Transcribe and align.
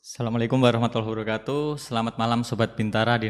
Assalamualaikum 0.00 0.56
warahmatullahi 0.64 1.12
wabarakatuh. 1.12 1.76
Selamat 1.76 2.16
malam 2.16 2.40
Sobat 2.40 2.72
Bintara 2.72 3.20
di 3.20 3.28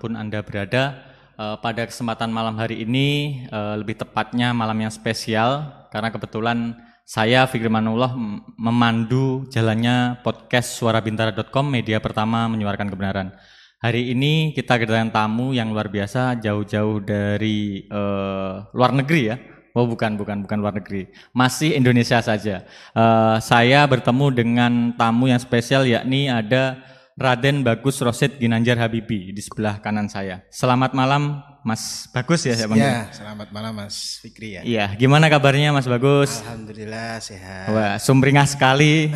pun 0.00 0.16
Anda 0.16 0.40
berada. 0.40 0.96
Uh, 1.36 1.60
pada 1.60 1.84
kesempatan 1.84 2.32
malam 2.32 2.56
hari 2.56 2.88
ini, 2.88 3.44
uh, 3.52 3.76
lebih 3.76 4.00
tepatnya 4.00 4.56
malam 4.56 4.80
yang 4.80 4.88
spesial, 4.88 5.68
karena 5.92 6.08
kebetulan 6.08 6.72
saya 7.04 7.44
Fikri 7.44 7.68
Manullah 7.68 8.16
memandu 8.56 9.44
jalannya 9.52 10.24
podcast 10.24 10.80
suarabintara.com, 10.80 11.68
media 11.68 12.00
pertama 12.00 12.48
menyuarakan 12.48 12.88
kebenaran. 12.88 13.36
Hari 13.84 14.16
ini 14.16 14.56
kita 14.56 14.80
kedatangan 14.80 15.12
tamu 15.12 15.52
yang 15.52 15.68
luar 15.68 15.92
biasa, 15.92 16.40
jauh-jauh 16.40 17.04
dari 17.04 17.84
uh, 17.92 18.64
luar 18.72 18.96
negeri 18.96 19.20
ya, 19.28 19.36
Oh 19.76 19.84
bukan, 19.84 20.16
bukan, 20.16 20.40
bukan 20.40 20.56
luar 20.56 20.72
negeri. 20.72 21.12
Masih 21.36 21.76
Indonesia 21.76 22.16
saja. 22.24 22.64
Uh, 22.96 23.36
saya 23.44 23.84
bertemu 23.84 24.32
dengan 24.32 24.72
tamu 24.96 25.28
yang 25.28 25.36
spesial 25.36 25.84
yakni 25.84 26.32
ada 26.32 26.80
Raden 27.12 27.60
Bagus 27.60 28.00
Rosid 28.00 28.40
Ginanjar 28.40 28.80
Habibi 28.80 29.36
di 29.36 29.42
sebelah 29.44 29.76
kanan 29.84 30.08
saya. 30.08 30.48
Selamat 30.48 30.96
malam 30.96 31.44
Mas 31.60 32.08
Bagus 32.08 32.48
ya 32.48 32.56
saya 32.56 32.72
panggil. 32.72 32.88
Ya, 32.88 33.12
selamat 33.12 33.48
malam 33.52 33.76
Mas 33.76 34.16
Fikri 34.24 34.56
ya. 34.56 34.64
Iya, 34.64 34.86
gimana 34.96 35.28
kabarnya 35.28 35.76
Mas 35.76 35.84
Bagus? 35.84 36.40
Alhamdulillah 36.40 37.20
sehat. 37.20 37.68
Wah, 37.68 38.00
sumringah 38.00 38.48
sekali. 38.48 39.12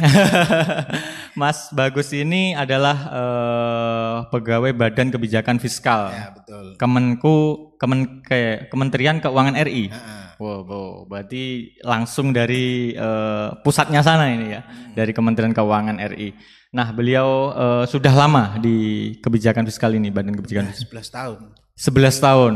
Mas 1.40 1.72
Bagus 1.72 2.12
ini 2.12 2.52
adalah 2.52 2.96
uh, 3.08 4.16
pegawai 4.28 4.76
Badan 4.76 5.08
Kebijakan 5.08 5.56
Fiskal. 5.56 6.12
Ya, 6.12 6.36
betul. 6.36 6.76
Kemenku 6.76 7.36
Kemen 7.80 8.20
ke, 8.20 8.68
Kementerian 8.68 9.24
Keuangan 9.24 9.56
RI. 9.56 9.88
Ha 9.88 9.96
-ha. 9.96 10.29
Wow, 10.40 10.64
wow, 10.64 11.04
berarti 11.04 11.76
langsung 11.84 12.32
dari 12.32 12.96
uh, 12.96 13.60
pusatnya 13.60 14.00
sana 14.00 14.32
ini 14.32 14.56
ya, 14.56 14.64
hmm. 14.64 14.96
dari 14.96 15.12
Kementerian 15.12 15.52
Keuangan 15.52 16.00
RI. 16.00 16.32
Nah, 16.72 16.88
beliau 16.96 17.52
uh, 17.52 17.84
sudah 17.84 18.08
lama 18.16 18.56
di 18.56 19.12
kebijakan 19.20 19.68
fiskal 19.68 19.92
ini, 19.92 20.08
Badan 20.08 20.32
Kebijakan 20.32 20.72
Fiskal. 20.72 21.04
11 21.04 21.12
tahun. 21.12 21.38
11 21.76 22.24
tahun. 22.24 22.54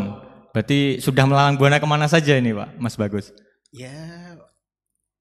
Berarti 0.57 0.81
sudah 1.05 1.29
melalang 1.29 1.61
buana 1.61 1.77
ke 1.77 1.85
mana 1.85 2.09
saja 2.09 2.41
ini, 2.41 2.57
Pak, 2.57 2.73
Mas 2.81 2.97
Bagus? 2.97 3.37
Ya, 3.69 4.33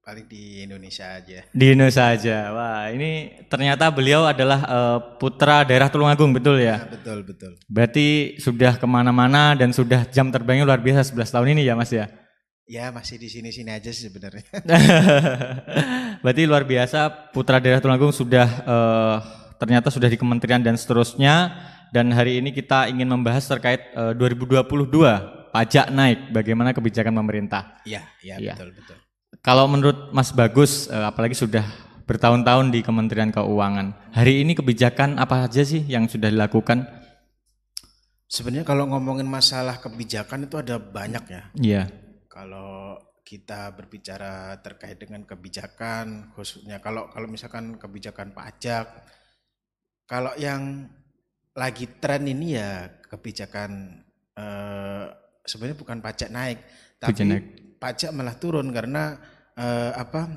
paling 0.08 0.24
di 0.32 0.64
Indonesia 0.64 1.20
aja. 1.20 1.44
Di 1.52 1.66
Indonesia 1.76 2.16
aja. 2.16 2.38
Wah, 2.56 2.88
ini 2.96 3.44
ternyata 3.52 3.92
beliau 3.92 4.24
adalah 4.24 4.64
uh, 4.64 5.00
putra 5.20 5.68
daerah 5.68 5.92
Tulungagung, 5.92 6.32
betul 6.32 6.64
ya? 6.64 6.80
ya? 6.80 6.96
Betul, 6.96 7.28
betul. 7.28 7.60
Berarti 7.68 8.40
sudah 8.40 8.80
ke 8.80 8.88
mana-mana 8.88 9.52
dan 9.52 9.76
sudah 9.76 10.08
jam 10.08 10.32
terbangnya 10.32 10.64
luar 10.64 10.80
biasa 10.80 11.12
11 11.12 11.28
tahun 11.28 11.48
ini 11.60 11.68
ya, 11.68 11.76
Mas 11.76 11.92
ya? 11.92 12.08
Ya 12.64 12.96
masih 12.96 13.20
di 13.20 13.28
sini-sini 13.28 13.76
aja 13.76 13.92
sih 13.92 14.08
sebenarnya. 14.08 14.48
Berarti 16.24 16.42
luar 16.48 16.64
biasa 16.64 17.32
Putra 17.36 17.60
Daerah 17.60 17.84
Tulungagung 17.84 18.16
sudah 18.16 18.48
uh, 18.64 19.18
ternyata 19.60 19.92
sudah 19.92 20.08
di 20.08 20.16
kementerian 20.16 20.64
dan 20.64 20.80
seterusnya 20.80 21.52
dan 21.92 22.16
hari 22.16 22.40
ini 22.40 22.56
kita 22.56 22.88
ingin 22.88 23.12
membahas 23.12 23.52
terkait 23.52 23.92
uh, 24.00 24.16
2022 24.16 24.64
pajak 25.52 25.92
naik 25.92 26.32
bagaimana 26.32 26.72
kebijakan 26.72 27.12
pemerintah. 27.20 27.84
Iya, 27.84 28.08
iya 28.24 28.40
ya. 28.40 28.56
betul 28.56 28.72
betul. 28.80 28.96
Kalau 29.44 29.68
menurut 29.68 30.16
Mas 30.16 30.32
Bagus 30.32 30.88
uh, 30.88 31.12
apalagi 31.12 31.36
sudah 31.36 31.68
bertahun-tahun 32.08 32.72
di 32.72 32.80
Kementerian 32.80 33.28
Keuangan. 33.36 34.16
Hari 34.16 34.40
ini 34.40 34.56
kebijakan 34.56 35.20
apa 35.20 35.48
saja 35.48 35.68
sih 35.68 35.84
yang 35.84 36.08
sudah 36.08 36.32
dilakukan? 36.32 36.88
Sebenarnya 38.32 38.64
kalau 38.64 38.88
ngomongin 38.88 39.28
masalah 39.28 39.84
kebijakan 39.84 40.48
itu 40.48 40.56
ada 40.56 40.80
banyak 40.80 41.24
ya. 41.28 41.44
Iya 41.60 41.84
kalau 42.34 42.98
kita 43.24 43.72
berbicara 43.78 44.58
terkait 44.60 44.98
dengan 44.98 45.22
kebijakan 45.24 46.34
khususnya 46.34 46.82
kalau 46.82 47.08
kalau 47.14 47.30
misalkan 47.30 47.78
kebijakan 47.78 48.34
pajak 48.34 48.90
kalau 50.10 50.34
yang 50.36 50.90
lagi 51.54 51.86
tren 52.02 52.26
ini 52.28 52.58
ya 52.58 52.90
kebijakan 53.06 54.02
eh, 54.36 55.06
sebenarnya 55.46 55.78
bukan 55.78 56.02
pajak 56.02 56.30
naik 56.34 56.60
tapi 56.98 57.14
pajak, 57.16 57.26
naik. 57.30 57.46
pajak 57.78 58.10
malah 58.12 58.36
turun 58.36 58.74
karena 58.76 59.16
eh, 59.56 59.94
apa 59.94 60.28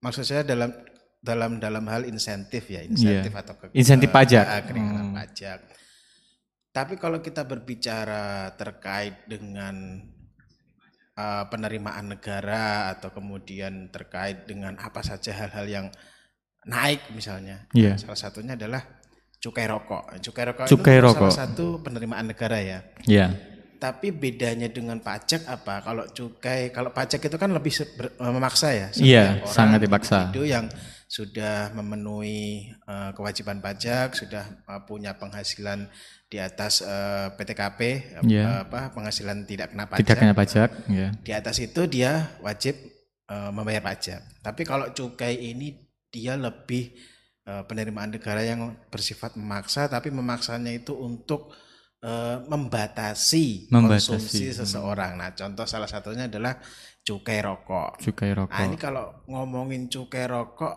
maksud 0.00 0.24
saya 0.24 0.46
dalam 0.46 0.70
dalam 1.18 1.58
dalam 1.58 1.84
hal 1.90 2.06
insentif 2.06 2.70
ya 2.70 2.86
insentif 2.86 3.34
yeah. 3.34 3.42
atau 3.42 3.54
ke, 3.58 3.64
insentif 3.74 4.08
pajak 4.08 4.70
keringanan 4.70 5.12
hmm. 5.12 5.18
pajak 5.18 5.60
tapi 6.72 6.94
kalau 6.94 7.18
kita 7.18 7.42
berbicara 7.42 8.54
terkait 8.54 9.26
dengan 9.26 9.98
uh, 11.18 11.44
penerimaan 11.50 12.14
negara 12.14 12.94
atau 12.94 13.10
kemudian 13.10 13.90
terkait 13.90 14.46
dengan 14.46 14.78
apa 14.78 15.02
saja 15.02 15.34
hal-hal 15.34 15.66
yang 15.66 15.86
naik 16.62 17.10
misalnya. 17.10 17.66
Yeah. 17.74 17.98
Salah 17.98 18.16
satunya 18.16 18.54
adalah 18.54 18.86
cukai 19.42 19.66
rokok. 19.66 20.22
Cukai 20.22 20.44
rokok 20.54 20.66
cukai 20.70 20.96
itu 21.02 21.04
rokok. 21.04 21.30
salah 21.34 21.38
satu 21.50 21.66
penerimaan 21.82 22.30
negara 22.30 22.62
ya. 22.62 22.78
Iya. 23.02 23.18
Yeah. 23.18 23.30
Tapi 23.78 24.10
bedanya 24.10 24.66
dengan 24.66 24.98
pajak 24.98 25.46
apa? 25.46 25.86
Kalau 25.86 26.02
cukai, 26.10 26.74
kalau 26.74 26.90
pajak 26.90 27.22
itu 27.22 27.38
kan 27.38 27.54
lebih 27.54 27.70
memaksa 28.18 28.74
ya. 28.74 28.90
Iya, 28.98 29.38
yeah, 29.38 29.46
sangat 29.46 29.86
dipaksa. 29.86 30.34
Itu 30.34 30.42
yang 30.42 30.66
sudah 31.06 31.70
memenuhi 31.78 32.74
uh, 32.90 33.14
kewajiban 33.14 33.62
pajak, 33.62 34.18
sudah 34.18 34.42
uh, 34.66 34.82
punya 34.82 35.14
penghasilan 35.14 35.86
di 36.28 36.36
atas 36.36 36.84
uh, 36.84 37.32
eh, 37.32 37.40
PTKP 37.40 37.80
yeah. 38.28 38.68
apa 38.68 38.92
penghasilan 38.92 39.48
tidak 39.48 39.72
kena 39.72 39.88
pajak. 39.88 40.00
Tidak 40.04 40.16
kena 40.20 40.34
pajak, 40.36 40.70
yeah. 40.92 41.10
Di 41.24 41.32
atas 41.32 41.56
itu 41.56 41.88
dia 41.88 42.36
wajib 42.44 42.76
uh, 43.32 43.48
membayar 43.48 43.80
pajak. 43.80 44.20
Tapi 44.44 44.62
kalau 44.68 44.92
cukai 44.92 45.40
ini 45.40 45.88
dia 46.12 46.36
lebih 46.36 46.92
uh, 47.48 47.64
penerimaan 47.64 48.12
negara 48.12 48.44
yang 48.44 48.76
bersifat 48.92 49.40
memaksa 49.40 49.88
tapi 49.88 50.12
memaksanya 50.12 50.68
itu 50.68 50.92
untuk 50.92 51.56
uh, 52.04 52.44
membatasi, 52.44 53.72
membatasi 53.72 54.12
konsumsi 54.12 54.52
seseorang. 54.52 55.16
Nah, 55.16 55.32
contoh 55.32 55.64
salah 55.64 55.88
satunya 55.88 56.28
adalah 56.28 56.60
cukai 57.00 57.40
rokok. 57.40 58.04
Cukai 58.04 58.36
rokok. 58.36 58.52
Nah, 58.52 58.68
ini 58.68 58.76
kalau 58.76 59.24
ngomongin 59.32 59.88
cukai 59.88 60.28
rokok 60.28 60.76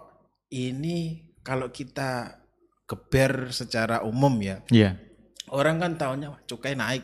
ini 0.55 1.27
kalau 1.43 1.67
kita 1.75 2.39
geber 2.87 3.51
secara 3.51 4.07
umum 4.07 4.31
ya. 4.39 4.63
Iya. 4.71 4.95
Yeah 4.95 5.10
Orang 5.51 5.83
kan 5.83 5.99
tahunya 5.99 6.47
cukai 6.47 6.73
naik, 6.79 7.03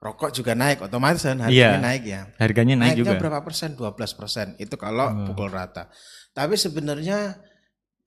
rokok 0.00 0.32
juga 0.32 0.56
naik, 0.56 0.88
otomatis 0.88 1.20
kan 1.20 1.36
harganya 1.44 1.76
yeah. 1.76 1.84
naik 1.84 2.02
ya. 2.08 2.22
Harganya 2.40 2.74
naik 2.80 2.96
Naiknya 2.96 3.14
juga. 3.14 3.20
berapa 3.20 3.40
persen? 3.44 3.76
12 3.76 4.18
persen. 4.18 4.46
Itu 4.56 4.80
kalau 4.80 5.12
oh. 5.12 5.24
pukul 5.28 5.52
rata. 5.52 5.92
Tapi 6.32 6.56
sebenarnya 6.56 7.36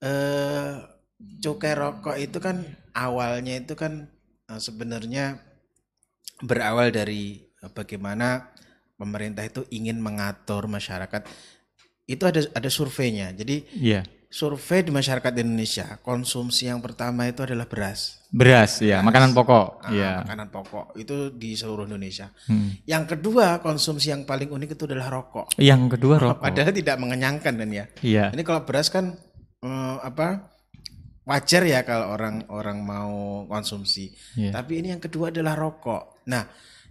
eh, 0.02 0.82
cukai 1.38 1.72
rokok 1.78 2.16
itu 2.18 2.38
kan 2.42 2.66
awalnya 2.96 3.54
itu 3.62 3.78
kan 3.78 4.10
eh, 4.50 4.60
sebenarnya 4.60 5.38
berawal 6.42 6.90
dari 6.90 7.46
eh, 7.46 7.70
bagaimana 7.70 8.50
pemerintah 8.98 9.46
itu 9.46 9.62
ingin 9.70 10.02
mengatur 10.02 10.66
masyarakat. 10.66 11.22
Itu 12.10 12.26
ada 12.26 12.42
ada 12.50 12.66
surveinya. 12.66 13.30
Jadi 13.30 13.62
yeah 13.78 14.02
survei 14.32 14.80
di 14.80 14.88
masyarakat 14.88 15.32
Indonesia, 15.44 16.00
konsumsi 16.00 16.64
yang 16.64 16.80
pertama 16.80 17.28
itu 17.28 17.44
adalah 17.44 17.68
beras. 17.68 18.24
Beras, 18.32 18.80
ya, 18.80 19.04
makanan 19.04 19.36
pokok. 19.36 19.84
Nah, 19.84 19.92
ya. 19.92 20.12
Makanan 20.24 20.48
pokok 20.48 20.96
itu 20.96 21.36
di 21.36 21.52
seluruh 21.52 21.84
Indonesia. 21.84 22.32
Hmm. 22.48 22.80
Yang 22.88 23.12
kedua, 23.12 23.60
konsumsi 23.60 24.08
yang 24.08 24.24
paling 24.24 24.48
unik 24.48 24.72
itu 24.72 24.88
adalah 24.88 25.12
rokok. 25.12 25.52
Yang 25.60 26.00
kedua 26.00 26.16
rokok. 26.16 26.40
Padahal 26.40 26.72
tidak 26.72 26.96
mengenyangkan 26.96 27.52
kan 27.60 27.68
ya. 27.68 27.84
Iya. 28.00 28.24
Ini 28.32 28.40
kalau 28.40 28.64
beras 28.64 28.88
kan 28.88 29.12
eh, 29.60 29.96
apa? 30.00 30.48
Wajar 31.22 31.62
ya 31.68 31.84
kalau 31.84 32.16
orang-orang 32.16 32.78
mau 32.82 33.44
konsumsi. 33.46 34.10
Yeah. 34.34 34.56
Tapi 34.56 34.80
ini 34.80 34.96
yang 34.96 35.02
kedua 35.04 35.28
adalah 35.28 35.54
rokok. 35.54 36.26
Nah, 36.32 36.48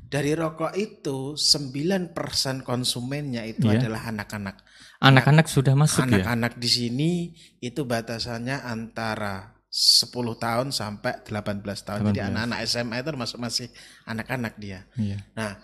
dari 0.08 0.38
rokok 0.38 0.78
itu 0.78 1.34
9% 1.36 2.14
konsumennya 2.62 3.44
itu 3.50 3.66
yeah. 3.66 3.82
adalah 3.82 4.14
anak-anak. 4.14 4.62
Anak-anak 5.02 5.50
sudah 5.50 5.74
masuk 5.74 6.06
anak-anak 6.06 6.14
ya? 6.14 6.24
Anak-anak 6.30 6.54
di 6.62 6.70
sini 6.70 7.12
itu 7.58 7.82
batasannya 7.84 8.62
antara 8.62 9.58
10 9.72 10.12
tahun 10.38 10.68
sampai 10.70 11.26
18 11.26 11.64
tahun. 11.64 12.00
18. 12.06 12.08
Jadi 12.12 12.20
anak-anak 12.22 12.60
SMA 12.70 12.96
itu 13.02 13.10
masuk 13.18 13.40
masih 13.42 13.68
anak-anak 14.06 14.54
dia. 14.62 14.86
Iya. 15.00 15.18
Nah, 15.34 15.58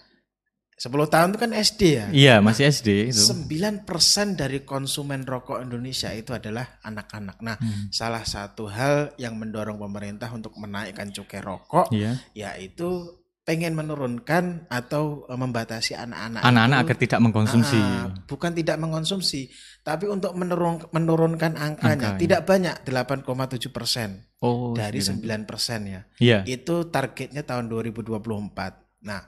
10 0.77 0.93
tahun 1.09 1.33
itu 1.33 1.39
kan 1.41 1.51
SD 1.57 1.81
ya? 1.89 2.05
Iya, 2.13 2.35
masih 2.37 2.69
nah, 2.69 2.73
SD 2.77 2.89
itu. 3.09 3.23
9% 3.49 4.37
dari 4.37 4.61
konsumen 4.61 5.25
rokok 5.25 5.57
Indonesia 5.57 6.13
itu 6.13 6.37
adalah 6.37 6.77
anak-anak. 6.85 7.41
Nah, 7.41 7.57
hmm. 7.57 7.89
salah 7.89 8.21
satu 8.21 8.69
hal 8.69 9.17
yang 9.17 9.41
mendorong 9.41 9.81
pemerintah 9.81 10.29
untuk 10.29 10.53
menaikkan 10.61 11.09
cukai 11.09 11.41
rokok 11.41 11.89
iya. 11.89 12.21
yaitu 12.37 13.09
pengen 13.47 13.79
menurunkan 13.79 14.67
atau 14.67 15.23
e, 15.23 15.33
membatasi 15.39 15.95
anak-anak 15.95 16.43
anak-anak 16.43 16.77
agar 16.83 16.97
tidak 16.99 17.19
mengkonsumsi. 17.23 17.79
Uh, 17.79 18.11
bukan 18.27 18.51
tidak 18.51 18.75
mengkonsumsi 18.75 19.47
tapi 19.87 20.11
untuk 20.11 20.35
menurun, 20.35 20.83
menurunkan 20.91 21.55
angkanya. 21.55 22.19
Angka, 22.19 22.19
tidak 22.19 22.41
banyak 22.43 22.75
8,7 22.83 23.71
persen. 23.71 24.27
Oh, 24.43 24.75
dari 24.75 24.99
9 24.99 25.23
persen 25.47 25.79
ya. 25.87 26.01
Yeah. 26.19 26.43
itu 26.43 26.91
targetnya 26.91 27.47
tahun 27.47 27.71
2024 27.71 29.07
nah 29.07 29.23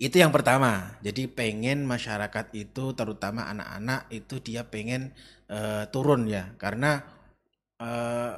itu 0.00 0.16
yang 0.16 0.32
pertama. 0.32 0.96
Jadi 1.04 1.28
pengen 1.28 1.84
masyarakat 1.84 2.56
itu 2.56 2.96
terutama 2.96 3.52
anak-anak 3.52 4.08
itu 4.08 4.40
dia 4.40 4.64
pengen 4.64 5.12
uh, 5.52 5.84
turun 5.92 6.24
ya. 6.24 6.56
Karena 6.56 7.04
eh, 7.76 8.32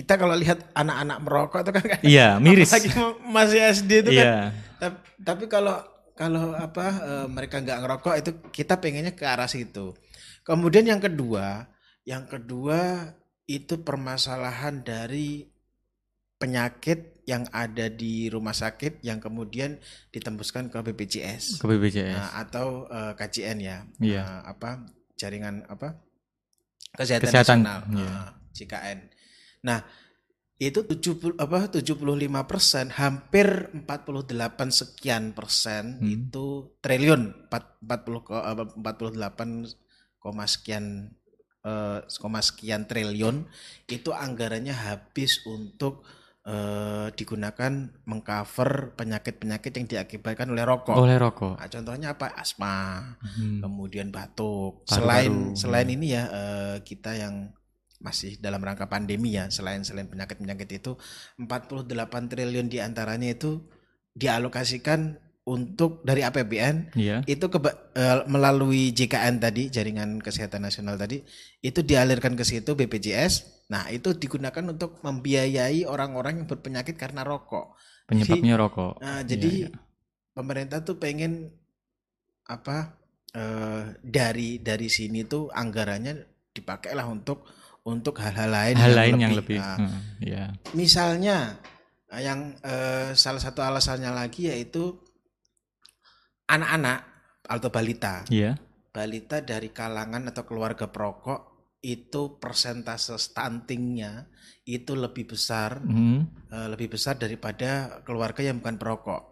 kita 0.00 0.16
kalau 0.16 0.32
lihat 0.32 0.72
anak-anak 0.72 1.18
merokok 1.20 1.60
itu 1.60 1.70
kan 1.76 1.82
Iya, 2.00 2.28
miris. 2.42 2.72
apalagi 2.72 2.88
masih 3.28 3.60
SD 3.68 3.90
itu 4.00 4.10
kan 4.16 4.24
Iya. 4.24 4.36
Tap- 4.80 5.04
tapi 5.20 5.44
kalau 5.44 5.76
kalau 6.16 6.56
apa 6.56 6.86
eh, 7.00 7.26
mereka 7.28 7.60
nggak 7.60 7.78
ngerokok 7.84 8.14
itu 8.16 8.30
kita 8.48 8.80
pengennya 8.80 9.12
ke 9.12 9.28
arah 9.28 9.44
situ. 9.44 9.92
Kemudian 10.40 10.88
yang 10.88 11.00
kedua, 11.00 11.68
yang 12.04 12.24
kedua 12.24 13.12
itu 13.44 13.80
permasalahan 13.80 14.80
dari 14.80 15.44
penyakit 16.36 17.20
yang 17.28 17.44
ada 17.52 17.86
di 17.86 18.26
rumah 18.26 18.56
sakit 18.56 19.04
yang 19.04 19.20
kemudian 19.20 19.76
ditembuskan 20.10 20.66
ke 20.66 20.78
BPJS 20.82 21.60
Ke 21.60 21.66
BPJS. 21.68 22.16
Nah, 22.16 22.30
atau 22.40 22.88
eh, 22.88 23.12
KJN 23.14 23.58
ya. 23.60 23.78
Iya. 24.00 24.22
Nah, 24.24 24.40
apa 24.48 24.70
jaringan 25.14 25.68
apa 25.68 26.00
kesehatan, 26.96 27.28
Kesehatan, 27.28 27.58
nasional 27.60 27.80
iya. 27.92 28.08
nah, 28.08 28.28
JKN. 28.50 28.98
Nah, 29.60 29.84
itu 30.60 30.84
70 30.84 31.40
apa 31.40 31.72
75 31.72 32.44
persen, 32.44 32.92
hampir 32.92 33.72
48 33.72 34.68
sekian 34.68 35.32
persen 35.32 35.96
Hmm. 35.96 36.08
itu 36.28 36.76
triliun 36.84 37.48
4, 37.48 37.80
40 37.80 38.20
ko- 38.20 38.44
apa, 38.44 38.68
48 38.76 39.72
koma 40.20 40.44
sekian 40.44 41.16
eh, 41.60 42.00
koma 42.16 42.40
sekian 42.40 42.84
triliun 42.84 43.44
itu 43.86 44.12
anggarannya 44.12 44.72
habis 44.72 45.44
untuk 45.44 46.04
eh, 46.40 47.12
digunakan 47.12 47.72
mengcover 48.08 48.96
penyakit-penyakit 48.96 49.72
yang 49.76 49.86
diakibatkan 49.86 50.48
oleh 50.48 50.64
rokok. 50.64 50.96
Oleh 50.96 51.20
rokok. 51.20 51.60
Nah, 51.60 51.68
contohnya 51.68 52.08
apa? 52.16 52.32
Asma, 52.32 52.76
Hmm. 53.20 53.60
kemudian 53.60 54.08
batuk. 54.08 54.84
Paru-paru, 54.84 54.96
selain 54.96 55.32
hmm. 55.52 55.56
selain 55.56 55.88
ini 55.88 56.06
ya 56.16 56.24
eh, 56.32 56.76
kita 56.80 57.12
yang 57.12 57.52
masih 58.00 58.40
dalam 58.40 58.58
rangka 58.58 58.88
pandemi 58.88 59.36
ya, 59.36 59.46
selain 59.48 59.84
selain 59.84 60.08
penyakit-penyakit 60.08 60.68
itu 60.72 60.96
48 61.36 61.86
triliun 62.26 62.66
di 62.66 62.80
antaranya 62.80 63.30
itu 63.30 63.60
dialokasikan 64.10 65.14
untuk 65.44 66.04
dari 66.04 66.20
APBN 66.20 66.94
Iya. 66.94 67.24
itu 67.24 67.46
keba- 67.48 67.92
eh, 67.92 68.22
melalui 68.24 68.92
JKN 68.92 69.40
tadi 69.40 69.68
jaringan 69.68 70.20
kesehatan 70.20 70.62
nasional 70.62 70.94
tadi 70.94 71.20
itu 71.60 71.80
dialirkan 71.80 72.36
ke 72.36 72.44
situ 72.44 72.72
BPJS. 72.72 73.66
Nah 73.68 73.88
itu 73.88 74.12
digunakan 74.14 74.62
untuk 74.66 75.00
membiayai 75.00 75.84
orang-orang 75.84 76.42
yang 76.42 76.46
berpenyakit 76.46 76.94
karena 76.94 77.24
rokok. 77.24 77.74
Penyebabnya 78.06 78.54
rokok. 78.56 78.92
Nah, 79.00 79.22
Iya, 79.22 79.26
jadi 79.26 79.52
iya. 79.66 79.70
pemerintah 80.30 80.82
tuh 80.82 80.96
pengen 80.96 81.50
apa 82.46 82.98
eh, 83.30 83.82
dari 84.02 84.58
dari 84.58 84.88
sini 84.90 85.22
tuh 85.22 85.50
anggarannya 85.50 86.14
dipakailah 86.50 87.06
untuk 87.06 87.46
untuk 87.90 88.22
hal-hal 88.22 88.48
lain 88.48 88.76
hal 88.78 88.94
lain 88.94 89.14
yang 89.18 89.34
lebih. 89.34 89.58
Nah, 89.58 89.76
hmm, 89.82 90.00
Iya. 90.22 90.44
misalnya 90.72 91.58
eh, 92.08 92.22
yang 92.22 92.54
eh, 92.62 93.10
salah 93.14 93.42
satu 93.42 93.60
alasannya 93.60 94.14
lagi 94.14 94.46
yaitu 94.46 94.94
anak-anak 96.46 96.98
atau 97.46 97.68
balita. 97.70 98.22
Iya. 98.30 98.58
Balita 98.90 99.38
dari 99.42 99.70
kalangan 99.70 100.30
atau 100.30 100.42
keluarga 100.42 100.90
perokok 100.90 101.50
itu 101.80 102.36
persentase 102.36 103.16
stuntingnya 103.16 104.28
itu 104.68 104.92
lebih 104.92 105.32
besar 105.32 105.80
Hmm. 105.80 106.28
eh, 106.50 106.68
lebih 106.68 106.94
besar 106.94 107.16
daripada 107.16 108.02
keluarga 108.02 108.42
yang 108.42 108.58
bukan 108.60 108.76
perokok. 108.76 109.22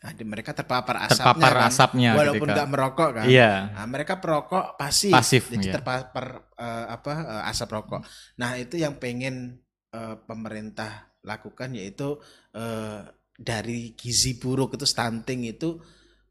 Nah, 0.00 0.16
di- 0.16 0.24
mereka 0.24 0.56
terpapar 0.56 0.96
asapnya 1.04 1.12
Terpapar 1.12 1.52
kan, 1.52 1.68
asapnya 1.68 2.10
walaupun 2.16 2.40
ketika- 2.48 2.56
nggak 2.56 2.70
merokok 2.72 3.10
kan. 3.20 3.26
Iya. 3.28 3.52
Nah, 3.76 3.84
mereka 3.84 4.14
perokok 4.16 4.64
pasif, 4.80 5.12
Pasif, 5.12 5.42
jadi 5.52 5.66
iya. 5.68 5.74
terpapar 5.76 6.26
eh, 6.56 6.86
apa 6.88 7.12
eh, 7.20 7.50
asap 7.52 7.68
rokok. 7.68 8.00
Nah 8.40 8.56
itu 8.56 8.80
yang 8.80 8.96
pengen 8.96 9.60
eh, 9.92 10.16
pemerintah 10.24 11.12
lakukan 11.20 11.76
yaitu 11.76 12.16
eh, 12.56 13.00
dari 13.36 13.92
gizi 13.92 14.40
buruk 14.40 14.76
itu 14.76 14.88
stunting 14.88 15.44
itu 15.44 15.76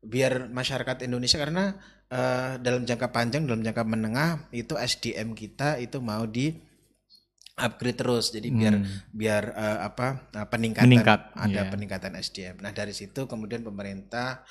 biar 0.01 0.49
masyarakat 0.49 1.05
Indonesia 1.05 1.37
karena 1.37 1.77
eh, 2.09 2.57
dalam 2.57 2.89
jangka 2.89 3.13
panjang 3.13 3.45
dalam 3.45 3.61
jangka 3.61 3.85
menengah 3.85 4.49
itu 4.49 4.73
SDM 4.73 5.37
kita 5.37 5.77
itu 5.77 6.01
mau 6.01 6.25
di 6.25 6.57
upgrade 7.59 7.99
terus 7.99 8.31
jadi 8.31 8.47
biar 8.49 8.75
Hmm. 8.75 8.87
biar 9.11 9.43
eh, 9.51 9.79
apa 9.83 10.07
eh, 10.31 10.47
peningkatan 10.47 10.87
Meningkat, 10.87 11.19
ada 11.35 11.61
iya. 11.61 11.69
peningkatan 11.69 12.13
SDM. 12.15 12.55
Nah 12.59 12.71
dari 12.71 12.91
situ 12.91 13.27
kemudian 13.27 13.61
pemerintah 13.61 14.41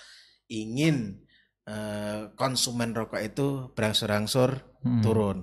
ingin 0.46 1.24
eh, 1.64 2.32
konsumen 2.32 2.92
rokok 2.92 3.20
itu 3.20 3.46
berangsur-angsur 3.72 4.64
Hmm. 4.78 5.02
turun. 5.02 5.38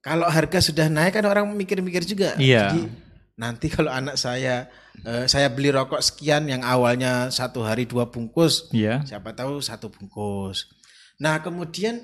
Kalau 0.00 0.24
harga 0.24 0.62
sudah 0.62 0.88
naik 0.88 1.12
kan 1.12 1.26
orang 1.26 1.44
mikir-mikir 1.52 2.06
juga. 2.06 2.32
Iya. 2.36 2.72
Jadi 2.72 2.82
nanti 3.36 3.66
kalau 3.68 3.92
anak 3.92 4.16
saya 4.16 4.68
eh, 5.04 5.24
saya 5.26 5.48
beli 5.48 5.68
rokok 5.68 6.00
sekian 6.00 6.44
yang 6.44 6.60
awalnya 6.60 7.28
satu 7.28 7.64
hari 7.64 7.84
dua 7.84 8.08
bungkus, 8.08 8.68
Iya. 8.72 9.04
siapa 9.04 9.32
tahu 9.32 9.60
satu 9.60 9.88
bungkus. 9.88 10.68
Nah 11.20 11.40
kemudian 11.40 12.00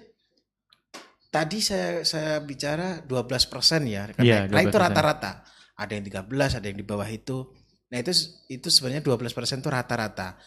tadi 1.36 1.60
saya 1.60 2.00
saya 2.02 2.40
bicara 2.40 3.04
12 3.04 3.12
persen 3.44 3.84
ya, 3.84 4.08
Iya, 4.16 4.48
karena 4.48 4.60
itu 4.62 4.72
12%. 4.72 4.80
rata-rata. 4.80 5.32
Ada 5.76 5.92
yang 5.92 6.04
13, 6.08 6.56
ada 6.56 6.66
yang 6.66 6.78
di 6.80 6.86
bawah 6.86 7.04
itu. 7.06 7.52
Nah 7.86 8.00
itu 8.00 8.12
itu 8.48 8.66
sebenarnya 8.66 9.04
12 9.04 9.30
persen 9.30 9.60
itu 9.60 9.68
rata-rata. 9.68 10.40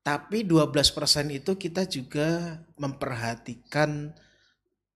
Tapi 0.00 0.42
12 0.42 0.72
persen 0.90 1.28
itu 1.28 1.54
kita 1.54 1.84
juga 1.84 2.56
memperhatikan 2.74 4.16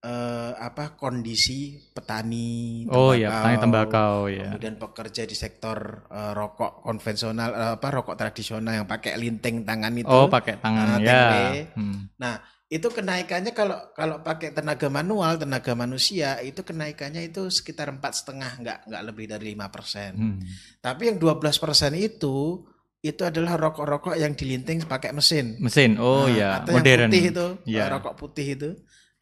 eh, 0.00 0.52
apa 0.55 0.96
kondisi 0.96 1.76
petani 1.93 2.85
Oh 2.88 3.12
iya, 3.12 3.29
petani 3.31 3.56
tembakau 3.58 4.29
ya. 4.29 4.49
kemudian 4.49 4.76
pekerja 4.76 5.25
di 5.25 5.32
sektor 5.35 5.76
eh, 6.08 6.32
rokok 6.32 6.81
konvensional 6.81 7.50
eh, 7.52 7.73
apa 7.76 7.88
rokok 7.91 8.17
tradisional 8.17 8.73
yang 8.75 8.88
pakai 8.88 9.17
linting 9.17 9.64
tangan 9.64 9.93
itu 9.93 10.08
Oh, 10.08 10.25
pakai 10.26 10.56
tangan 10.56 10.96
Ah, 10.96 11.00
ya. 11.00 11.69
Hmm. 11.76 12.08
Nah, 12.17 12.41
itu 12.74 12.90
kenaikannya 12.90 13.54
kalau 13.54 13.78
kalau 13.94 14.18
pakai 14.18 14.50
tenaga 14.50 14.90
manual, 14.90 15.38
tenaga 15.38 15.78
manusia 15.78 16.42
itu 16.42 16.66
kenaikannya 16.66 17.30
itu 17.30 17.46
sekitar 17.46 17.86
empat 17.86 18.18
setengah, 18.18 18.50
nggak 18.58 18.78
nggak 18.90 19.02
lebih 19.06 19.30
dari 19.30 19.54
lima 19.54 19.70
persen. 19.70 20.18
Hmm. 20.18 20.38
Tapi 20.82 21.14
yang 21.14 21.22
12 21.22 21.62
persen 21.62 21.94
itu 21.94 22.66
itu 22.98 23.22
adalah 23.22 23.54
rokok-rokok 23.54 24.18
yang 24.18 24.34
dilinting 24.34 24.82
pakai 24.90 25.14
mesin. 25.14 25.54
Mesin. 25.62 26.02
Oh 26.02 26.26
Nah, 26.26 26.34
ya, 26.34 26.48
atau 26.58 26.74
yang 26.74 26.82
modern. 26.82 27.10
putih 27.14 27.22
itu, 27.30 27.46
eh, 27.78 27.86
rokok 27.94 28.14
putih 28.18 28.46
itu. 28.58 28.70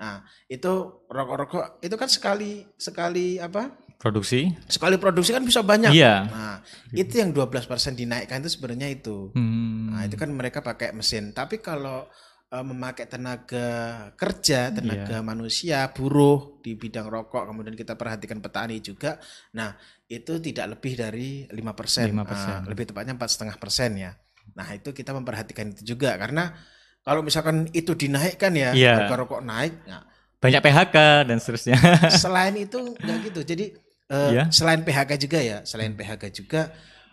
Nah, 0.01 0.17
itu 0.49 0.73
rokok-rokok 1.13 1.85
itu 1.85 1.95
kan 2.01 2.09
sekali 2.09 2.65
sekali 2.81 3.37
apa? 3.37 3.69
Produksi. 4.01 4.49
Sekali 4.65 4.97
produksi 4.97 5.31
kan 5.31 5.45
bisa 5.45 5.61
banyak. 5.61 5.93
Iya. 5.93 6.15
Nah, 6.25 6.57
itu 6.91 7.21
yang 7.21 7.37
12% 7.37 7.95
dinaikkan 8.01 8.41
itu 8.41 8.57
sebenarnya 8.57 8.89
itu. 8.89 9.31
Hmm. 9.37 9.93
Nah, 9.93 10.09
itu 10.09 10.17
kan 10.17 10.33
mereka 10.33 10.65
pakai 10.65 10.97
mesin. 10.97 11.37
Tapi 11.37 11.61
kalau 11.61 12.09
eh, 12.53 12.65
memakai 12.65 13.09
tenaga 13.09 13.69
kerja, 14.13 14.69
tenaga 14.69 15.25
manusia, 15.25 15.89
buruh 15.89 16.61
di 16.61 16.77
bidang 16.77 17.09
rokok, 17.09 17.49
kemudian 17.49 17.73
kita 17.73 17.97
perhatikan 17.97 18.45
petani 18.45 18.77
juga. 18.79 19.17
Nah, 19.57 19.73
itu 20.05 20.37
tidak 20.37 20.77
lebih 20.77 20.93
dari 20.95 21.49
5%. 21.49 22.13
5%. 22.13 22.13
Nah, 22.13 22.69
lebih 22.69 22.85
tepatnya 22.93 23.17
empat 23.17 23.31
setengah 23.33 23.57
persen 23.57 23.97
ya. 23.97 24.13
Nah, 24.53 24.69
itu 24.77 24.93
kita 24.93 25.17
memperhatikan 25.17 25.73
itu 25.73 25.97
juga 25.97 26.13
karena 26.21 26.53
kalau 27.01 27.25
misalkan 27.25 27.73
itu 27.73 27.97
dinaikkan 27.97 28.53
ya, 28.53 28.71
Iya. 28.77 28.95
harga 29.09 29.15
rokok 29.25 29.41
naik. 29.41 29.75
Nah, 29.89 30.05
Banyak 30.43 30.61
PHK 30.61 30.97
dan 31.25 31.39
seterusnya. 31.41 31.79
selain 32.13 32.53
itu 32.59 32.77
enggak 32.77 33.33
gitu. 33.33 33.41
Jadi 33.47 33.67
eh, 34.13 34.31
Iya. 34.37 34.45
selain 34.53 34.85
PHK 34.85 35.11
juga 35.17 35.39
ya, 35.41 35.59
selain 35.65 35.97
PHK 35.97 36.29
juga 36.35 36.69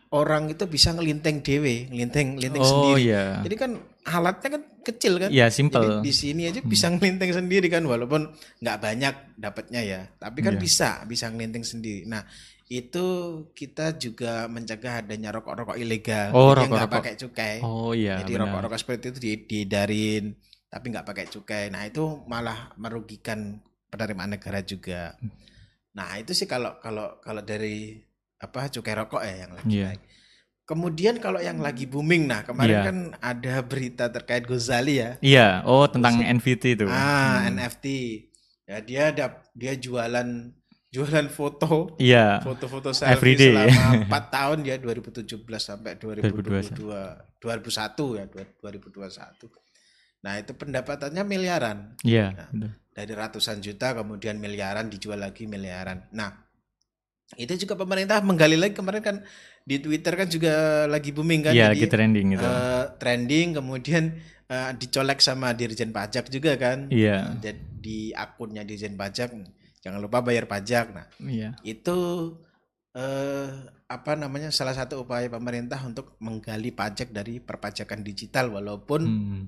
orang 0.09 0.49
itu 0.49 0.65
bisa 0.65 0.89
ngelinteng 0.89 1.39
dewe, 1.39 1.85
ngelinting 1.87 2.35
ngelinting 2.35 2.63
oh 2.63 2.69
sendiri. 2.69 3.13
iya. 3.13 3.25
Jadi 3.45 3.55
kan 3.55 3.71
alatnya 4.03 4.49
kan 4.57 4.63
kecil 4.81 5.13
kan. 5.17 5.29
Iya, 5.29 5.47
simple. 5.49 5.85
Hmm. 5.85 6.01
di 6.01 6.09
sini 6.09 6.49
aja 6.49 6.59
bisa 6.59 6.89
ngelinting 6.93 7.29
sendiri 7.29 7.69
kan 7.69 7.85
walaupun 7.85 8.25
nggak 8.57 8.77
banyak 8.79 9.13
dapatnya 9.37 9.81
ya, 9.85 10.01
tapi 10.17 10.41
kan 10.41 10.57
Iya. 10.57 10.61
bisa 10.61 10.89
bisa 11.05 11.29
ngelinting 11.29 11.61
sendiri. 11.61 12.09
Nah, 12.09 12.25
itu 12.65 13.05
kita 13.51 13.97
juga 13.97 14.45
mencegah 14.45 15.01
adanya 15.01 15.29
rokok-rokok 15.31 15.77
ilegal 15.77 16.33
Oh, 16.33 16.53
yang 16.53 16.69
nggak 16.69 16.89
pakai 16.91 17.13
cukai. 17.15 17.55
Oh 17.61 17.93
iya. 17.93 18.17
Jadi 18.21 18.33
rokok-rokok 18.33 18.77
seperti 18.77 19.05
itu 19.09 19.19
di- 19.19 19.45
dihindarin 19.45 20.25
tapi 20.65 20.85
nggak 20.89 21.05
pakai 21.05 21.25
cukai. 21.27 21.69
Nah, 21.69 21.85
itu 21.85 22.01
malah 22.25 22.73
merugikan 22.77 23.57
penerimaan 23.89 24.37
negara 24.37 24.61
juga. 24.61 25.13
Hmm. 25.17 25.33
Nah, 25.93 26.17
itu 26.17 26.33
sih 26.33 26.45
kalau 26.45 26.77
kalau 26.77 27.17
kalau 27.19 27.41
dari 27.41 27.97
apa 28.39 28.67
cukai 28.69 28.95
rokok 28.95 29.21
ya 29.21 29.35
yang 29.37 29.51
lagi 29.53 29.75
naik. 29.83 30.01
Kemudian 30.63 31.17
kalau 31.17 31.41
yang 31.41 31.57
lagi 31.57 31.83
booming, 31.83 32.23
nah 32.23 32.45
kemarin 32.45 32.69
Iya. 32.71 32.85
kan 32.85 32.97
ada 33.19 33.55
berita 33.63 34.05
terkait 34.07 34.45
Gozali 34.45 34.97
ya, 34.97 35.17
Iya. 35.19 35.65
Oh 35.65 35.85
tentang 35.85 36.21
NVT 36.21 36.63
itu. 36.73 36.85
ah 36.85 37.41
Hmm. 37.41 37.57
NFT. 37.57 37.85
Ya 38.63 38.77
dia 38.79 39.01
ada 39.09 39.25
dia 39.51 39.73
jualan 39.73 40.53
jualan 40.93 41.27
foto, 41.27 41.97
Iya. 41.97 42.37
foto-foto 42.39 42.93
selfie 42.93 43.33
Everyday. 43.33 43.49
selama 43.49 43.89
4 44.13 44.25
tahun 44.29 44.57
ya 44.61 44.75
2017 44.77 45.35
sampai 45.59 45.97
2021. 45.97 46.77
2022, 46.77 47.41
2001 47.41 48.05
ya 48.15 48.25
2021. 48.29 49.49
Nah 50.19 50.33
itu 50.35 50.51
pendapatannya 50.53 51.23
miliaran 51.23 51.77
Iya. 52.03 52.25
Nah. 52.31 52.47
benar. 52.51 52.71
dari 52.91 53.13
ratusan 53.15 53.57
juta 53.57 53.95
kemudian 53.95 54.37
miliaran 54.37 54.85
dijual 54.85 55.17
lagi 55.17 55.47
miliaran. 55.47 56.11
Nah 56.11 56.48
itu 57.35 57.53
juga 57.59 57.75
pemerintah 57.75 58.17
menggali 58.19 58.55
lagi 58.55 58.73
kemarin 58.73 59.01
kan 59.01 59.17
di 59.61 59.77
Twitter 59.77 60.13
kan 60.15 60.25
juga 60.25 60.53
lagi 60.85 61.09
booming 61.09 61.41
kan 61.43 61.53
Iya, 61.53 61.69
jadi 61.69 61.77
lagi 61.77 61.87
trending 61.87 62.27
gitu. 62.33 62.43
eh, 62.43 62.83
trending 62.95 63.47
kemudian 63.53 64.03
eh, 64.47 64.71
dicolek 64.73 65.19
sama 65.19 65.53
dirjen 65.53 65.89
pajak 65.89 66.25
juga 66.27 66.55
kan 66.55 66.89
Iya. 66.89 67.37
Jadi 67.37 67.61
di 67.79 67.99
akunnya 68.11 68.61
dirjen 68.61 68.93
pajak 68.93 69.29
jangan 69.79 69.99
lupa 69.99 70.19
bayar 70.19 70.43
pajak 70.45 70.89
nah 70.89 71.05
Iya. 71.19 71.53
itu 71.61 71.97
eh, 72.91 73.47
apa 73.85 74.11
namanya 74.13 74.49
salah 74.49 74.73
satu 74.73 75.01
upaya 75.01 75.29
pemerintah 75.29 75.77
untuk 75.81 76.17
menggali 76.17 76.69
pajak 76.69 77.09
dari 77.09 77.37
perpajakan 77.37 78.01
digital 78.01 78.49
walaupun 78.51 79.01
Hmm. 79.01 79.43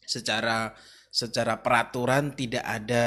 secara 0.00 0.72
secara 1.06 1.58
peraturan 1.58 2.32
tidak 2.32 2.62
ada 2.62 3.04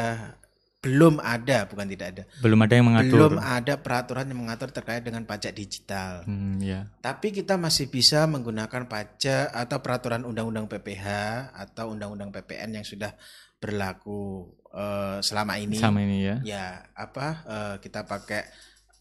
belum 0.83 1.15
ada 1.17 1.63
bukan 1.63 1.87
tidak 1.87 2.07
ada 2.11 2.23
Belum 2.37 2.59
ada 2.59 2.73
yang 2.75 2.85
mengatur. 2.85 3.15
belum 3.15 3.35
ada 3.39 3.73
peraturan 3.77 4.27
yang 4.27 4.35
mengatur 4.37 4.67
terkait 4.67 4.99
dengan 4.99 5.23
pajak 5.23 5.55
digital 5.55 6.27
Hmm, 6.27 6.59
ya. 6.59 6.91
tapi 6.99 7.31
kita 7.31 7.55
masih 7.55 7.87
bisa 7.87 8.27
menggunakan 8.27 8.83
pajak 8.85 9.47
atau 9.47 9.77
peraturan 9.79 10.21
undang-undang 10.21 10.67
PPH 10.67 11.07
atau 11.55 11.89
undang-undang 11.89 12.29
PPN 12.29 12.75
yang 12.75 12.83
sudah 12.83 13.15
berlaku 13.57 14.43
eh, 14.69 15.17
selama 15.19 15.55
ini 15.55 15.77
Sama 15.77 16.03
ini 16.03 16.17
ya. 16.21 16.35
ya 16.43 16.65
apa 16.91 17.27
eh, 17.41 17.75
kita 17.79 18.03
pakai 18.03 18.43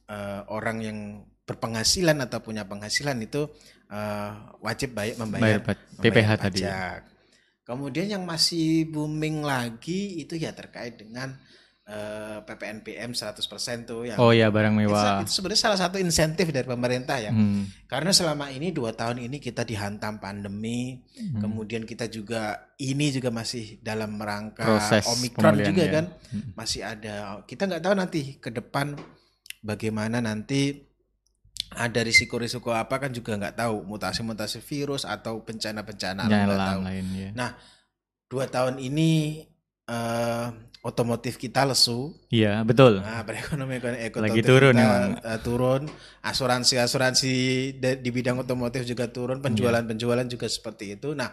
eh, 0.06 0.40
orang 0.48 0.78
yang 0.78 0.98
berpenghasilan 1.42 2.22
atau 2.22 2.38
punya 2.38 2.62
penghasilan 2.62 3.18
itu 3.18 3.50
eh, 3.88 4.30
wajib 4.60 4.94
baik 4.94 5.18
membayar 5.18 5.58
Bayar 5.58 5.60
membayar 5.66 6.00
PPH 6.00 6.30
tadi. 6.38 6.60
ya. 6.62 6.70
pajak. 6.70 7.00
Kemudian 7.62 8.06
yang 8.08 8.22
masih 8.22 8.86
booming 8.86 9.42
lagi 9.42 10.18
itu 10.18 10.34
ya 10.34 10.50
terkait 10.50 10.94
dengan 10.94 11.38
eh, 11.84 12.38
PPNBM 12.40 13.10
100% 13.10 13.42
tuh 13.82 14.04
yang 14.04 14.14
Oh 14.16 14.30
ya, 14.30 14.48
barang 14.48 14.70
itu, 14.72 14.86
mewah. 14.86 15.20
itu 15.20 15.32
sebenarnya 15.32 15.62
salah 15.62 15.76
satu 15.76 15.98
insentif 15.98 16.48
dari 16.48 16.62
pemerintah 16.62 17.18
ya. 17.18 17.28
Hmm. 17.28 17.66
Karena 17.84 18.10
selama 18.10 18.48
ini 18.48 18.70
dua 18.70 18.92
tahun 18.92 19.18
ini 19.20 19.36
kita 19.36 19.62
dihantam 19.62 20.16
pandemi, 20.16 21.02
Hmm. 21.12 21.42
kemudian 21.42 21.82
kita 21.82 22.06
juga 22.06 22.70
ini 22.76 23.10
juga 23.10 23.28
masih 23.28 23.78
dalam 23.78 24.14
rangka 24.14 24.62
Proses 24.62 25.04
omikron 25.08 25.58
juga 25.60 25.82
ya. 25.82 25.92
kan 25.92 26.04
Hmm. 26.28 26.54
masih 26.54 26.80
ada. 26.82 27.14
Kita 27.42 27.66
nggak 27.66 27.82
tahu 27.82 27.94
nanti 27.94 28.20
ke 28.36 28.50
depan 28.50 28.94
bagaimana 29.60 30.18
nanti 30.18 30.86
ada 31.72 32.00
risiko-risiko 32.00 32.68
apa 32.70 32.98
kan 32.98 33.10
juga 33.10 33.32
nggak 33.34 33.56
tahu 33.56 33.82
mutasi-mutasi 33.82 34.60
virus 34.60 35.02
atau 35.02 35.40
bencana-bencana 35.40 36.20
alam 36.22 36.46
nggak 36.46 36.60
tahu. 36.68 36.80
lain 36.84 37.06
ya. 37.12 37.48
Dua 38.28 38.44
tahun 38.46 38.78
ini 38.78 39.42
eh, 39.84 40.46
otomotif 40.82 41.38
kita 41.38 41.62
lesu, 41.62 42.10
Iya, 42.26 42.66
betul. 42.66 42.98
Nah, 42.98 43.22
perekonomian 43.22 44.02
ekonomi 44.02 44.34
Lagi 44.34 44.42
turun 44.42 44.74
kita, 44.74 45.22
eh, 45.22 45.40
turun. 45.40 45.82
Asuransi-asuransi 46.26 47.34
di 47.78 48.10
bidang 48.10 48.42
otomotif 48.42 48.82
juga 48.82 49.06
turun, 49.06 49.38
penjualan-penjualan 49.38 50.26
juga 50.26 50.50
seperti 50.50 50.98
itu. 50.98 51.14
Nah, 51.14 51.30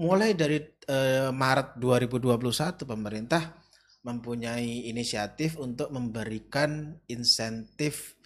mulai 0.00 0.32
dari 0.32 0.64
eh, 0.88 1.28
Maret 1.28 1.76
2021 1.76 2.88
pemerintah 2.88 3.60
mempunyai 4.00 4.88
inisiatif 4.88 5.60
untuk 5.60 5.92
memberikan 5.92 6.96
insentif 7.12 8.16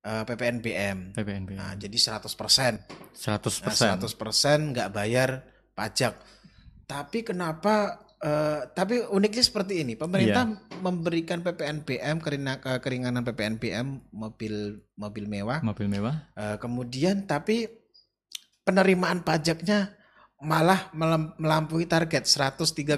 eh, 0.00 0.24
PPNBM. 0.24 1.12
PPNB. 1.12 1.50
Nah, 1.52 1.76
jadi 1.76 1.98
100%. 2.00 2.24
100%. 3.12 3.60
Nah, 3.60 4.00
100% 4.00 4.72
nggak 4.72 4.88
bayar 4.88 5.44
pajak. 5.76 6.16
Tapi 6.88 7.24
kenapa 7.28 8.03
eh, 8.24 8.60
tapi 8.70 9.04
uniknya 9.04 9.44
seperti 9.44 9.74
ini. 9.78 9.94
Pemerintah 9.94 10.48
memberikan 10.80 11.40
PPNBM 11.40 12.16
kerina- 12.18 12.56
ke- 12.56 12.80
keringanan 12.80 13.20
PPNBM 13.22 14.00
mobil 14.10 14.54
mobil 14.94 15.24
mewah. 15.26 15.60
Mobil 15.60 15.86
mewah. 15.86 16.24
Eh, 16.32 16.56
kemudian 16.56 17.24
tapi 17.24 17.68
penerimaan 18.62 19.20
pajaknya 19.20 19.92
malah 20.40 20.88
melampaui 21.36 21.84
target 21.84 22.24
103,9 22.24 22.96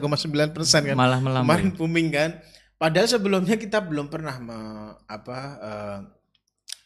persen 0.51 0.83
kan. 0.85 0.95
Malah 0.95 1.19
Kemarin 1.19 1.43
melampaui. 1.43 1.75
booming 1.77 2.09
kan. 2.11 2.31
Padahal 2.77 3.09
sebelumnya 3.09 3.57
kita 3.57 3.81
belum 3.81 4.07
pernah 4.07 4.37
me- 4.37 4.95
apa 5.07 5.39
eh, 5.59 5.99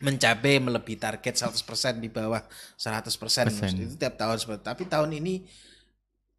mencapai 0.00 0.56
melebihi 0.58 0.96
target 0.96 1.34
100% 1.36 1.60
di 1.98 2.08
bawah 2.08 2.40
100%. 2.74 3.52
Persen. 3.52 3.76
Itu 3.76 3.96
tiap 3.96 4.16
tahun 4.16 4.40
seperti 4.40 4.64
tapi 4.64 4.82
tahun 4.86 5.12
ini 5.12 5.44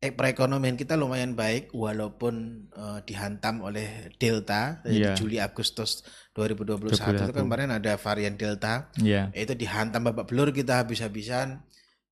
eh, 0.02 0.10
perekonomian 0.10 0.74
kita 0.74 0.94
lumayan 0.94 1.32
baik 1.32 1.70
walaupun 1.72 2.34
eh, 2.68 3.00
dihantam 3.04 3.62
oleh 3.62 4.10
Delta 4.16 4.82
Iya. 4.82 5.14
jadi 5.14 5.16
Juli 5.16 5.38
Agustus 5.38 6.02
2021 6.32 6.90
itu 6.90 6.98
kan 6.98 7.14
2021. 7.30 7.38
kemarin 7.38 7.70
ada 7.72 7.94
varian 7.96 8.34
Delta 8.34 8.90
Iya. 8.98 9.30
itu 9.32 9.54
dihantam 9.54 10.02
babak 10.04 10.26
belur 10.26 10.50
kita 10.50 10.82
habis-habisan 10.82 11.62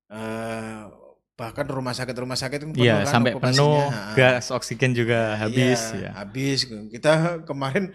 eh, 0.08 0.82
bahkan 1.34 1.64
rumah 1.66 1.90
sakit 1.90 2.12
rumah 2.14 2.36
sakit 2.36 2.60
Iya, 2.70 2.70
penuh 2.70 2.84
kan 3.00 3.06
sampai 3.08 3.32
penuh, 3.34 3.80
gas 4.12 4.46
oksigen 4.50 4.92
juga 4.92 5.34
habis 5.36 5.80
Iya, 5.90 6.00
ya. 6.00 6.10
habis 6.14 6.58
kita 6.88 7.12
kemarin 7.42 7.90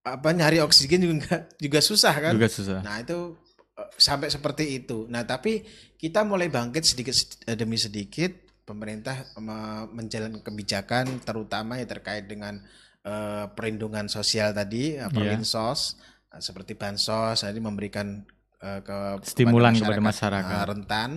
apa 0.00 0.32
nyari 0.32 0.58
oksigen 0.58 1.04
juga 1.04 1.44
juga 1.56 1.78
susah 1.78 2.14
kan 2.18 2.32
Juga 2.32 2.48
susah. 2.48 2.80
nah 2.80 2.98
itu 2.98 3.36
eh, 3.76 3.88
sampai 3.94 4.26
seperti 4.26 4.74
itu 4.76 5.04
nah 5.06 5.22
tapi 5.22 5.60
kita 5.94 6.24
mulai 6.24 6.48
bangkit 6.48 6.82
sedikit 6.82 7.12
demi 7.52 7.76
sedikit 7.76 8.48
pemerintah 8.70 9.16
me- 9.36 9.90
menjalankan 9.90 10.40
kebijakan 10.40 11.18
terutama 11.20 11.76
ya 11.76 11.86
terkait 11.86 12.24
dengan 12.24 12.62
eh, 13.02 13.44
perlindungan 13.50 14.06
sosial 14.06 14.52
tadi 14.52 14.94
eh, 14.94 15.02
Iya. 15.02 15.10
perlinsos 15.10 15.98
eh, 16.30 16.38
seperti 16.38 16.72
bansos 16.74 17.42
tadi 17.42 17.58
memberikan 17.58 18.22
eh, 18.58 18.80
ke 18.80 18.98
Stimulan 19.26 19.74
kepada 19.74 19.98
masyarakat. 20.00 20.52
eh, 20.52 20.64
rentan 20.64 21.10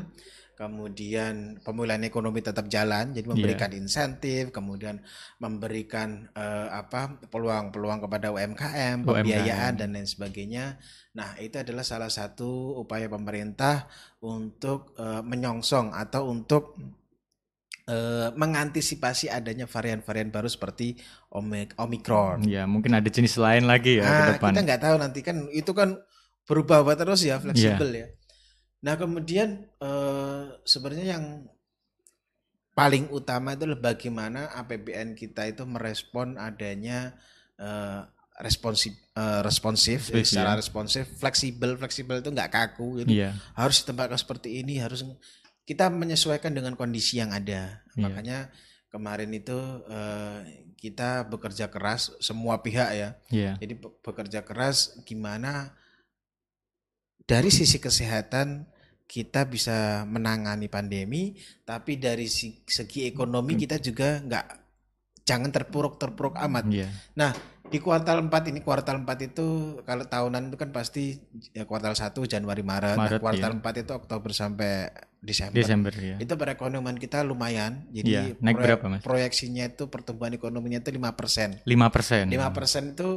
kemudian 0.53 1.33
pemulihan 1.60 2.00
ekonomi 2.01 2.39
tetap 2.39 2.69
jalan 2.69 3.10
Iya. 3.10 3.15
jadi 3.15 3.27
memberikan 3.27 3.72
insentif 3.74 4.43
kemudian 4.50 5.01
memberikan 5.38 6.29
eh, 6.31 6.67
apa 6.72 7.19
peluang-peluang 7.27 8.00
kepada 8.00 8.31
UMKM 8.31 9.01
pembiayaan 9.03 9.74
dan 9.75 9.91
lain 9.91 10.05
sebagainya 10.05 10.77
nah 11.12 11.33
itu 11.38 11.57
adalah 11.57 11.81
salah 11.83 12.07
satu 12.10 12.79
upaya 12.79 13.10
pemerintah 13.10 13.89
untuk 14.19 14.93
eh, 14.95 15.22
menyongsong 15.22 15.91
atau 15.91 16.29
untuk 16.29 16.77
eh, 17.86 18.30
mengantisipasi 18.34 19.28
adanya 19.28 19.66
varian-varian 19.66 20.30
baru 20.30 20.48
seperti 20.48 20.96
Omik- 21.30 21.75
Omikron 21.75 22.48
Ya, 22.48 22.63
mungkin 22.63 22.94
ada 22.94 23.08
jenis 23.08 23.36
lain 23.36 23.66
lagi 23.66 24.00
ya 24.00 24.04
ke 24.04 24.10
Nah, 24.10 24.28
depan. 24.34 24.52
kita 24.52 24.62
nggak 24.63 24.82
tahu 24.82 24.96
nanti 24.98 25.20
kan 25.20 25.38
itu 25.50 25.72
kan 25.72 26.00
berubah-ubah 26.44 26.96
terus 26.96 27.24
ya, 27.24 27.38
fleksibel 27.38 27.90
Iya. 27.90 28.00
ya. 28.00 28.08
Nah, 28.84 28.96
kemudian 28.96 29.50
eh, 29.78 30.44
sebenarnya 30.63 31.16
yang 31.16 31.25
paling 32.74 33.06
utama 33.10 33.54
itu 33.54 33.63
adalah 33.63 33.80
bagaimana 33.86 34.50
APBN 34.56 35.13
kita 35.13 35.46
itu 35.46 35.63
merespon 35.63 36.36
adanya 36.38 37.13
eh, 37.56 38.02
responsif 38.42 38.98
eh, 39.13 39.42
responsif 39.42 40.10
Responsif, 40.10 40.25
secara 40.25 40.52
ya. 40.52 40.58
responsif, 40.58 41.04
fleksibel, 41.16 41.78
fleksibel 41.78 42.18
itu 42.18 42.28
nggak 42.28 42.50
kaku. 42.50 43.06
Jadi 43.06 43.22
Iya. 43.22 43.38
harus 43.54 43.84
ditempatkan 43.84 44.18
seperti 44.18 44.60
ini, 44.60 44.82
harus 44.82 45.06
kita 45.63 45.88
menyesuaikan 45.88 46.51
dengan 46.51 46.75
kondisi 46.75 47.20
yang 47.20 47.32
ada. 47.32 47.84
Iya. 47.96 48.01
Makanya 48.03 48.39
kemarin 48.91 49.32
itu 49.34 49.58
eh, 49.88 50.39
kita 50.77 51.25
bekerja 51.32 51.72
keras 51.72 52.12
semua 52.20 52.60
pihak 52.60 52.89
ya. 52.91 53.10
Iya. 53.32 53.51
Jadi 53.58 53.74
be- 53.79 53.96
bekerja 54.03 54.43
keras 54.43 55.00
gimana 55.08 55.72
dari 57.24 57.48
sisi 57.48 57.79
kesehatan 57.79 58.67
kita 59.08 59.48
bisa 59.48 60.03
menangani 60.10 60.67
pandemi, 60.67 61.38
tapi 61.63 61.96
dari 61.96 62.27
segi 62.27 63.08
ekonomi 63.08 63.55
kita 63.55 63.77
juga 63.79 64.20
nggak 64.20 64.46
jangan 65.24 65.51
terpuruk-terpuruk 65.51 66.36
amat. 66.36 66.65
Iya. 66.67 66.88
Di 67.74 67.82
kuartal 67.82 68.22
4 68.30 68.53
ini 68.53 68.62
kuartal 68.62 69.01
4 69.01 69.34
itu 69.34 69.48
kalau 69.82 70.06
tahunan 70.06 70.53
itu 70.53 70.58
kan 70.62 70.70
pasti 70.70 71.18
ya 71.58 71.65
kuartal 71.65 71.98
1 71.98 72.13
Januari 72.30 72.62
Maret, 72.62 72.94
Nah, 72.94 73.10
Maret, 73.10 73.18
kuartal 73.18 73.51
iya. 73.58 73.60
4 73.65 73.82
itu 73.82 73.92
Oktober 73.98 74.30
sampai 74.30 74.72
Desember. 75.18 75.58
Desember 75.58 75.94
ya. 75.98 76.15
Itu 76.22 76.38
perekonomian 76.38 77.01
kita 77.01 77.25
lumayan. 77.25 77.89
Iya, 77.89 78.03
Jadi 78.03 78.13
naik 78.46 78.58
berapa, 78.62 78.86
Mas? 78.92 79.01
proyeksinya 79.01 79.65
itu 79.74 79.89
pertumbuhan 79.89 80.38
ekonominya 80.38 80.86
itu 80.86 80.94
5%. 80.94 81.65
5%. 81.65 82.30
5% 82.30 82.94
itu 82.94 83.10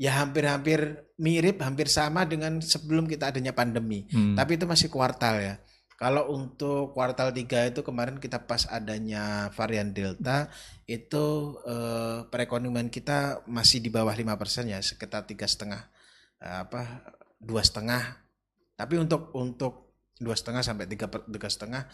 ya 0.00 0.16
hampir-hampir 0.24 1.12
mirip, 1.20 1.60
hampir 1.60 1.92
sama 1.92 2.24
dengan 2.24 2.64
sebelum 2.64 3.04
kita 3.04 3.36
adanya 3.36 3.52
pandemi. 3.52 4.08
Hmm. 4.08 4.32
Tapi 4.32 4.56
itu 4.56 4.64
masih 4.64 4.88
kuartal 4.88 5.44
ya. 5.44 5.54
Kalau 6.00 6.32
untuk 6.32 6.96
kuartal 6.96 7.28
3 7.28 7.76
itu 7.76 7.84
kemarin 7.84 8.16
kita 8.16 8.48
pas 8.48 8.64
adanya 8.72 9.52
varian 9.52 9.92
Delta 9.92 10.48
itu 10.88 11.60
eh, 11.68 12.24
perekonomian 12.24 12.88
kita 12.88 13.44
masih 13.44 13.84
di 13.84 13.92
bawah 13.92 14.16
5% 14.16 14.64
ya, 14.64 14.80
sekitar 14.80 15.28
tiga 15.28 15.44
setengah 15.44 15.92
eh, 16.40 16.58
apa 16.64 17.04
dua 17.36 17.60
setengah. 17.60 18.16
Tapi 18.80 18.96
untuk 18.96 19.28
untuk 19.36 20.00
dua 20.16 20.32
setengah 20.32 20.64
sampai 20.64 20.88
tiga 20.88 21.04
tiga 21.12 21.48
setengah. 21.52 21.84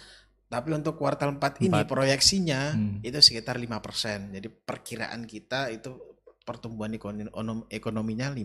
Tapi 0.46 0.70
untuk 0.70 0.94
kuartal 0.94 1.34
4 1.42 1.66
ini 1.66 1.82
proyeksinya 1.82 2.78
Hmm. 2.78 3.02
itu 3.02 3.18
sekitar 3.18 3.58
5%. 3.58 4.30
Jadi 4.30 4.46
perkiraan 4.46 5.26
kita 5.26 5.74
itu 5.74 6.14
pertumbuhan 6.46 6.94
ekonomi, 6.94 7.26
ekonominya 7.68 8.30
5 8.30 8.38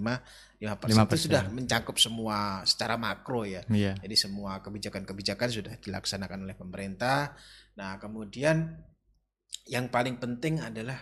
5%, 0.57 0.89
5%. 0.89 1.05
itu 1.05 1.17
sudah 1.29 1.43
mencakup 1.53 2.01
semua 2.01 2.65
secara 2.65 2.97
makro 2.97 3.45
ya. 3.45 3.61
Iya. 3.69 3.93
Jadi 4.01 4.15
semua 4.17 4.57
kebijakan-kebijakan 4.59 5.47
sudah 5.47 5.73
dilaksanakan 5.77 6.49
oleh 6.49 6.57
pemerintah. 6.57 7.37
Nah, 7.77 8.01
kemudian 8.01 8.73
yang 9.69 9.87
paling 9.87 10.17
penting 10.17 10.57
adalah 10.59 10.97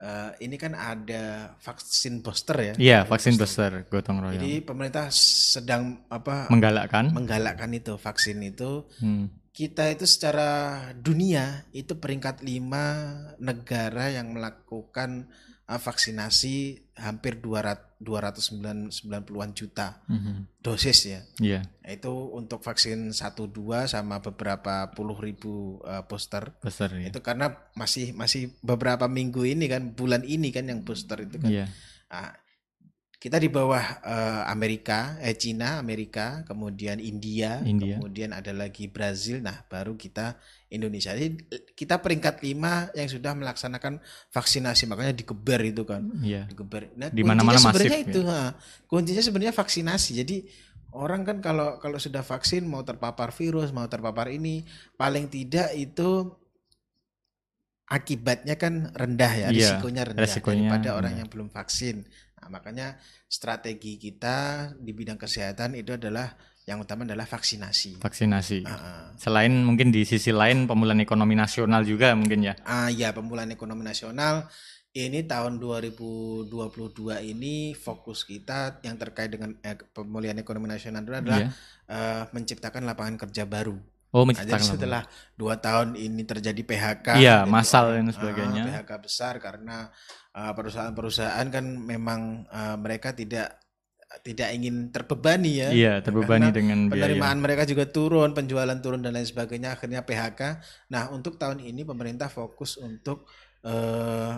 eh, 0.00 0.30
ini 0.40 0.54
kan 0.56 0.72
ada 0.72 1.58
vaksin 1.58 2.22
booster 2.22 2.56
ya. 2.56 2.74
Iya, 2.78 2.98
vaksin 3.04 3.34
booster 3.34 3.84
gotong 3.90 4.22
royong. 4.22 4.38
Jadi 4.38 4.62
pemerintah 4.62 5.10
sedang 5.12 6.06
apa 6.08 6.46
Menggalakkan. 6.48 7.10
menggalakkan 7.10 7.74
itu 7.74 7.98
vaksin 7.98 8.38
itu 8.40 8.86
Hmm. 9.02 9.28
kita 9.50 9.90
itu 9.90 10.06
secara 10.06 10.78
dunia 10.94 11.66
itu 11.74 11.98
peringkat 11.98 12.40
lima 12.40 12.86
negara 13.42 14.08
yang 14.08 14.30
melakukan 14.32 15.26
uh, 15.26 15.49
vaksinasi 15.76 16.54
hampir 16.96 17.38
200 17.38 17.90
290-an 18.00 19.52
juta 19.52 20.00
Mhm. 20.08 20.64
dosis 20.64 20.98
ya. 21.04 21.20
Iya, 21.36 21.60
Nah, 21.84 21.92
Itu 21.92 22.32
untuk 22.32 22.64
vaksin 22.64 23.12
1 23.12 23.44
2 23.44 23.84
sama 23.84 24.18
beberapa 24.20 24.88
puluh 24.90 25.14
ribu 25.14 25.78
uh, 25.84 26.00
booster. 26.08 26.56
booster 26.58 26.88
ya. 26.96 27.12
Itu 27.12 27.20
karena 27.20 27.60
masih 27.74 28.16
masih 28.16 28.56
beberapa 28.60 29.04
minggu 29.04 29.44
ini 29.44 29.68
kan 29.68 29.92
bulan 29.92 30.24
ini 30.24 30.48
kan 30.48 30.64
yang 30.64 30.80
booster 30.80 31.20
itu 31.20 31.36
kan. 31.36 31.50
Iya. 31.52 31.66
Nah, 32.08 32.32
kita 33.20 33.36
di 33.36 33.52
bawah 33.52 34.00
eh, 34.00 34.42
Amerika, 34.48 35.20
eh 35.20 35.36
Cina, 35.36 35.76
Amerika, 35.76 36.40
kemudian 36.48 36.96
India, 36.96 37.60
India. 37.60 38.00
kemudian 38.00 38.32
ada 38.32 38.48
lagi 38.56 38.88
Brazil, 38.88 39.44
nah 39.44 39.60
baru 39.68 39.92
kita 39.92 40.40
Indonesia. 40.72 41.12
Jadi 41.12 41.36
kita 41.76 42.00
peringkat 42.00 42.40
lima 42.40 42.88
yang 42.96 43.12
sudah 43.12 43.36
melaksanakan 43.36 44.00
vaksinasi, 44.32 44.88
makanya 44.88 45.12
digeber 45.12 45.60
itu 45.68 45.84
kan, 45.84 46.00
Iya. 46.24 46.48
digeber. 46.48 46.96
Nah, 46.96 47.12
Di 47.12 47.20
mana-mana 47.20 47.60
masif, 47.60 47.76
sebenarnya 47.76 48.00
ya. 48.00 48.08
itu, 48.08 48.20
ha. 48.24 48.56
kuncinya 48.88 49.20
sebenarnya 49.20 49.52
vaksinasi. 49.52 50.10
Jadi 50.24 50.36
orang 50.96 51.20
kan 51.28 51.44
kalau 51.44 51.76
kalau 51.76 52.00
sudah 52.00 52.24
vaksin 52.24 52.64
mau 52.64 52.80
terpapar 52.88 53.36
virus, 53.36 53.68
mau 53.68 53.84
terpapar 53.84 54.32
ini, 54.32 54.64
paling 54.96 55.28
tidak 55.28 55.76
itu 55.76 56.40
akibatnya 57.90 58.54
kan 58.54 58.94
rendah 58.94 59.32
ya, 59.34 59.48
Iya, 59.50 59.76
risikonya 59.76 60.02
rendah 60.06 60.22
resikonya 60.22 60.62
daripada 60.70 60.88
orang 60.94 61.14
yang 61.20 61.28
belum 61.28 61.50
vaksin. 61.50 62.06
Nah, 62.40 62.48
makanya 62.48 62.96
strategi 63.28 64.00
kita 64.00 64.70
di 64.80 64.92
bidang 64.96 65.20
kesehatan 65.20 65.76
itu 65.76 65.94
adalah 65.96 66.32
yang 66.68 66.80
utama 66.80 67.02
adalah 67.04 67.26
vaksinasi. 67.26 68.00
Vaksinasi. 68.00 68.62
Ah. 68.68 69.10
Selain 69.18 69.50
mungkin 69.50 69.90
di 69.90 70.06
sisi 70.06 70.30
lain 70.30 70.64
pemulihan 70.70 71.00
ekonomi 71.02 71.34
nasional 71.36 71.82
juga 71.84 72.14
mungkin 72.16 72.46
ya. 72.46 72.54
Ah 72.64 72.88
ya 72.88 73.10
pemulihan 73.10 73.50
ekonomi 73.50 73.82
nasional 73.82 74.46
ini 74.90 75.22
tahun 75.22 75.62
2022 75.62 76.50
ini 77.22 77.74
fokus 77.78 78.26
kita 78.26 78.82
yang 78.82 78.98
terkait 78.98 79.30
dengan 79.30 79.54
eh, 79.62 79.78
pemulihan 79.94 80.34
ekonomi 80.38 80.66
nasional 80.66 81.02
itu 81.06 81.12
adalah 81.14 81.40
Iya. 81.42 81.50
eh, 81.90 82.24
menciptakan 82.34 82.86
lapangan 82.86 83.16
kerja 83.18 83.46
baru. 83.46 83.78
Oh, 84.10 84.22
Nah, 84.22 84.34
jadi 84.34 84.50
menciptakan 84.50 84.58
lapangan. 84.58 84.74
setelah 84.74 85.02
dua 85.34 85.54
tahun 85.56 85.88
ini 85.94 86.22
terjadi 86.24 86.62
PHK, 86.62 87.06
Iya, 87.16 87.46
massal 87.46 87.94
orang- 87.94 88.06
dan 88.06 88.06
sebagainya. 88.10 88.62
ah, 88.62 88.68
PHK 88.68 88.90
besar 88.98 89.34
karena 89.38 89.76
ah, 90.30 90.52
perusahaan-perusahaan 90.52 91.46
kan 91.46 91.64
memang 91.64 92.20
ah, 92.48 92.74
mereka 92.74 93.10
tidak 93.10 93.54
tidak 94.20 94.50
ingin 94.50 94.90
terbebani 94.90 95.52
ya. 95.56 95.68
Iya, 95.70 95.94
terbebani 96.00 96.50
Karena 96.50 96.56
dengan 96.56 96.78
biaya. 96.84 97.06
penerimaan 97.06 97.38
mereka 97.38 97.62
juga 97.62 97.86
turun, 97.86 98.34
penjualan 98.34 98.74
turun 98.76 98.98
dan 98.98 99.14
lain 99.14 99.22
sebagainya, 99.24 99.78
akhirnya 99.78 100.02
PHK. 100.02 100.58
Nah, 100.90 101.10
untuk 101.10 101.38
tahun 101.38 101.62
ini 101.62 101.82
pemerintah 101.84 102.26
fokus 102.26 102.74
untuk 102.76 103.30
eh, 103.62 104.34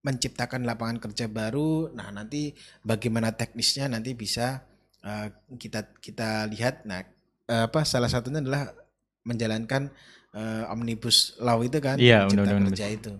menciptakan 0.00 0.62
lapangan 0.62 1.00
kerja 1.00 1.26
baru. 1.26 1.90
Nah, 1.90 2.12
nanti 2.12 2.52
bagaimana 2.80 3.32
teknisnya 3.32 3.88
nanti 3.88 4.12
bisa 4.12 4.62
eh, 5.00 5.28
kita 5.50 5.90
kita 5.98 6.46
lihat. 6.46 6.84
Nah, 6.84 7.00
apa 7.46 7.84
salah 7.84 8.08
satunya 8.08 8.40
adalah 8.40 8.72
menjalankan 9.24 9.92
eh, 10.32 10.64
omnibus 10.72 11.36
law 11.40 11.60
itu 11.60 11.78
kan, 11.78 11.96
Iya, 11.96 12.24
cipta 12.28 12.42
undang-undang 12.44 12.72
kerja 12.72 12.88
itu. 12.90 13.12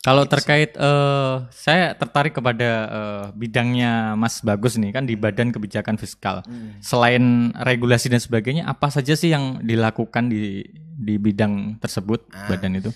Kalau 0.00 0.24
Gitu 0.24 0.32
terkait 0.32 0.70
eh, 0.80 1.34
saya 1.52 1.92
tertarik 1.92 2.32
kepada 2.32 2.70
eh, 2.88 3.24
bidangnya 3.36 4.16
Mas 4.16 4.40
Bagus 4.40 4.80
nih 4.80 4.96
kan 4.96 5.04
di 5.04 5.12
Badan 5.12 5.52
Kebijakan 5.52 6.00
Fiskal. 6.00 6.40
Hmm. 6.48 6.80
Selain 6.80 7.52
regulasi 7.52 8.08
dan 8.08 8.16
sebagainya, 8.16 8.64
apa 8.64 8.88
saja 8.88 9.12
sih 9.12 9.28
yang 9.28 9.60
dilakukan 9.60 10.32
di 10.32 10.64
di 10.96 11.20
bidang 11.20 11.76
tersebut 11.84 12.32
Ah. 12.32 12.48
badan 12.48 12.80
itu? 12.80 12.90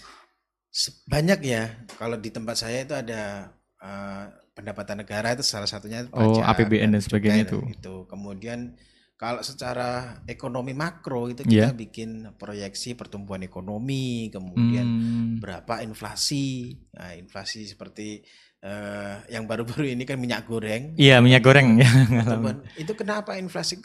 Banyak 1.05 1.45
ya. 1.45 1.77
Kalau 2.01 2.17
di 2.17 2.33
tempat 2.33 2.57
saya 2.57 2.89
itu 2.89 2.97
ada 2.97 3.53
eh, 3.85 4.25
pendapatan 4.57 5.05
negara 5.05 5.37
itu 5.37 5.45
salah 5.45 5.69
satunya 5.69 6.09
Oh, 6.09 6.41
pajak 6.41 6.57
APBN 6.57 6.97
dan 6.97 7.03
sebagainya 7.05 7.45
itu. 7.45 7.61
Itu. 7.69 8.09
Kemudian 8.09 8.81
kalau 9.15 9.41
secara 9.41 10.19
ekonomi 10.27 10.75
makro 10.75 11.31
itu 11.31 11.47
kita 11.47 11.71
bikin 11.73 12.11
proyeksi 12.35 12.93
pertumbuhan 12.93 13.41
ekonomi, 13.41 14.27
kemudian 14.29 14.85
Hmm, 14.85 15.39
berapa 15.39 15.81
inflasi. 15.81 16.75
Nah, 16.93 17.15
inflasi 17.15 17.65
seperti 17.65 18.21
eh, 18.61 19.17
yang 19.29 19.45
baru-baru 19.45 19.93
ini 19.93 20.03
kan 20.03 20.17
minyak 20.17 20.49
goreng. 20.49 20.97
Iya, 20.97 21.21
minyak 21.21 21.45
goreng 21.45 21.77
ya. 21.85 21.91
Pertumbuhan- 22.25 22.65
itu 22.75 22.93
kenapa 22.95 23.37
inflasi 23.37 23.77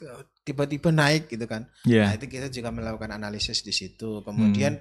tiba-tiba 0.41 0.89
naik 0.89 1.27
gitu 1.27 1.45
kan? 1.45 1.67
Nah, 1.83 1.83
Iya. 1.85 2.15
itu 2.15 2.25
kita 2.25 2.47
juga 2.47 2.71
melakukan 2.71 3.11
analisis 3.11 3.59
di 3.59 3.75
situ. 3.75 4.23
Kemudian 4.23 4.79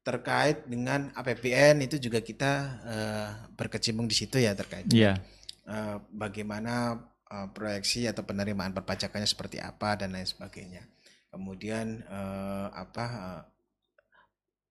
terkait 0.00 0.64
dengan 0.64 1.12
APBN 1.12 1.80
itu 1.80 1.96
juga 1.98 2.20
kita 2.20 2.52
eh, 2.84 3.28
berkecimpung 3.52 4.04
di 4.04 4.16
situ 4.16 4.36
ya 4.36 4.52
terkait 4.52 4.88
Iya. 4.88 5.20
eh, 5.64 5.96
bagaimana 6.10 6.96
eh, 7.34 7.46
proyeksi 7.50 8.06
atau 8.06 8.22
penerimaan 8.22 8.70
perpajakannya 8.72 9.26
seperti 9.26 9.58
apa 9.58 9.98
dan 9.98 10.14
lain 10.14 10.24
sebagainya. 10.24 10.86
Kemudian 11.28 11.86
eh, 12.00 12.68
apa 12.70 13.04
eh, 13.10 13.42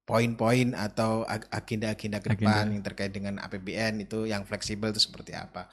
poin-poin 0.03 0.75
atau 0.75 1.23
ag- 1.25 1.47
agenda-agenda 1.49 2.19
ke 2.19 2.35
depan 2.35 2.67
Agenda. 2.67 2.73
yang 2.73 2.83
terkait 2.83 3.11
dengan 3.11 3.35
APBN 3.39 4.03
itu 4.03 4.23
yang 4.25 4.43
fleksibel 4.43 4.91
itu 4.91 4.99
seperti 4.99 5.31
apa. 5.33 5.71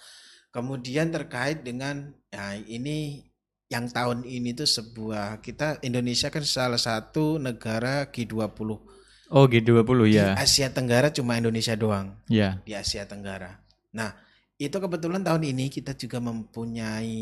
Kemudian 0.51 1.11
terkait 1.11 1.63
dengan 1.63 2.11
ya 2.29 2.55
ini 2.55 3.27
yang 3.67 3.87
tahun 3.87 4.23
ini 4.23 4.51
tuh 4.53 4.67
sebuah 4.67 5.39
kita 5.41 5.79
Indonesia 5.81 6.27
kan 6.27 6.43
salah 6.43 6.79
satu 6.79 7.39
negara 7.39 8.07
G20 8.07 8.71
Oh, 9.31 9.47
G20 9.47 9.87
di 10.05 10.19
ya. 10.19 10.35
Asia 10.35 10.67
Tenggara 10.69 11.15
cuma 11.15 11.39
Indonesia 11.39 11.79
doang 11.79 12.19
Iya. 12.27 12.59
di 12.67 12.75
Asia 12.75 13.07
Tenggara. 13.07 13.63
Nah, 13.95 14.11
itu 14.61 14.77
kebetulan 14.77 15.25
tahun 15.25 15.41
ini 15.47 15.67
kita 15.69 15.97
juga 15.97 16.21
mempunyai 16.21 17.17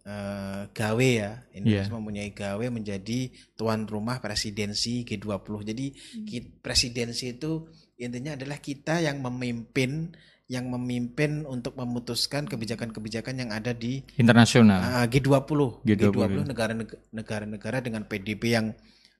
eh, 0.00 0.62
gawe 0.70 1.08
ya. 1.10 1.42
Indonesia 1.50 1.90
Iya. 1.90 1.92
mempunyai 1.92 2.30
gawe 2.30 2.66
menjadi 2.70 3.20
tuan 3.52 3.84
rumah 3.84 4.16
presidensi 4.18 5.02
G20. 5.02 5.66
Jadi 5.66 5.86
ki- 6.22 6.62
presidensi 6.62 7.34
itu 7.34 7.66
intinya 7.96 8.32
adalah 8.32 8.56
kita 8.56 9.02
yang 9.02 9.18
memimpin 9.18 10.14
yang 10.46 10.70
memimpin 10.70 11.42
untuk 11.42 11.74
memutuskan 11.74 12.46
kebijakan-kebijakan 12.46 13.34
yang 13.36 13.50
ada 13.50 13.74
di 13.74 13.98
Internasional. 14.14 14.78
ah, 14.78 15.04
G20. 15.04 15.82
G20. 15.82 16.06
G20 16.06 16.46
negara-neg- 16.46 16.98
negara-negara 17.10 17.82
dengan 17.82 18.06
PDB 18.06 18.54
yang 18.54 18.70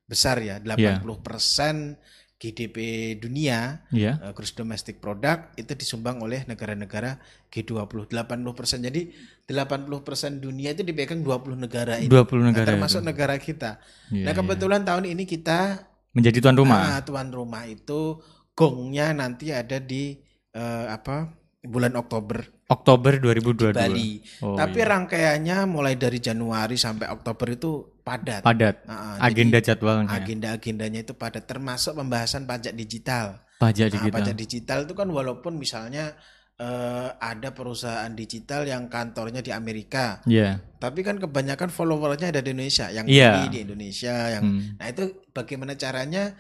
besar 0.07 0.38
ya, 0.38 0.62
Iya. 0.62 1.02
80% 1.02 1.98
GDP 2.37 2.77
dunia 3.16 3.81
Iya. 3.88 4.20
uh, 4.20 4.33
gross 4.37 4.53
domestic 4.53 5.01
product 5.01 5.57
itu 5.57 5.72
disumbang 5.72 6.20
oleh 6.20 6.44
negara-negara 6.44 7.16
G20 7.49 8.12
80%. 8.12 8.85
Jadi 8.85 9.09
80% 9.49 10.38
dunia 10.38 10.77
itu 10.77 10.85
dipegang 10.85 11.25
20 11.25 11.57
negara 11.57 11.96
itu. 11.96 12.12
20 12.12 12.44
Nah, 12.44 12.53
negara 12.53 12.66
termasuk 12.68 13.01
itu. 13.01 13.09
negara 13.09 13.35
kita. 13.40 13.70
Iya, 14.12 14.25
nah, 14.29 14.33
iya. 14.33 14.38
kebetulan 14.38 14.83
tahun 14.85 15.05
ini 15.16 15.25
kita 15.25 15.88
menjadi 16.12 16.38
tuan 16.44 16.57
rumah. 16.57 16.81
ah, 16.96 17.01
tuan 17.01 17.29
rumah 17.33 17.64
itu 17.64 18.20
gongnya 18.53 19.12
nanti 19.12 19.53
ada 19.53 19.81
di 19.81 20.20
eh, 20.53 20.87
apa? 20.88 21.33
Bulan 21.66 21.92
Oktober 21.94 22.46
Oktober 22.66 23.14
di 23.14 23.20
2022. 23.22 23.74
Bali. 23.74 24.11
Oh, 24.42 24.55
Tapi 24.55 24.79
iya. 24.81 24.90
rangkaiannya 24.90 25.59
mulai 25.66 25.94
dari 25.94 26.18
Januari 26.18 26.74
sampai 26.74 27.07
Oktober 27.07 27.46
itu 27.52 27.70
padat. 28.00 28.42
padat. 28.42 28.83
Ah, 28.87 29.18
Agenda 29.20 29.59
jadwalnya. 29.59 30.11
agenda-agendanya 30.11 31.02
itu 31.02 31.14
padat 31.14 31.44
termasuk 31.44 31.94
pembahasan 31.94 32.42
pajak 32.42 32.72
digital. 32.72 33.38
Pajak 33.57 33.87
Nah, 33.87 33.94
digital. 33.94 34.14
pajak 34.18 34.35
digital 34.37 34.79
itu 34.83 34.94
kan 34.94 35.09
walaupun 35.09 35.55
misalnya 35.55 36.14
eh, 36.57 37.09
ada 37.12 37.52
perusahaan 37.52 38.09
digital 38.11 38.64
yang 38.64 38.88
kantornya 38.88 39.44
di 39.44 39.52
Amerika, 39.52 40.24
Iya. 40.24 40.57
tapi 40.81 41.05
kan 41.05 41.20
kebanyakan 41.20 41.68
followernya 41.68 42.33
ada 42.33 42.40
di 42.40 42.48
Indonesia, 42.50 42.88
yang 42.88 43.05
beli 43.05 43.52
di 43.52 43.61
Indonesia, 43.61 44.33
yang 44.33 44.42
Hmm. 44.42 44.62
nah 44.74 44.88
itu 44.88 45.05
bagaimana 45.31 45.76
caranya 45.76 46.33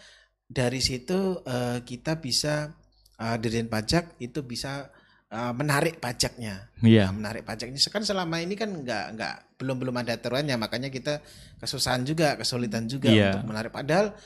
dari 0.42 0.80
situ 0.80 1.44
eh, 1.44 1.84
kita 1.84 2.16
bisa 2.16 2.72
eh, 3.16 3.36
Dirjen 3.36 3.68
Pajak 3.68 4.16
itu 4.18 4.40
bisa 4.40 4.88
eh, 5.36 5.52
menarik 5.52 6.00
pajaknya. 6.00 6.72
Iya. 6.80 7.08
Nah, 7.08 7.14
menarik 7.14 7.42
pajaknya 7.42 7.76
kan 7.86 8.02
selama 8.02 8.36
ini 8.38 8.54
kan 8.54 8.72
nggak 8.72 9.04
nggak 9.12 9.34
belum 9.56 9.76
belum 9.76 9.94
ada 9.96 10.12
aturannya 10.12 10.56
makanya 10.56 10.88
kita 10.88 11.20
kesusahan 11.56 12.02
juga 12.02 12.34
kesulitan 12.34 12.84
juga 12.84 13.08
Iya. 13.08 13.36
untuk 13.36 13.48
menarik 13.48 13.68
padahal 13.70 14.16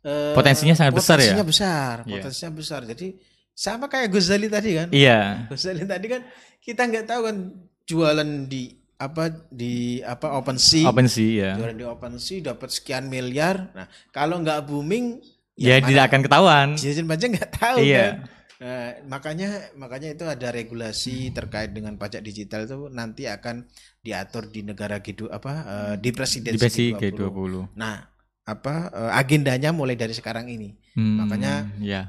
eh, 0.00 0.32
Potensinya 0.32 0.72
sangat 0.72 0.94
besar 0.94 1.18
ya? 1.18 1.34
potensinya 1.34 1.46
besar 1.46 1.94
Iya. 2.02 2.14
potensinya 2.18 2.52
besar 2.52 2.80
jadi 2.86 3.06
sama 3.52 3.86
kayak 3.86 4.08
Ghazali 4.08 4.48
tadi 4.48 4.70
kan. 4.72 4.88
Iya. 4.90 5.46
Ghazali 5.46 5.84
tadi 5.84 6.06
kan 6.08 6.22
kita 6.58 6.82
nggak 6.86 7.04
tahu 7.04 7.20
kan 7.26 7.36
jualan 7.84 8.30
di 8.46 8.62
apa 8.94 9.24
di 9.48 9.98
apa 10.00 10.36
open 10.36 10.56
sea 10.56 10.84
Open 10.84 11.08
sih 11.08 11.40
ya. 11.40 11.56
jualan 11.56 11.72
di 11.72 11.84
open 11.84 12.14
sea 12.16 12.44
dapat 12.44 12.68
sekian 12.68 13.08
miliar 13.08 13.72
nah 13.72 13.86
kalau 14.10 14.38
nggak 14.38 14.64
booming 14.64 15.18
Ya, 15.54 15.76
mana 15.76 15.92
tidak 15.92 16.04
akan 16.08 16.20
ketahuan. 16.24 16.68
Jajan 16.72 17.04
pajak 17.04 17.28
nggak 17.36 17.50
tahu 17.52 17.76
Iya. 17.80 18.00
kan 18.00 18.39
Nah, 18.60 18.92
makanya 19.08 19.72
makanya 19.72 20.12
itu 20.12 20.28
ada 20.28 20.52
regulasi 20.52 21.32
terkait 21.32 21.72
dengan 21.72 21.96
pajak 21.96 22.20
digital 22.20 22.68
itu 22.68 22.92
nanti 22.92 23.24
akan 23.24 23.64
diatur 23.98 24.52
di 24.52 24.60
negara 24.60 25.00
G2 25.00 25.32
apa 25.32 25.52
eh, 25.64 25.94
di 25.96 26.12
presidensi 26.12 26.60
Di 26.60 26.92
G20. 26.92 27.16
G20. 27.16 27.52
Nah, 27.74 28.04
apa 28.44 28.74
eh, 28.92 29.12
agendanya 29.16 29.72
mulai 29.72 29.96
dari 29.96 30.12
sekarang 30.12 30.44
ini. 30.46 30.76
Hmm, 30.92 31.24
Makanya- 31.24 31.72
ya. 31.80 32.04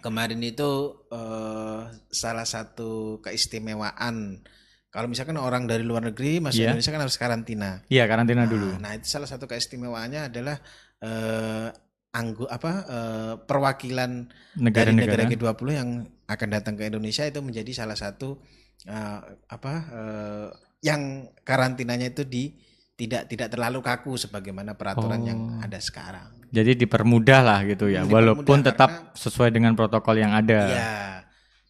Kemarin 0.00 0.40
itu 0.40 0.70
eh, 1.12 1.80
salah 2.08 2.48
satu 2.48 3.20
keistimewaan 3.20 4.40
kalau 4.88 5.10
misalkan 5.10 5.36
orang 5.36 5.66
dari 5.66 5.84
luar 5.84 6.06
negeri 6.06 6.40
masuk 6.40 6.64
Iya. 6.64 6.72
Indonesia 6.72 6.92
kan 6.92 7.02
harus 7.04 7.18
karantina. 7.18 7.70
Iya, 7.90 8.08
karantina 8.08 8.46
Nah, 8.46 8.48
dulu. 8.48 8.68
Nah, 8.80 8.96
itu 8.96 9.04
salah 9.04 9.28
satu 9.28 9.44
keistimewaannya 9.44 10.32
adalah 10.32 10.56
eh 11.04 11.68
anggo 12.14 12.46
apa 12.46 12.72
eh, 12.86 13.34
perwakilan 13.42 14.30
dari 14.54 14.94
negara 14.94 14.94
Negara-negara. 14.94 15.52
G20 15.52 15.68
yang 15.74 15.90
akan 16.24 16.48
datang 16.48 16.74
ke 16.78 16.86
Indonesia 16.86 17.26
itu 17.26 17.42
menjadi 17.42 17.70
salah 17.74 17.98
satu 17.98 18.38
eh, 18.86 19.18
apa 19.50 19.72
eh, 19.90 20.46
yang 20.80 21.26
karantinanya 21.42 22.14
itu 22.14 22.22
di 22.22 22.54
tidak 22.94 23.26
tidak 23.26 23.50
terlalu 23.50 23.82
kaku 23.82 24.14
sebagaimana 24.14 24.78
peraturan 24.78 25.20
yang 25.20 25.38
Oh. 25.58 25.66
ada 25.66 25.82
sekarang. 25.82 26.30
Jadi 26.54 26.78
dipermudah 26.78 27.40
lah 27.42 27.60
gitu 27.66 27.90
ya. 27.90 28.06
Walaupun 28.06 28.62
tetap 28.62 29.10
karena- 29.10 29.18
sesuai 29.18 29.50
dengan 29.50 29.74
protokol 29.74 30.14
yang 30.14 30.30
ada. 30.30 30.60
Iya. 30.70 30.92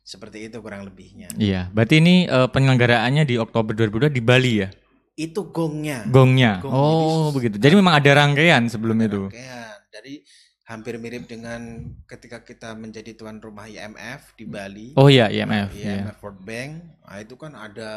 Seperti 0.05 0.53
itu 0.53 0.61
kurang 0.61 0.85
lebihnya. 0.85 1.33
Iya, 1.35 1.73
berarti 1.73 1.97
ini 1.97 2.29
eh, 2.29 2.49
penyelenggaraannya 2.53 3.25
di 3.25 3.41
Oktober 3.41 3.73
2022 3.73 4.13
di 4.13 4.21
Bali 4.21 4.53
ya? 4.61 4.69
Itu 5.17 5.49
gongnya. 5.49 6.05
Gongnya. 6.05 6.61
Gong, 6.61 6.75
oh, 6.75 7.33
begitu. 7.33 7.57
Jadi 7.57 7.73
memang 7.73 7.97
ada 7.97 8.11
rangkaian 8.13 8.69
sebelum 8.69 9.01
itu. 9.01 9.33
Rangkaian. 9.33 9.74
Jadi 9.95 10.27
hampir 10.65 10.97
mirip 10.97 11.29
dengan 11.29 11.93
ketika 12.09 12.41
kita 12.41 12.73
menjadi 12.75 13.15
tuan 13.15 13.39
rumah 13.39 13.69
IMF 13.69 14.35
di 14.35 14.45
Bali. 14.49 14.89
Oh 14.97 15.13
iya, 15.13 15.29
IMF. 15.29 15.77
Iya. 15.77 16.11
IMF 16.11 16.19
World 16.25 16.43
Bank. 16.43 16.71
Nah, 17.05 17.19
itu 17.21 17.35
kan 17.37 17.53
ada 17.53 17.93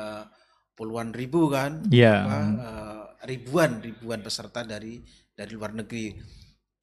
puluhan 0.76 1.16
ribu 1.16 1.48
kan? 1.50 1.88
Iya. 1.88 2.16
Apa, 2.28 2.38
eh, 2.44 3.06
ribuan 3.34 3.82
ribuan 3.82 4.20
peserta 4.22 4.68
dari 4.68 5.00
dari 5.32 5.52
luar 5.56 5.74
negeri. 5.74 6.14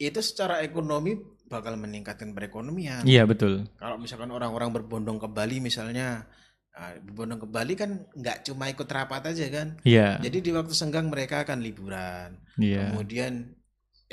Itu 0.00 0.18
secara 0.24 0.64
ekonomi 0.64 1.14
bakal 1.46 1.76
meningkatkan 1.76 2.32
perekonomian. 2.32 3.04
Iya, 3.04 3.28
betul. 3.28 3.68
Kalau 3.76 4.00
misalkan 4.00 4.32
orang-orang 4.32 4.72
berbondong 4.72 5.20
ke 5.20 5.28
Bali 5.30 5.60
misalnya, 5.60 6.24
nah, 6.72 6.96
berbondong 7.04 7.44
ke 7.44 7.48
Bali 7.52 7.76
kan 7.76 8.08
nggak 8.16 8.48
cuma 8.48 8.72
ikut 8.72 8.88
rapat 8.88 9.36
aja 9.36 9.46
kan. 9.52 9.78
Iya. 9.84 10.18
Jadi 10.18 10.38
di 10.40 10.50
waktu 10.50 10.72
senggang 10.72 11.12
mereka 11.12 11.44
akan 11.44 11.60
liburan. 11.60 12.40
Iya. 12.56 12.90
Kemudian 12.90 13.52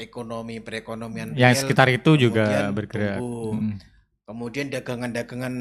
ekonomi 0.02 0.58
perekonomian 0.58 1.32
Yang 1.32 1.54
real, 1.54 1.62
sekitar 1.64 1.88
itu 1.90 2.12
juga 2.20 2.68
bergerak. 2.70 3.18
tumbuh. 3.18 3.54
Mm. 3.56 3.78
kemudian 4.22 4.68
dagangan-dagangan 4.68 5.54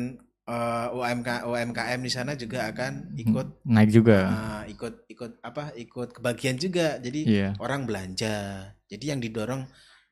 eh, 0.46 0.88
UMK 0.90 1.28
UMKM 1.44 2.00
di 2.00 2.08
sana 2.08 2.32
juga 2.34 2.66
akan 2.66 3.14
ikut 3.14 3.62
Naik 3.62 3.90
juga. 3.92 4.18
ah, 4.26 4.62
ikut 4.64 5.06
ikut 5.06 5.38
apa 5.40 5.70
ikut 5.76 6.08
kebagian 6.12 6.56
juga. 6.56 6.96
Jadi 6.96 7.20
Iya. 7.24 7.48
orang 7.58 7.84
belanja. 7.84 8.66
Jadi 8.86 9.04
yang 9.06 9.18
didorong 9.18 9.66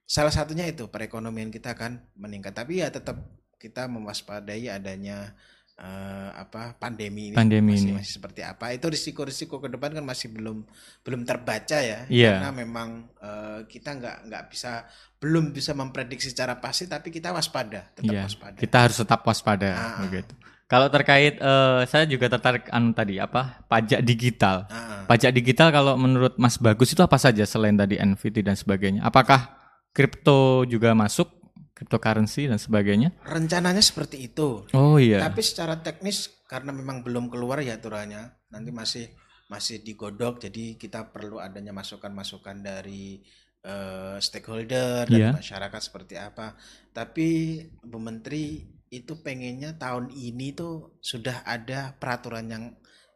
salah 0.05 0.31
satunya 0.31 0.65
itu 0.65 0.87
perekonomian 0.87 1.51
kita 1.51 1.75
akan 1.75 2.07
meningkat. 2.15 2.53
Tapi 2.53 2.81
ya 2.81 2.89
tetap 2.89 3.19
kita 3.57 3.87
mewaspadai 3.87 4.69
adanya 4.69 5.35
eh, 5.79 6.31
apa 6.35 6.75
pandemi 6.75 7.31
ini 7.31 7.37
Pandemi 7.39 7.79
masih, 7.79 7.87
ini. 7.87 7.93
masih 8.03 8.13
seperti 8.19 8.43
apa. 8.43 8.75
Itu 8.75 8.91
risiko-risiko 8.91 9.63
ke 9.63 9.71
depan 9.71 9.95
kan 9.95 10.03
masih 10.03 10.35
belum 10.35 10.67
belum 11.03 11.23
terbaca 11.23 11.79
ya. 11.79 12.05
Iya. 12.11 12.43
Karena 12.43 12.51
memang 12.51 12.89
eh, 13.23 13.61
kita 13.71 13.95
nggak 13.95 14.17
nggak 14.27 14.45
bisa 14.51 14.85
belum 15.19 15.51
bisa 15.51 15.75
memprediksi 15.75 16.31
secara 16.31 16.59
pasti 16.59 16.87
tapi 16.87 17.11
kita 17.11 17.31
waspada, 17.31 17.91
tetap 17.95 18.11
Iya. 18.11 18.27
waspada. 18.27 18.57
Kita 18.59 18.77
harus 18.83 18.97
tetap 18.99 19.21
waspada 19.23 19.71
Ah, 19.71 19.83
ah. 19.83 19.99
begitu. 20.07 20.35
Kalau 20.69 20.93
terkait 20.93 21.41
eh, 21.41 21.81
saya 21.89 22.05
juga 22.05 22.29
tertarik 22.29 22.69
anu 22.69 22.93
tadi 22.93 23.17
apa? 23.17 23.63
Pajak 23.67 24.05
digital. 24.05 24.69
Ah, 24.69 25.07
Pajak 25.09 25.33
digital 25.33 25.73
kalau 25.73 25.97
menurut 25.97 26.37
Mas 26.37 26.61
Bagus 26.61 26.93
itu 26.93 27.01
apa 27.01 27.17
saja 27.17 27.41
selain 27.49 27.73
tadi 27.73 27.97
NFT 27.97 28.45
dan 28.45 28.53
sebagainya? 28.53 29.01
Apakah 29.01 29.57
kripto 29.91 30.69
juga 30.69 30.93
masuk? 30.93 31.38
Cryptocurrency 31.79 32.51
dan 32.51 32.59
sebagainya? 32.59 33.15
rencananya 33.23 33.79
seperti 33.79 34.27
itu. 34.27 34.67
Oh 34.75 34.99
iya. 34.99 35.23
Tapi 35.23 35.39
secara 35.47 35.79
teknis 35.79 36.27
karena 36.51 36.75
memang 36.75 37.07
belum 37.07 37.31
keluar 37.31 37.63
ya 37.63 37.79
aturannya, 37.79 38.35
nanti 38.51 38.75
masih 38.75 39.07
masih 39.47 39.81
digodok. 39.81 40.43
Jadi 40.43 40.75
kita 40.75 41.15
perlu 41.15 41.39
adanya 41.39 41.71
masukan-masukan 41.71 42.59
dari 42.59 43.23
eh, 43.59 44.17
stakeholder 44.19 45.07
dan 45.11 45.19
Iya. 45.19 45.31
masyarakat 45.35 45.81
seperti 45.83 46.15
apa. 46.15 46.55
Tapi 46.95 47.59
Bu 47.83 47.99
Menteri 47.99 48.63
itu 48.89 49.21
pengennya 49.21 49.77
tahun 49.77 50.15
ini 50.15 50.55
tuh 50.57 50.97
sudah 51.03 51.43
ada 51.45 51.93
peraturan 51.95 52.47
yang 52.49 52.65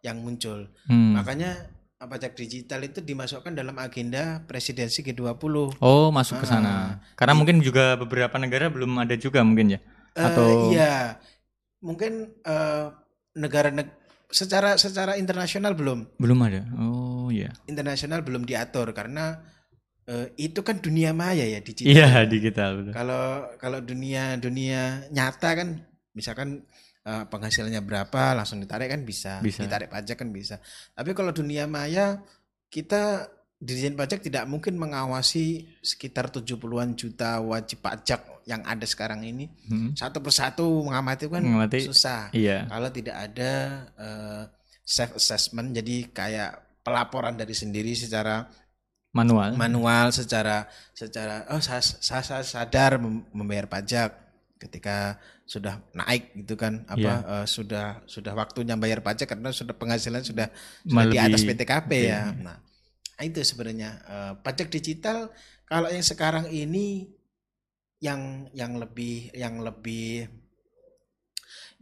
yang 0.03 0.19
muncul. 0.19 0.67
Hmm. 0.91 1.15
Makanya 1.15 1.71
pajak 2.05 2.35
digital 2.35 2.83
itu 2.83 2.99
dimasukkan 2.99 3.53
dalam 3.53 3.75
agenda 3.77 4.43
presidensi 4.45 5.01
G20. 5.01 5.79
Oh, 5.79 6.09
masuk 6.11 6.43
ke 6.43 6.47
sana. 6.47 6.99
Karena 7.15 7.35
mungkin 7.35 7.59
juga 7.61 7.95
beberapa 7.95 8.35
negara 8.37 8.67
belum 8.69 8.91
ada 8.99 9.15
juga 9.15 9.43
mungkin 9.43 9.77
ya. 9.77 9.81
Eh, 10.13 10.21
Atau- 10.21 10.71
iya, 10.71 11.17
mungkin 11.81 12.33
eh, 12.43 12.85
negara 13.35 13.71
neg- 13.71 13.97
secara 14.33 14.77
secara 14.77 15.17
internasional 15.17 15.77
belum 15.77 16.09
Belum 16.17 16.39
ada. 16.41 16.65
Oh 16.81 17.29
iya. 17.29 17.53
internasional 17.69 18.25
belum 18.25 18.45
diatur 18.45 18.93
karena 18.93 19.41
eh, 20.05 20.33
itu 20.37 20.61
kan 20.61 20.81
dunia 20.81 21.13
maya 21.13 21.45
ya 21.45 21.61
digital. 21.61 21.89
Iya, 21.93 22.09
digital 22.27 22.71
betul. 22.81 22.93
Kalau 22.93 23.25
kalau 23.57 23.79
dunia 23.81 24.37
dunia 24.37 25.07
nyata 25.09 25.51
kan 25.55 25.69
misalkan 26.13 26.67
eh, 27.03 27.25
penghasilannya 27.25 27.81
berapa 27.81 28.33
langsung 28.33 28.59
ditarik 28.59 28.89
kan 28.89 29.03
bisa, 29.03 29.39
Bisa. 29.39 29.61
ditarik 29.61 29.89
pajak 29.89 30.17
kan 30.17 30.29
bisa. 30.29 30.59
Tapi 30.91 31.11
kalau 31.13 31.31
dunia 31.31 31.67
maya 31.67 32.23
kita 32.67 33.29
Dirjen 33.59 33.95
Pajak 33.95 34.19
tidak 34.21 34.43
mungkin 34.45 34.75
mengawasi 34.75 35.71
sekitar 35.79 36.27
70-an 36.29 36.99
juta 36.99 37.39
wajib 37.39 37.79
pajak 37.81 38.43
yang 38.43 38.59
ada 38.63 38.83
sekarang 38.83 39.23
ini 39.23 39.47
Hmm. 39.71 39.95
satu 39.95 40.19
persatu 40.19 40.67
mengamati 40.83 41.31
kan 41.31 41.39
Mengamati. 41.41 41.87
susah. 41.87 42.35
Iya. 42.35 42.67
Kalau 42.67 42.91
tidak 42.91 43.15
ada 43.15 43.51
self 44.83 45.15
assessment 45.15 45.71
jadi 45.73 46.11
kayak 46.11 46.51
pelaporan 46.83 47.39
dari 47.39 47.55
sendiri 47.55 47.95
secara 47.95 48.51
Manual. 49.13 49.55
manual 49.55 50.09
secara 50.11 50.65
secara 50.91 51.47
oh 51.53 51.61
saya, 51.61 51.79
saya, 51.79 52.25
saya 52.25 52.43
sadar 52.43 52.97
mem- 52.97 53.29
membayar 53.31 53.69
pajak 53.69 54.11
ketika 54.63 55.19
sudah 55.43 55.83
naik 55.91 56.31
gitu 56.39 56.55
kan 56.55 56.87
apa 56.87 57.03
Iya. 57.03 57.33
eh, 57.43 57.47
sudah 57.51 57.87
sudah 58.07 58.33
waktunya 58.39 58.79
bayar 58.79 59.03
pajak 59.03 59.27
karena 59.35 59.51
sudah 59.51 59.75
penghasilan 59.75 60.23
sudah, 60.23 60.47
sudah 60.87 61.05
di 61.11 61.19
atas 61.19 61.43
PTKP 61.43 61.91
Oke. 61.91 62.11
ya. 62.15 62.23
Nah, 62.31 62.57
itu 63.19 63.43
sebenarnya 63.43 63.91
eh, 64.07 64.33
pajak 64.39 64.71
digital 64.71 65.35
kalau 65.67 65.91
yang 65.91 66.07
sekarang 66.07 66.47
ini 66.53 67.11
yang 68.03 68.51
yang 68.55 68.79
lebih 68.79 69.31
yang 69.35 69.63
lebih 69.63 70.27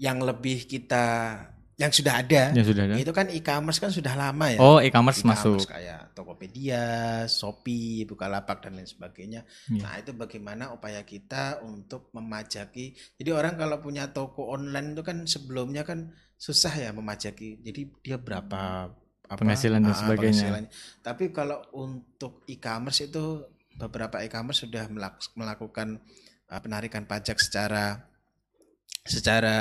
yang 0.00 0.20
lebih 0.20 0.64
kita 0.64 1.36
yang 1.80 1.88
sudah 1.88 2.20
ada 2.20 2.52
yang 2.52 2.66
sudah 2.68 2.84
ada. 2.84 2.94
itu 3.00 3.08
kan 3.08 3.32
e-commerce 3.32 3.80
kan 3.80 3.88
sudah 3.88 4.12
lama 4.12 4.52
ya 4.52 4.60
Oh, 4.60 4.76
e-commerce 4.84 5.24
masuk. 5.24 5.64
kayak 5.64 6.12
Tokopedia, 6.12 7.24
Shopee, 7.24 8.04
Bukalapak 8.04 8.60
dan 8.60 8.76
lain 8.76 8.84
sebagainya. 8.84 9.48
Iya. 9.72 9.80
Nah, 9.80 9.94
itu 9.96 10.12
bagaimana 10.12 10.76
upaya 10.76 11.00
kita 11.08 11.64
untuk 11.64 12.12
memajaki. 12.12 12.92
Jadi 13.16 13.30
orang 13.32 13.56
kalau 13.56 13.80
punya 13.80 14.12
toko 14.12 14.52
online 14.52 14.92
itu 14.92 15.00
kan 15.00 15.24
sebelumnya 15.24 15.80
kan 15.80 16.12
susah 16.36 16.76
ya 16.76 16.90
memajaki. 16.92 17.64
Jadi 17.64 17.80
dia 18.04 18.20
berapa 18.20 18.92
apa 19.30 19.38
Penghasilan 19.40 19.80
dan 19.80 19.94
ah, 19.94 19.96
sebagainya. 19.96 20.48
Tapi 21.00 21.32
kalau 21.32 21.64
untuk 21.72 22.44
e-commerce 22.44 23.08
itu 23.08 23.46
beberapa 23.80 24.20
e-commerce 24.20 24.68
sudah 24.68 24.84
melak- 24.92 25.32
melakukan 25.32 26.02
uh, 26.50 26.60
penarikan 26.60 27.08
pajak 27.08 27.40
secara 27.40 28.09
secara 29.10 29.56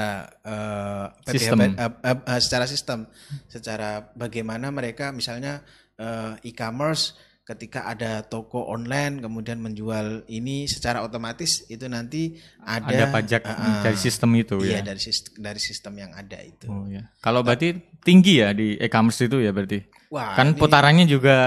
eh, 0.45 1.05
Sistem. 1.27 1.57
Eh, 1.59 1.73
eh, 1.73 2.17
eh, 2.21 2.39
secara 2.39 2.65
sistem 2.65 3.09
secara 3.45 3.89
bagaimana 4.13 4.69
mereka 4.69 5.09
misalnya 5.09 5.65
eh, 5.97 6.37
e-commerce 6.45 7.17
ketika 7.41 7.81
ada 7.83 8.21
toko 8.21 8.69
online 8.69 9.17
kemudian 9.19 9.57
menjual 9.57 10.21
ini 10.29 10.69
secara 10.69 11.01
otomatis 11.01 11.65
itu 11.65 11.89
nanti 11.89 12.37
ada 12.61 12.85
Ada 12.85 13.05
pajak 13.09 13.41
eh, 13.41 13.81
dari 13.83 13.97
sistem 13.97 14.37
itu 14.37 14.61
iya 14.61 14.85
ya. 14.85 14.93
dari 14.93 15.01
sistem 15.01 15.31
dari 15.41 15.57
sistem 15.57 15.93
yang 15.97 16.11
ada 16.13 16.37
itu 16.39 16.69
Oh 16.69 16.85
ya. 16.85 17.09
Kalau 17.17 17.41
berarti 17.41 17.73
tinggi 17.99 18.37
ya 18.37 18.53
di 18.53 18.77
e-commerce 18.77 19.25
itu 19.25 19.41
ya 19.41 19.49
berarti. 19.49 19.81
wah 20.13 20.37
kan 20.37 20.53
ini 20.53 20.61
putarannya 20.61 21.05
juga 21.05 21.37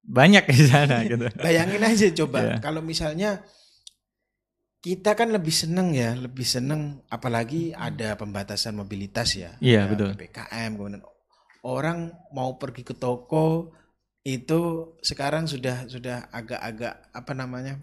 banyak 0.00 0.44
di 0.48 0.64
sana 0.64 1.04
gitu. 1.10 1.28
bayangin 1.36 1.84
aja 1.84 2.06
coba 2.16 2.38
Iya. 2.40 2.56
kalau 2.64 2.80
misalnya 2.80 3.44
kita 4.86 5.18
kan 5.18 5.34
lebih 5.34 5.50
seneng 5.50 5.90
ya, 5.90 6.14
lebih 6.14 6.46
seneng 6.46 7.02
apalagi 7.10 7.74
ada 7.74 8.14
pembatasan 8.14 8.78
mobilitas 8.78 9.34
ya. 9.34 9.58
Iya, 9.58 9.82
Ada 9.82 9.90
betul. 9.90 10.10
PPKM 10.14 10.70
kemudian 10.78 11.02
orang 11.66 12.14
mau 12.30 12.54
pergi 12.54 12.86
ke 12.86 12.94
toko 12.94 13.74
itu 14.22 14.94
sekarang 15.02 15.50
sudah 15.50 15.90
sudah 15.90 16.30
agak-agak 16.30 17.10
apa 17.10 17.32
namanya? 17.34 17.82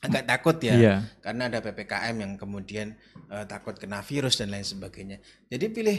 agak 0.00 0.24
takut 0.24 0.56
ya 0.64 0.74
Iya. 0.80 0.94
karena 1.20 1.52
ada 1.52 1.60
PPKM 1.60 2.16
yang 2.24 2.32
kemudian 2.40 2.96
eh, 3.28 3.44
takut 3.44 3.76
kena 3.76 4.00
virus 4.00 4.40
dan 4.40 4.48
lain 4.48 4.64
sebagainya. 4.64 5.20
Jadi 5.46 5.66
pilih 5.68 5.98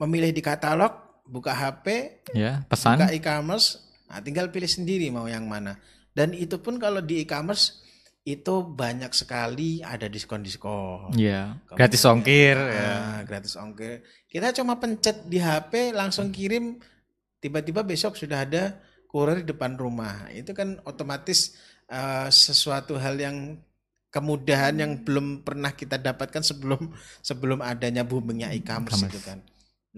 memilih 0.00 0.32
di 0.32 0.40
katalog, 0.40 1.22
buka 1.28 1.52
HP, 1.52 1.86
Ya, 2.32 2.64
pesan. 2.66 2.96
buka 2.98 3.12
e-commerce, 3.12 3.76
nah, 4.08 4.24
tinggal 4.24 4.48
pilih 4.48 4.66
sendiri 4.66 5.12
mau 5.12 5.28
yang 5.28 5.44
mana. 5.44 5.76
Dan 6.16 6.32
itu 6.32 6.56
pun 6.64 6.80
kalau 6.80 7.04
di 7.04 7.22
e-commerce 7.22 7.83
itu 8.24 8.54
banyak 8.64 9.12
sekali 9.12 9.84
ada 9.84 10.08
diskon-diskon. 10.08 11.12
Iya. 11.12 11.60
Kemudian, 11.68 11.76
Gratis 11.76 12.02
ongkir 12.08 12.56
ah, 12.56 12.72
ya. 12.72 12.92
gratis 13.28 13.54
ongkir. 13.60 14.00
Kita 14.24 14.48
cuma 14.56 14.80
pencet 14.80 15.28
di 15.28 15.36
HP 15.36 15.92
langsung 15.92 16.32
kirim 16.32 16.80
tiba-tiba 17.36 17.84
besok 17.84 18.16
sudah 18.16 18.48
ada 18.48 18.80
kurir 19.12 19.44
di 19.44 19.52
depan 19.52 19.76
rumah. 19.76 20.32
Itu 20.32 20.56
kan 20.56 20.80
otomatis 20.88 21.52
eh, 21.92 22.28
sesuatu 22.32 22.96
hal 22.96 23.20
yang 23.20 23.60
kemudahan 24.08 24.80
yang 24.80 25.04
belum 25.04 25.44
pernah 25.44 25.76
kita 25.76 26.00
dapatkan 26.00 26.40
sebelum 26.40 26.96
sebelum 27.20 27.60
adanya 27.60 28.08
boomingnya 28.08 28.56
e-commerce 28.56 29.04
E-commerce. 29.04 29.12
itu 29.12 29.20
kan. 29.20 29.38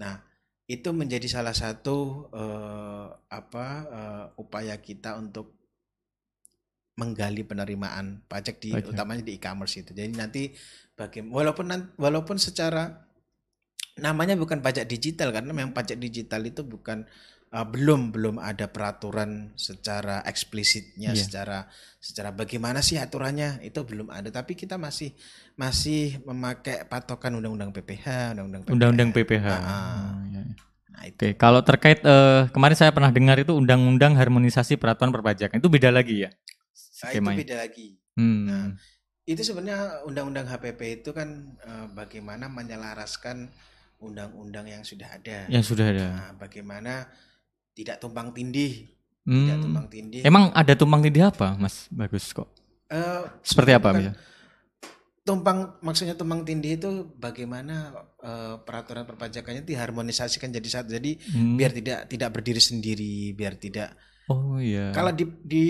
Nah, 0.03 0.19
itu 0.67 0.91
menjadi 0.91 1.31
salah 1.31 1.55
satu 1.55 2.27
eh, 2.35 3.07
apa 3.31 3.67
eh, 3.87 4.25
upaya 4.35 4.75
kita 4.83 5.15
untuk 5.15 5.56
menggali 6.97 7.45
penerimaan 7.45 8.25
pajak 8.25 8.57
di 8.57 8.73
Pajak. 8.73 8.89
utamanya 8.91 9.21
di 9.21 9.37
e-commerce 9.37 9.79
itu. 9.79 9.93
Jadi 9.93 10.11
nanti 10.13 10.49
bagi 10.97 11.21
walaupun 11.21 11.69
walaupun 11.95 12.41
secara 12.41 12.89
namanya 13.97 14.33
bukan 14.33 14.61
pajak 14.61 14.85
digital 14.85 15.29
karena 15.29 15.53
memang 15.53 15.73
pajak 15.73 15.97
digital 15.97 16.41
itu 16.41 16.61
bukan 16.61 17.05
uh, 17.49 17.65
belum 17.65 18.09
belum 18.09 18.37
ada 18.37 18.69
peraturan 18.69 19.53
secara 19.53 20.21
eksplisitnya 20.21 21.13
Iya. 21.13 21.21
secara 21.21 21.57
secara 21.97 22.29
bagaimana 22.29 22.81
sih 22.81 22.97
aturannya 22.97 23.61
itu 23.61 23.81
belum 23.81 24.09
ada 24.09 24.29
tapi 24.29 24.53
kita 24.53 24.77
masih 24.77 25.13
masih 25.53 26.21
memakai 26.25 26.85
patokan 26.85 27.33
undang-undang 27.33 27.73
PPH, 27.73 28.37
undang-undang 28.37 28.61
PPH. 28.63 28.73
Undang-undang 28.73 29.09
PPH. 29.11 29.47
Ah, 29.47 29.57
Oh, 29.57 30.21
iya. 30.29 30.41
Nah, 30.87 31.03
itu 31.05 31.17
Oke, 31.17 31.29
kalau 31.33 31.61
terkait 31.61 32.01
eh, 32.01 32.49
kemarin 32.49 32.73
saya 32.73 32.89
pernah 32.89 33.09
dengar 33.09 33.37
itu 33.37 33.53
undang-undang 33.53 34.13
harmonisasi 34.13 34.77
peraturan 34.77 35.09
perpajakan 35.09 35.57
itu 35.57 35.69
beda 35.69 35.89
lagi 35.89 36.25
ya 36.25 36.29
Nah, 36.97 37.11
itu 37.13 37.29
beda 37.45 37.55
lagi. 37.57 37.87
Hmm. 38.17 38.39
Nah, 38.45 38.63
itu 39.23 39.41
sebenarnya 39.43 40.01
undang-undang 40.03 40.47
HPP 40.47 40.81
itu 41.01 41.11
kan 41.11 41.29
eh, 41.59 41.87
bagaimana 41.91 42.47
menyelaraskan 42.47 43.51
undang-undang 43.97 44.65
yang 44.65 44.81
sudah 44.81 45.05
ada. 45.11 45.45
Yang 45.49 45.73
sudah 45.73 45.85
ada. 45.85 46.05
Nah, 46.09 46.31
bagaimana 46.37 47.05
tidak 47.73 47.97
tumpang 47.97 48.33
tindih, 48.33 48.89
tidak 49.23 49.55
Hmm. 49.57 49.63
tumpang 49.69 49.87
tindih. 49.87 50.21
Emang 50.23 50.49
ada 50.51 50.73
tumpang 50.73 51.01
tindih 51.01 51.27
apa, 51.27 51.53
Mas? 51.53 51.85
Bagus 51.89 52.33
kok. 52.33 52.49
Eh, 52.87 53.23
Seperti 53.43 53.71
apa 53.75 53.89
bisa? 53.93 54.13
Tumpang 55.21 55.75
maksudnya 55.83 56.15
tumpang 56.15 56.47
tindih 56.47 56.79
itu 56.79 56.89
bagaimana 57.19 57.91
eh, 58.17 58.55
peraturan 58.63 59.03
perpajakannya 59.03 59.61
diharmonisasikan 59.61 60.49
jadi 60.49 60.69
satu. 60.71 60.95
Jadi 60.95 61.19
Hmm. 61.35 61.59
biar 61.59 61.75
tidak 61.75 62.07
tidak 62.07 62.29
berdiri 62.31 62.63
sendiri, 62.63 63.35
biar 63.35 63.59
tidak 63.59 63.91
Oh 64.27 64.59
iya. 64.59 64.91
Kalau 64.91 65.11
di 65.11 65.23
di 65.39 65.63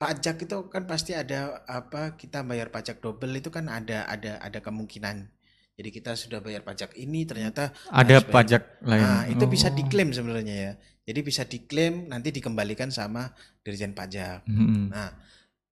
pajak 0.00 0.48
itu 0.48 0.56
kan 0.72 0.88
pasti 0.88 1.12
ada 1.12 1.60
apa 1.68 2.16
kita 2.16 2.40
bayar 2.40 2.72
pajak 2.72 3.04
double 3.04 3.36
itu 3.36 3.52
kan 3.52 3.68
ada 3.68 4.08
ada 4.08 4.40
ada 4.40 4.58
kemungkinan. 4.64 5.28
Jadi 5.76 5.88
kita 5.92 6.16
sudah 6.16 6.40
bayar 6.40 6.64
pajak 6.64 6.96
ini 6.96 7.28
ternyata 7.28 7.72
ada 7.92 8.20
bayar- 8.20 8.32
pajak 8.32 8.62
lain. 8.80 9.00
Nah, 9.00 9.22
itu 9.28 9.44
bisa 9.44 9.68
Oh. 9.68 9.76
diklaim 9.76 10.12
sebenarnya 10.12 10.56
ya. 10.56 10.72
Jadi 11.04 11.20
bisa 11.20 11.42
diklaim 11.44 12.08
nanti 12.08 12.32
dikembalikan 12.32 12.88
sama 12.88 13.32
Dirjen 13.64 13.96
Pajak. 13.96 14.44
Hmm. 14.44 14.92
Nah, 14.92 15.10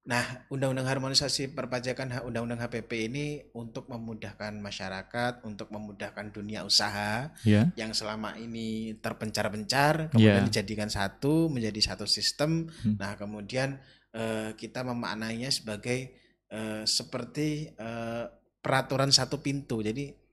nah 0.03 0.25
undang-undang 0.49 0.89
harmonisasi 0.89 1.53
perpajakan 1.53 2.25
undang-undang 2.25 2.57
HPP 2.59 3.13
ini 3.13 3.27
untuk 3.53 3.85
memudahkan 3.93 4.57
masyarakat, 4.57 5.45
untuk 5.45 5.69
memudahkan 5.69 6.33
dunia 6.33 6.65
usaha 6.65 7.29
Ya. 7.45 7.69
yang 7.77 7.93
selama 7.93 8.41
ini 8.41 8.97
terpencar-pencar 8.99 10.09
kemudian 10.11 10.49
dijadikan 10.49 10.89
satu 10.89 11.53
menjadi 11.53 11.93
satu 11.93 12.09
sistem. 12.09 12.73
Hmm. 12.81 12.97
Nah, 12.97 13.13
kemudian 13.21 13.77
eh, 14.15 14.51
kita 14.55 14.85
memaknainya 14.85 15.51
sebagai 15.51 16.15
eh, 16.49 16.83
seperti 16.85 17.73
eh, 17.73 18.25
peraturan 18.59 19.13
satu 19.13 19.41
pintu. 19.41 19.81
Jadi 19.81 20.29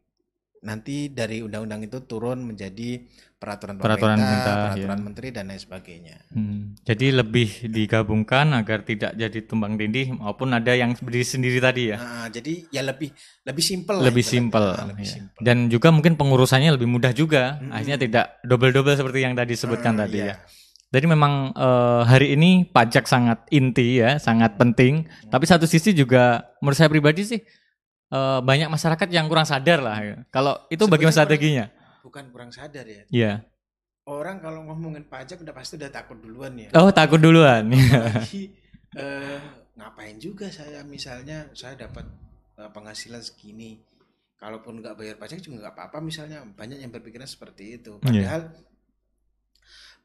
nanti 0.65 1.13
dari 1.13 1.45
undang-undang 1.45 1.85
itu 1.85 2.01
turun 2.09 2.41
menjadi 2.41 2.97
peraturan 3.37 3.77
Peraturan 3.77 4.17
pemerintah, 4.17 4.25
pemerintah, 4.25 4.55
peraturan 4.65 4.97
ya. 4.97 5.05
menteri 5.05 5.27
dan 5.29 5.43
lain 5.45 5.61
sebagainya. 5.61 6.15
Hmm. 6.33 6.73
Jadi 6.81 7.07
lebih 7.13 7.49
digabungkan 7.69 8.49
agar 8.57 8.81
tidak 8.81 9.13
jadi 9.13 9.39
tumbang 9.45 9.77
tindih 9.77 10.17
maupun 10.17 10.49
ada 10.57 10.73
yang 10.73 10.97
berdiri 10.97 11.21
sendiri 11.21 11.61
tadi 11.61 11.93
ya. 11.93 12.01
Nah, 12.01 12.27
jadi 12.33 12.65
ya 12.73 12.81
lebih 12.81 13.13
lebih 13.45 13.61
simpel 13.61 14.01
lebih 14.01 14.25
simpel. 14.25 14.73
Nah, 14.73 14.89
lebih 14.89 15.05
ya. 15.05 15.21
Dan 15.37 15.69
juga 15.69 15.93
mungkin 15.93 16.17
pengurusannya 16.17 16.73
lebih 16.73 16.89
mudah 16.89 17.13
juga. 17.13 17.61
Mm-mm. 17.61 17.69
Akhirnya 17.69 17.97
tidak 18.01 18.25
double-double 18.41 18.97
seperti 18.97 19.19
yang 19.21 19.37
tadi 19.37 19.53
sebutkan 19.53 19.93
Ah, 20.01 20.09
tadi 20.09 20.17
iya. 20.25 20.33
ya. 20.33 20.35
Jadi 20.93 21.05
memang 21.09 21.51
eh, 21.51 22.01
hari 22.05 22.37
ini 22.37 22.63
pajak 22.69 23.09
sangat 23.09 23.43
inti 23.49 23.99
ya, 23.99 24.21
sangat 24.21 24.55
penting. 24.55 25.09
Tapi 25.27 25.45
satu 25.49 25.65
sisi 25.65 25.91
juga 25.91 26.55
menurut 26.61 26.77
saya 26.77 26.87
pribadi 26.87 27.25
sih 27.25 27.41
eh, 28.13 28.39
banyak 28.39 28.69
masyarakat 28.69 29.07
yang 29.09 29.25
kurang 29.25 29.49
sadar 29.49 29.81
lah. 29.81 29.97
ya. 29.99 30.15
Kalau 30.29 30.55
itu 30.69 30.85
bagaimana 30.85 31.11
Sebenarnya 31.11 31.17
strateginya? 31.17 31.65
Bukan 32.05 32.23
kurang 32.29 32.51
sadar 32.53 32.85
ya. 32.85 33.03
Iya. 33.09 33.33
Orang 34.05 34.37
kalau 34.37 34.61
ngomongin 34.69 35.09
pajak 35.09 35.41
udah 35.41 35.51
pasti 35.57 35.81
udah 35.81 35.89
takut 35.89 36.21
duluan 36.21 36.53
ya. 36.53 36.69
Oh 36.77 36.93
takut 36.93 37.17
duluan. 37.17 37.73
Apalagi 37.73 38.53
eh, 39.01 39.37
ngapain 39.75 40.15
juga 40.21 40.47
saya 40.53 40.85
misalnya 40.85 41.49
saya 41.57 41.73
dapat 41.75 42.05
penghasilan 42.55 43.19
segini. 43.19 43.81
Kalaupun 44.39 44.79
nggak 44.79 44.95
bayar 44.95 45.15
pajak 45.17 45.41
juga 45.41 45.65
nggak 45.65 45.73
apa-apa 45.73 45.97
misalnya 46.05 46.45
banyak 46.45 46.77
yang 46.79 46.93
berpikiran 46.93 47.25
seperti 47.25 47.81
itu. 47.81 47.97
Iya. 48.05 48.29
Padahal 48.29 48.41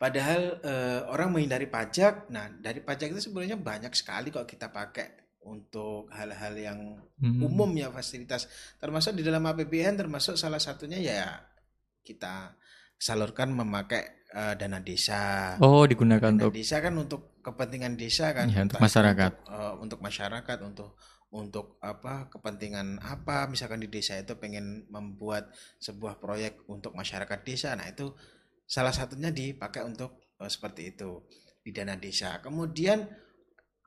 padahal 0.01 0.43
eh, 0.65 1.01
orang 1.07 1.29
menghindari 1.31 1.69
pajak. 1.69 2.33
Nah 2.33 2.49
dari 2.57 2.81
pajak 2.81 3.13
itu 3.13 3.21
sebenarnya 3.21 3.61
banyak 3.61 3.93
sekali 3.93 4.33
kok 4.33 4.49
kita 4.49 4.73
pakai 4.73 5.07
untuk 5.45 6.09
hal-hal 6.11 6.55
yang 6.57 6.81
Hmm. 7.21 7.37
umum 7.45 7.69
ya 7.77 7.93
fasilitas 7.93 8.49
termasuk 8.81 9.13
di 9.13 9.21
dalam 9.21 9.45
APBN 9.45 10.01
termasuk 10.01 10.41
salah 10.41 10.57
satunya 10.57 10.97
ya 10.97 11.37
kita 12.01 12.57
salurkan 12.97 13.53
memakai 13.53 14.25
eh, 14.31 14.55
dana 14.57 14.81
desa. 14.81 15.57
Oh 15.61 15.85
digunakan 15.85 16.33
Dana 16.33 16.49
untuk 16.49 16.53
desa 16.55 16.79
kan 16.79 16.95
untuk 16.95 17.21
kepentingan 17.43 17.99
desa 17.99 18.31
kan 18.31 18.47
Ya, 18.47 18.63
untuk 18.63 18.79
masyarakat. 18.79 19.31
untuk, 19.37 19.53
eh, 19.53 19.75
untuk 19.83 19.99
masyarakat 20.01 20.59
untuk 20.63 20.91
untuk 21.31 21.67
apa 21.79 22.27
kepentingan 22.27 22.99
apa 23.01 23.47
misalkan 23.47 23.79
di 23.79 23.87
desa 23.87 24.17
itu 24.17 24.35
pengen 24.35 24.87
membuat 24.89 25.51
sebuah 25.79 26.19
proyek 26.19 26.67
untuk 26.67 26.91
masyarakat 26.93 27.39
desa 27.43 27.75
nah 27.75 27.87
itu 27.87 28.11
salah 28.71 28.95
satunya 28.95 29.35
dipakai 29.35 29.83
untuk 29.83 30.15
eh, 30.39 30.47
seperti 30.47 30.95
itu 30.95 31.27
di 31.59 31.75
dana 31.75 31.99
desa. 31.99 32.39
Kemudian 32.39 33.03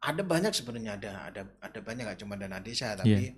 ada 0.03 0.19
banyak 0.19 0.51
sebenarnya 0.51 0.99
ada 0.99 1.11
ada 1.31 1.41
ada 1.63 1.79
banyak 1.79 2.03
nggak 2.03 2.19
cuma 2.19 2.35
dana 2.35 2.59
desa 2.59 2.91
tapi 2.91 3.31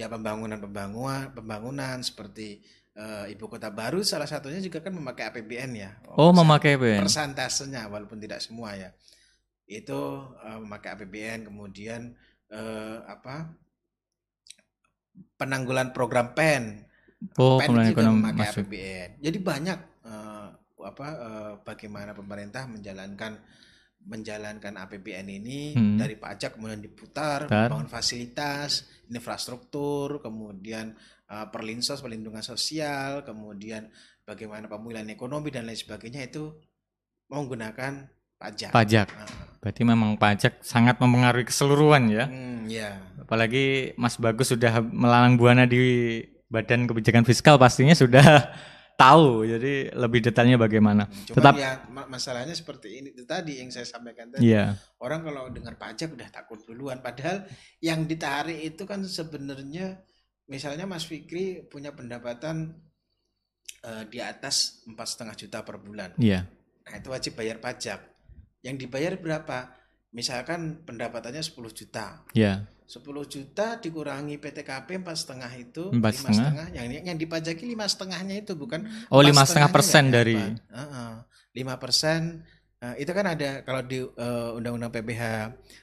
ya 0.00 0.08
pembangunan 0.08 0.56
pembangunan 0.56 1.28
pembangunan 1.30 2.00
seperti 2.00 2.64
eh, 2.96 3.24
ibu 3.28 3.44
kota 3.46 3.68
baru 3.68 4.00
salah 4.00 4.24
satunya 4.24 4.56
juga 4.58 4.80
kan 4.80 4.96
memakai 4.96 5.28
APBN 5.28 5.70
ya. 5.76 5.90
Oh 6.16 6.32
Persen- 6.32 6.40
memakai 6.40 6.72
PN. 6.80 7.00
persentasenya 7.04 7.82
walaupun 7.92 8.16
tidak 8.16 8.40
semua 8.40 8.72
ya. 8.72 8.88
Itu 9.68 10.00
eh, 10.40 10.56
memakai 10.56 10.96
APBN 10.96 11.52
kemudian 11.52 12.16
eh, 12.48 12.98
apa 13.04 13.52
penanggulan 15.36 15.92
program 15.92 16.32
PEN 16.32 16.84
Oh 17.40 17.56
PEN 17.60 17.92
juga 17.92 18.08
memakai 18.08 18.48
masuk. 18.48 18.64
APBN 18.68 19.08
jadi 19.20 19.38
banyak 19.40 19.78
apa 20.86 21.08
eh, 21.10 21.52
bagaimana 21.62 22.14
pemerintah 22.14 22.64
menjalankan 22.64 23.34
menjalankan 24.06 24.78
APBN 24.78 25.26
ini 25.28 25.74
Hmm. 25.74 25.98
dari 25.98 26.14
pajak 26.14 26.54
kemudian 26.54 26.78
diputar 26.78 27.50
Putar. 27.50 27.66
membangun 27.66 27.90
fasilitas 27.90 28.86
infrastruktur 29.10 30.22
kemudian 30.22 30.94
eh, 31.26 31.46
perlinsos 31.50 31.98
perlindungan 31.98 32.42
sosial 32.42 33.26
kemudian 33.26 33.90
bagaimana 34.22 34.70
pemulihan 34.70 35.10
ekonomi 35.10 35.50
dan 35.50 35.66
lain 35.66 35.74
sebagainya 35.74 36.26
itu 36.26 36.54
menggunakan 37.26 38.06
pajak. 38.38 38.70
Pajak. 38.70 39.08
Nah, 39.10 39.58
Berarti 39.58 39.82
memang 39.82 40.14
pajak 40.14 40.62
sangat 40.62 41.02
mempengaruhi 41.02 41.42
keseluruhan 41.42 42.06
ya. 42.06 42.24
hmm, 42.30 42.70
ya. 42.70 42.90
Apalagi 43.18 43.96
Mas 43.98 44.14
Bagus 44.14 44.54
sudah 44.54 44.78
melalang 44.78 45.34
buana 45.34 45.66
di 45.66 46.22
Badan 46.46 46.86
Kebijakan 46.86 47.26
Fiskal 47.26 47.58
pastinya 47.58 47.90
sudah 47.90 48.54
tahu, 48.96 49.44
jadi 49.44 49.92
lebih 49.94 50.20
detailnya 50.24 50.56
bagaimana. 50.56 51.06
Cuma 51.28 51.36
Tetap, 51.38 51.54
ya 51.54 51.70
ma- 51.92 52.08
masalahnya 52.08 52.56
seperti 52.56 52.88
ini 53.00 53.08
itu 53.12 53.24
tadi 53.28 53.60
yang 53.60 53.68
saya 53.68 53.84
sampaikan 53.84 54.32
tadi. 54.32 54.48
iya, 54.48 54.74
Orang 54.98 55.20
kalau 55.22 55.52
dengar 55.52 55.76
pajak 55.76 56.16
udah 56.16 56.28
takut 56.32 56.58
duluan. 56.64 56.98
Padahal 57.04 57.44
yang 57.84 58.08
ditarik 58.08 58.56
itu 58.64 58.82
kan 58.88 59.04
sebenarnya 59.04 60.00
misalnya 60.48 60.88
Mas 60.88 61.04
Fikri 61.04 61.62
punya 61.68 61.92
pendapatan 61.92 62.72
eh, 63.84 64.04
di 64.08 64.18
atas 64.20 64.82
empat 64.88 65.06
setengah 65.12 65.34
juta 65.36 65.58
per 65.62 65.76
bulan. 65.80 66.10
iya, 66.18 66.44
Nah 66.88 66.94
itu 66.98 67.08
wajib 67.12 67.32
bayar 67.36 67.58
pajak. 67.60 68.00
Yang 68.64 68.76
dibayar 68.88 69.14
berapa? 69.20 69.58
Misalkan 70.16 70.80
pendapatannya 70.88 71.44
10 71.44 71.70
juta. 71.76 72.24
iya, 72.32 72.64
10 72.86 73.02
juta 73.26 73.82
dikurangi 73.82 74.38
PTKP 74.38 75.02
empat 75.02 75.16
setengah 75.18 75.50
itu 75.58 75.90
Empat 75.90 76.22
lima 76.22 76.30
setengah. 76.30 76.66
yang 76.70 76.86
yang 77.02 77.18
dipajaki 77.18 77.66
lima 77.66 77.86
setengahnya 77.90 78.38
itu 78.46 78.54
bukan? 78.54 78.86
Oh, 79.10 79.18
lima 79.18 79.42
setengah 79.42 79.74
persen 79.74 80.06
nggak 80.06 80.14
dari 80.14 80.38
lima 81.56 81.74
persen. 81.82 82.46
Eh, 82.76 83.02
itu 83.02 83.10
kan 83.16 83.24
ada 83.24 83.64
kalau 83.64 83.80
di 83.82 84.04
eh, 84.04 84.50
undang-undang 84.52 84.92
PPh 84.92 85.22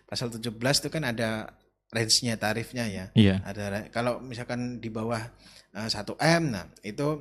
pasal 0.06 0.30
17 0.30 0.54
itu 0.54 0.90
kan 0.94 1.04
ada 1.04 1.50
range-nya 1.90 2.38
tarifnya 2.38 2.86
ya. 2.86 3.06
Iya, 3.18 3.42
ada 3.42 3.90
kalau 3.90 4.22
misalkan 4.22 4.78
di 4.78 4.94
bawah 4.94 5.20
eh, 5.74 5.90
1 5.90 6.14
m 6.22 6.44
nah 6.54 6.66
itu 6.86 7.20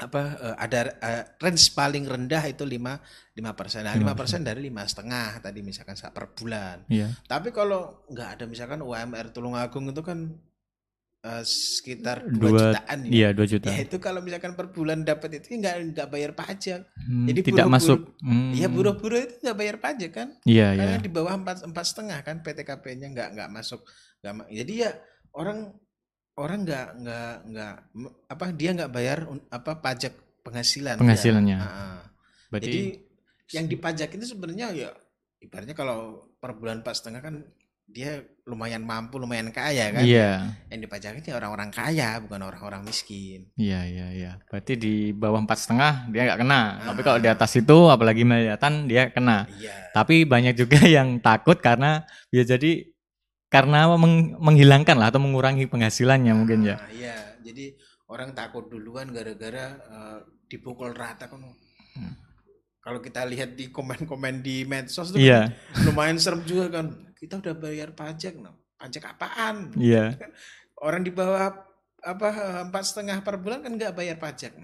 apa 0.00 0.22
eh, 0.40 0.56
ada 0.56 0.80
eh, 0.98 1.22
range 1.38 1.76
paling 1.76 2.04
rendah 2.08 2.42
itu 2.48 2.64
5 2.64 2.96
5 3.36 3.52
persen 3.52 3.84
nah 3.84 3.92
5 3.92 4.16
persen 4.16 4.40
dari 4.40 4.60
lima 4.64 4.82
setengah 4.84 5.38
tadi 5.38 5.60
misalkan 5.60 5.96
sa- 5.96 6.12
per 6.12 6.32
bulan 6.32 6.88
iya, 6.88 7.12
tapi 7.28 7.52
kalau 7.52 8.04
nggak 8.08 8.28
ada 8.40 8.44
misalkan 8.48 8.80
UMR 8.80 9.28
Tulungagung 9.30 9.92
itu 9.92 10.00
kan 10.00 10.18
eh, 11.20 11.44
sekitar 11.44 12.24
2 12.24 12.48
dua, 12.48 12.60
jutaan 12.72 12.98
ya. 13.04 13.10
iya 13.12 13.28
dua 13.36 13.44
juta. 13.44 13.68
Ya 13.68 13.76
itu 13.84 13.96
kalau 14.00 14.20
misalkan 14.24 14.56
per 14.56 14.72
bulan 14.72 15.04
dapat 15.04 15.36
itu 15.36 15.52
nggak 15.52 15.76
nggak 15.92 16.08
bayar 16.08 16.32
pajak. 16.32 16.80
Hmm, 16.96 17.28
jadi 17.28 17.40
tidak 17.44 17.66
buruh-buruh- 17.68 18.00
masuk. 18.00 18.00
Hmm, 18.24 18.50
Iya 18.56 18.68
buruh-buruh 18.72 19.20
itu 19.20 19.34
nggak 19.44 19.58
bayar 19.60 19.76
pajak 19.84 20.10
kan? 20.16 20.28
Iya, 20.48 20.66
iya, 20.72 20.78
Karena 20.80 20.96
di 20.96 21.10
bawah 21.12 21.34
empat 21.36 21.56
empat 21.68 21.84
setengah 21.84 22.18
kan 22.24 22.40
PTKP-nya 22.40 23.06
nggak 23.12 23.28
nggak 23.36 23.48
masuk. 23.52 23.80
Nggak 24.24 24.32
ma- 24.32 24.48
jadi 24.48 24.72
ya 24.72 24.90
orang 25.36 25.58
orang 26.36 26.62
nggak 26.62 26.86
nggak 26.98 27.32
nggak 27.50 27.74
apa 28.28 28.44
dia 28.54 28.70
nggak 28.72 28.92
bayar 28.92 29.18
apa 29.48 29.72
pajak 29.78 30.14
penghasilan. 30.40 30.96
Penghasilannya. 30.96 31.58
Ah, 31.58 31.66
ah. 31.66 31.98
berarti 32.48 32.66
Jadi 32.66 32.82
yang 33.50 33.66
dipajak 33.66 34.08
itu 34.14 34.24
sebenarnya 34.26 34.66
ya 34.72 34.90
ibaratnya 35.40 35.74
kalau 35.74 36.30
per 36.38 36.54
bulan 36.54 36.80
empat 36.80 36.94
setengah 36.96 37.20
kan 37.20 37.34
dia 37.90 38.22
lumayan 38.46 38.86
mampu, 38.86 39.18
lumayan 39.18 39.50
kaya 39.50 39.90
kan. 39.90 40.06
iya, 40.06 40.54
Yang 40.70 40.86
dipajakin 40.86 41.26
ya 41.26 41.34
orang-orang 41.34 41.74
kaya, 41.74 42.22
bukan 42.22 42.38
orang-orang 42.46 42.86
miskin. 42.86 43.50
iya, 43.58 43.82
iya, 43.82 44.06
iya. 44.14 44.32
Berarti 44.46 44.78
di 44.78 45.10
bawah 45.10 45.42
empat 45.42 45.58
setengah 45.66 46.06
dia 46.14 46.22
nggak 46.30 46.38
kena. 46.38 46.62
Tapi 46.86 47.00
Ah. 47.02 47.04
kalau 47.04 47.18
di 47.18 47.26
atas 47.26 47.50
itu, 47.58 47.78
apalagi 47.90 48.22
miliatan 48.22 48.86
dia 48.86 49.10
kena. 49.10 49.50
Iya. 49.58 49.90
Tapi 49.90 50.22
banyak 50.22 50.54
juga 50.54 50.78
yang 50.86 51.18
takut 51.18 51.58
karena 51.58 52.06
bisa 52.30 52.54
jadi 52.54 52.86
karena 53.50 53.90
meng- 53.98 54.38
menghilangkan 54.38 54.94
lah 54.94 55.10
atau 55.10 55.18
mengurangi 55.18 55.66
penghasilannya 55.66 56.32
mungkin 56.38 56.64
ya. 56.64 56.78
Ah, 56.78 56.86
Iya, 56.88 57.16
jadi 57.42 57.74
orang 58.06 58.30
takut 58.32 58.70
duluan 58.70 59.10
gara-gara 59.10 59.74
eh, 59.74 60.18
dipukul 60.46 60.94
rata 60.94 61.26
kan. 61.26 61.42
Hmm. 61.42 62.14
Kalau 62.80 63.02
kita 63.02 63.26
lihat 63.28 63.58
di 63.58 63.68
komen-komen 63.68 64.40
di 64.40 64.64
medsos 64.64 65.12
tuh 65.12 65.20
Iya, 65.20 65.50
kan 65.52 65.82
lumayan 65.84 66.16
serem 66.16 66.46
juga 66.46 66.70
kan. 66.80 66.86
Kita 67.18 67.36
udah 67.42 67.54
bayar 67.58 67.92
pajak, 67.92 68.38
nah. 68.40 68.56
pajak 68.80 69.12
apaan? 69.12 69.76
iya, 69.76 70.16
Orang 70.80 71.04
di 71.04 71.12
bawah 71.12 71.52
apa 72.00 72.28
empat 72.64 72.84
setengah 72.88 73.20
per 73.20 73.36
bulan 73.36 73.60
kan 73.60 73.76
nggak 73.76 73.92
bayar 73.92 74.16
pajak. 74.16 74.56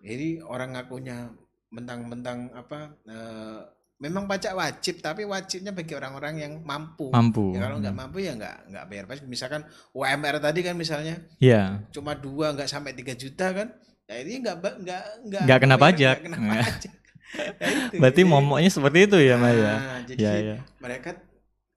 Jadi 0.00 0.40
orang 0.40 0.72
ngakunya 0.78 1.28
mentang-mentang 1.68 2.48
apa? 2.56 2.96
eh, 3.04 3.60
memang 4.00 4.24
pajak 4.24 4.56
wajib, 4.56 4.98
tapi 4.98 5.22
wajibnya 5.22 5.70
bagi 5.70 5.92
orang-orang 5.92 6.34
yang 6.40 6.52
mampu. 6.64 7.12
mampu. 7.12 7.52
Ya, 7.52 7.68
kalau 7.68 7.76
nggak 7.78 7.92
mampu 7.92 8.18
ya 8.18 8.32
nggak 8.32 8.56
nggak 8.72 8.84
bayar 8.88 9.04
pajak. 9.04 9.24
Misalkan 9.28 9.62
UMR 9.92 10.40
tadi 10.40 10.60
kan 10.64 10.74
misalnya 10.74 11.20
Iya, 11.36 11.84
cuma 11.92 12.16
dua 12.16 12.56
nggak 12.56 12.66
sampai 12.66 12.96
tiga 12.96 13.12
juta 13.12 13.52
kan 13.52 13.68
ya 14.08 14.16
ini 14.18 14.40
nggak 14.40 14.56
nggak 14.58 15.02
nggak 15.28 15.42
Nggak 15.44 15.58
kena 15.60 15.76
pajak. 15.76 16.16
kena 16.24 16.36
Nggak. 16.36 16.64
pajak. 16.64 16.92
Ya 17.30 17.68
itu. 17.86 17.96
berarti 18.02 18.22
Jadi, 18.24 18.32
momoknya 18.32 18.70
seperti 18.72 18.98
itu 19.06 19.16
ya, 19.22 19.38
ya. 19.38 19.38
nah, 19.38 19.98
jadi 20.02 20.18
Iya, 20.18 20.32
iya. 20.34 20.56
mereka 20.82 21.14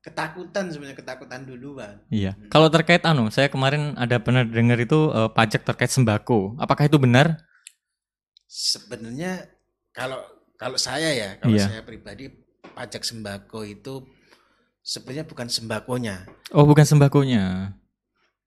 ketakutan 0.01 0.65
sebenarnya 0.73 0.97
ketakutan 0.97 1.45
duluan 1.45 2.01
Iya. 2.09 2.33
Kalau 2.49 2.67
terkait 2.67 3.05
anu, 3.05 3.29
saya 3.29 3.53
kemarin 3.53 3.93
ada 3.93 4.17
pernah 4.17 4.41
dengar 4.41 4.81
itu 4.81 5.13
eh, 5.13 5.29
pajak 5.29 5.61
terkait 5.61 5.93
sembako. 5.93 6.57
Apakah 6.57 6.87
itu 6.87 6.97
benar? 6.97 7.37
sebenarnya 8.45 9.49
kalau 9.89 10.21
kalau 10.63 10.79
saya 10.79 11.11
ya 11.11 11.29
kalau 11.37 11.53
Iya. 11.53 11.67
saya 11.67 11.81
pribadi 11.83 12.31
pajak 12.71 13.03
sembako 13.03 13.59
itu 13.63 14.07
sebenarnya 14.79 15.23
bukan 15.23 15.47
sembakonya 15.47 16.23
Oh, 16.49 16.63
bukan 16.63 16.85
sembakonya. 16.85 17.75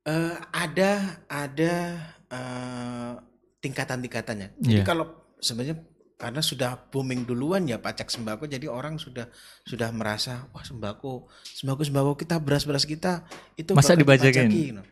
Eh, 0.02 0.34
ada 0.50 0.90
ada 1.26 1.74
eh, 2.26 3.12
tingkatan-tingkatannya. 3.58 4.54
Jadi 4.56 4.80
Iya. 4.80 4.86
kalau 4.86 5.06
sebenarnya 5.38 5.76
karena 6.16 6.40
sudah 6.40 6.88
booming 6.88 7.22
duluan 7.22 7.66
ya 7.66 7.76
pajak 7.76 8.08
sembako, 8.08 8.46
jadi 8.46 8.66
orang 8.66 8.96
sudah 8.96 9.28
sudah 9.62 9.92
merasa 9.92 10.48
wah 10.48 10.62
sembako 10.62 11.28
sembako 11.52 11.80
sembako 11.82 12.10
kita 12.16 12.40
beras 12.40 12.64
beras 12.64 12.86
kita 12.86 13.26
itu 13.54 13.74
Masa 13.74 13.92
dibajakin? 13.92 14.48
dipajaki, 14.48 14.64
no. 14.72 14.82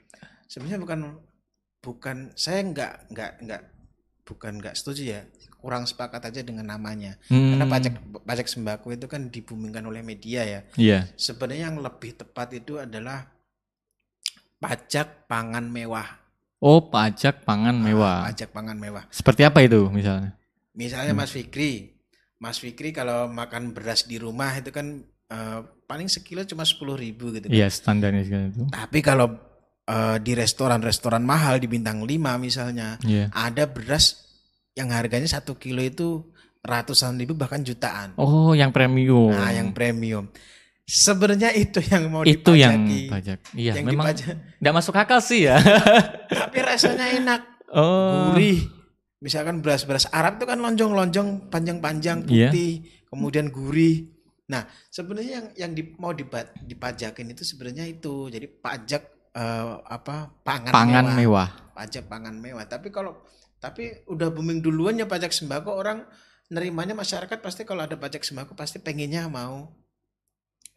Sebenarnya 0.45 0.79
bukan 0.79 1.01
bukan 1.81 2.17
saya 2.35 2.61
nggak 2.61 2.93
nggak 3.09 3.31
nggak 3.41 3.63
bukan 4.25 4.53
nggak 4.59 4.75
setuju 4.75 5.03
ya 5.17 5.21
kurang 5.65 5.89
sepakat 5.89 6.29
aja 6.29 6.45
dengan 6.45 6.69
namanya 6.69 7.17
karena 7.25 7.57
Hmm, 7.59 7.73
pajak 7.73 7.95
pajak 8.21 8.47
sembako 8.47 8.93
itu 8.93 9.09
kan 9.09 9.27
dibumingkan 9.27 9.81
oleh 9.83 10.05
media 10.05 10.45
ya 10.45 10.61
Iya. 10.77 11.09
sebenarnya 11.17 11.73
yang 11.73 11.81
lebih 11.81 12.13
tepat 12.15 12.53
itu 12.53 12.77
adalah 12.77 13.33
pajak 14.57 15.25
pangan 15.25 15.65
mewah. 15.67 16.09
Oh, 16.61 16.81
pajak 16.83 17.45
pangan 17.45 17.77
Ah, 17.77 17.83
mewah. 17.83 18.19
Pajak 18.25 18.49
pangan 18.51 18.77
mewah. 18.77 19.05
Seperti 19.09 19.45
apa 19.45 19.61
itu 19.61 19.85
misalnya? 19.91 20.33
Misalnya 20.73 21.13
Mas 21.13 21.29
Fikri, 21.29 21.93
Mas 22.37 22.57
Fikri 22.57 22.89
kalau 22.89 23.29
makan 23.29 23.73
beras 23.73 24.05
di 24.05 24.17
rumah 24.17 24.53
itu 24.55 24.69
kan 24.69 25.05
eh, 25.25 25.61
paling 25.85 26.09
sekilo 26.09 26.41
cuma 26.45 26.65
sepuluh 26.65 26.97
ribu 26.97 27.33
gitu. 27.33 27.49
kan. 27.49 27.53
Iya, 27.53 27.69
standarnya 27.69 28.23
segitu 28.23 28.45
itu. 28.51 28.63
Tapi 28.69 28.99
kalau 29.01 29.37
eh, 29.85 30.17
di 30.19 30.33
restoran-restoran 30.33 31.21
mahal 31.21 31.61
di 31.61 31.69
bintang 31.69 32.01
5 32.01 32.09
misalnya 32.39 32.97
Iya. 33.03 33.29
ada 33.31 33.65
beras 33.65 34.24
yang 34.75 34.91
harganya 34.91 35.27
satu 35.27 35.55
kilo 35.55 35.81
itu 35.81 36.27
ratusan 36.61 37.15
ribu 37.15 37.35
bahkan 37.35 37.63
jutaan. 37.63 38.15
Oh, 38.17 38.53
yang 38.53 38.75
premium. 38.75 39.31
Nah, 39.31 39.51
yang 39.51 39.71
premium. 39.71 40.29
Sebenarnya 40.85 41.49
itu 41.57 41.81
yang 41.81 42.13
mau 42.13 42.21
itu 42.29 42.53
yang 42.53 42.77
pajak. 43.09 43.41
Iya, 43.57 43.81
Yang 43.81 43.87
memang 43.89 44.07
nggak 44.61 44.75
masuk 44.75 44.93
akal 44.95 45.23
sih 45.25 45.49
ya. 45.49 45.57
Tapi 46.45 46.59
rasanya 46.61 47.09
enak. 47.15 47.41
oh. 47.73 48.33
gurih. 48.33 48.61
Misalkan 49.25 49.65
beras-beras 49.65 50.05
Arab 50.13 50.37
itu 50.37 50.45
kan 50.45 50.61
lonjong-lonjong, 50.61 51.49
panjang-panjang, 51.49 52.29
Iya. 52.29 52.53
putih, 52.53 52.73
kemudian 53.09 53.49
gurih. 53.49 54.13
Nah, 54.45 54.69
sebenarnya 54.93 55.33
yang 55.33 55.47
yang 55.57 55.73
di- 55.73 55.97
mau 55.97 56.13
dipajakin 56.13 57.33
itu 57.33 57.41
sebenarnya 57.41 57.89
itu. 57.89 58.29
Jadi 58.29 58.45
pajak 58.45 59.03
eh, 59.33 59.75
apa? 59.81 60.29
Pangan, 60.45 60.69
Pangan 60.71 61.05
mewah. 61.09 61.49
mewah. 61.49 61.49
Pajak 61.73 62.05
pangan 62.05 62.37
mewah. 62.37 62.69
Tapi 62.69 62.93
kalau 62.93 63.25
tapi 63.65 64.05
udah 64.13 64.29
booming 64.29 64.61
duluan 64.61 65.01
ya 65.01 65.09
pajak 65.09 65.33
sembako 65.33 65.73
orang 65.73 66.05
nerimanya 66.53 66.93
masyarakat 66.93 67.41
pasti 67.41 67.65
kalau 67.65 67.89
ada 67.89 67.97
pajak 67.97 68.21
sembako 68.21 68.53
pasti 68.53 68.77
pengennya 68.77 69.25
mau 69.33 69.73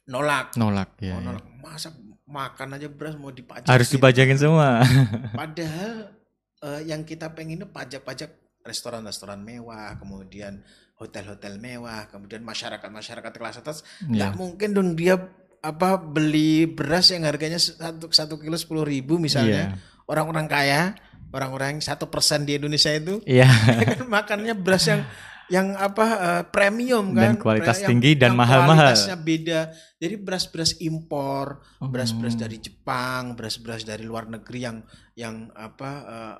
nolak. 0.07 0.55
Nolak 0.55 0.95
ya. 1.03 1.19
Mau 1.19 1.21
ya. 1.21 1.25
nolak. 1.27 1.43
Masa 1.59 1.91
makan 2.23 2.79
aja 2.79 2.87
beras 2.87 3.19
mau 3.19 3.35
dipajak. 3.35 3.67
Harus 3.67 3.91
dipajakin 3.91 4.39
semua. 4.39 4.87
Padahal 5.39 6.15
eh, 6.63 6.81
yang 6.87 7.03
kita 7.03 7.35
pengen 7.35 7.59
itu 7.59 7.67
pajak-pajak 7.67 8.63
restoran-restoran 8.63 9.39
mewah, 9.43 9.95
kemudian 9.99 10.63
hotel-hotel 10.99 11.59
mewah, 11.59 12.07
kemudian 12.07 12.43
masyarakat-masyarakat 12.43 13.31
kelas 13.35 13.59
atas. 13.59 13.83
Iya. 14.07 14.31
Nggak 14.31 14.31
mungkin 14.39 14.69
dong 14.71 14.89
dia 14.95 15.19
apa 15.59 15.99
beli 15.99 16.69
beras 16.69 17.11
yang 17.11 17.27
harganya 17.27 17.59
satu 17.59 18.07
satu 18.07 18.39
kilo 18.39 18.55
sepuluh 18.55 18.87
ribu 18.87 19.19
misalnya. 19.19 19.75
Iya. 19.75 19.95
Orang-orang 20.07 20.47
kaya, 20.47 20.95
orang-orang 21.29 21.79
satu 21.79 22.07
persen 22.07 22.43
di 22.43 22.55
Indonesia 22.55 22.89
itu 22.89 23.19
Iya. 23.23 23.47
kan 23.47 24.07
makannya 24.15 24.53
beras 24.53 24.85
yang 24.85 25.01
yang 25.47 25.67
apa 25.73 26.05
eh, 26.19 26.43
premium 26.47 27.15
Dan 27.15 27.35
kan 27.35 27.35
kualitas 27.39 27.79
Yang- 27.79 27.89
tinggi 27.89 28.11
dan 28.15 28.35
mahal-mahal. 28.35 28.91
kualitasnya 28.91 29.15
beda 29.15 29.59
jadi 29.95 30.15
beras-beras 30.17 30.75
impor 30.79 31.63
Oh. 31.79 31.87
beras-beras 31.87 32.35
dari 32.35 32.57
Jepang, 32.57 33.33
beras-beras 33.33 33.81
dari 33.81 34.03
luar 34.03 34.27
negeri 34.27 34.59
yang 34.61 34.77
yang 35.15 35.35
apa 35.53 35.91
eh, 36.03 36.37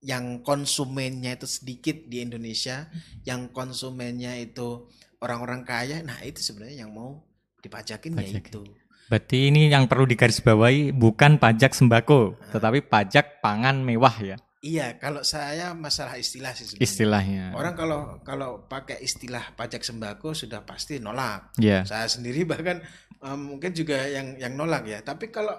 yang 0.00 0.40
konsumennya 0.40 1.36
itu 1.36 1.44
sedikit 1.44 2.08
di 2.08 2.24
Indonesia, 2.24 2.88
yang 3.22 3.52
konsumennya 3.52 4.32
itu 4.34 4.88
orang-orang 5.20 5.60
kaya. 5.60 6.00
Nah, 6.00 6.16
itu 6.24 6.40
sebenarnya 6.40 6.82
yang 6.82 6.90
mau 6.90 7.20
dipajakin 7.60 8.16
ya 8.16 8.24
Pajakin. 8.24 8.48
itu. 8.48 8.62
Berarti 9.10 9.50
ini 9.50 9.66
yang 9.66 9.90
perlu 9.90 10.06
digarisbawahi 10.06 10.94
bukan 10.94 11.42
pajak 11.42 11.74
sembako, 11.74 12.38
tetapi 12.54 12.86
pajak 12.86 13.42
pangan 13.42 13.82
mewah 13.82 14.14
ya. 14.22 14.36
Iya, 14.60 15.00
kalau 15.02 15.26
saya 15.26 15.74
masalah 15.74 16.14
istilah 16.20 16.54
sih 16.54 16.68
sebenarnya. 16.68 16.84
istilahnya. 16.86 17.44
Orang 17.56 17.74
kalau 17.74 18.00
kalau 18.22 18.50
pakai 18.70 19.02
istilah 19.02 19.56
pajak 19.58 19.82
sembako 19.82 20.36
sudah 20.36 20.62
pasti 20.62 21.02
nolak. 21.02 21.56
Ya, 21.58 21.82
Saya 21.82 22.06
sendiri 22.06 22.46
bahkan 22.46 22.84
eh, 23.18 23.38
mungkin 23.40 23.74
juga 23.74 23.98
yang 24.06 24.38
yang 24.38 24.54
nolak 24.54 24.86
ya. 24.86 25.02
Tapi 25.02 25.32
kalau 25.32 25.58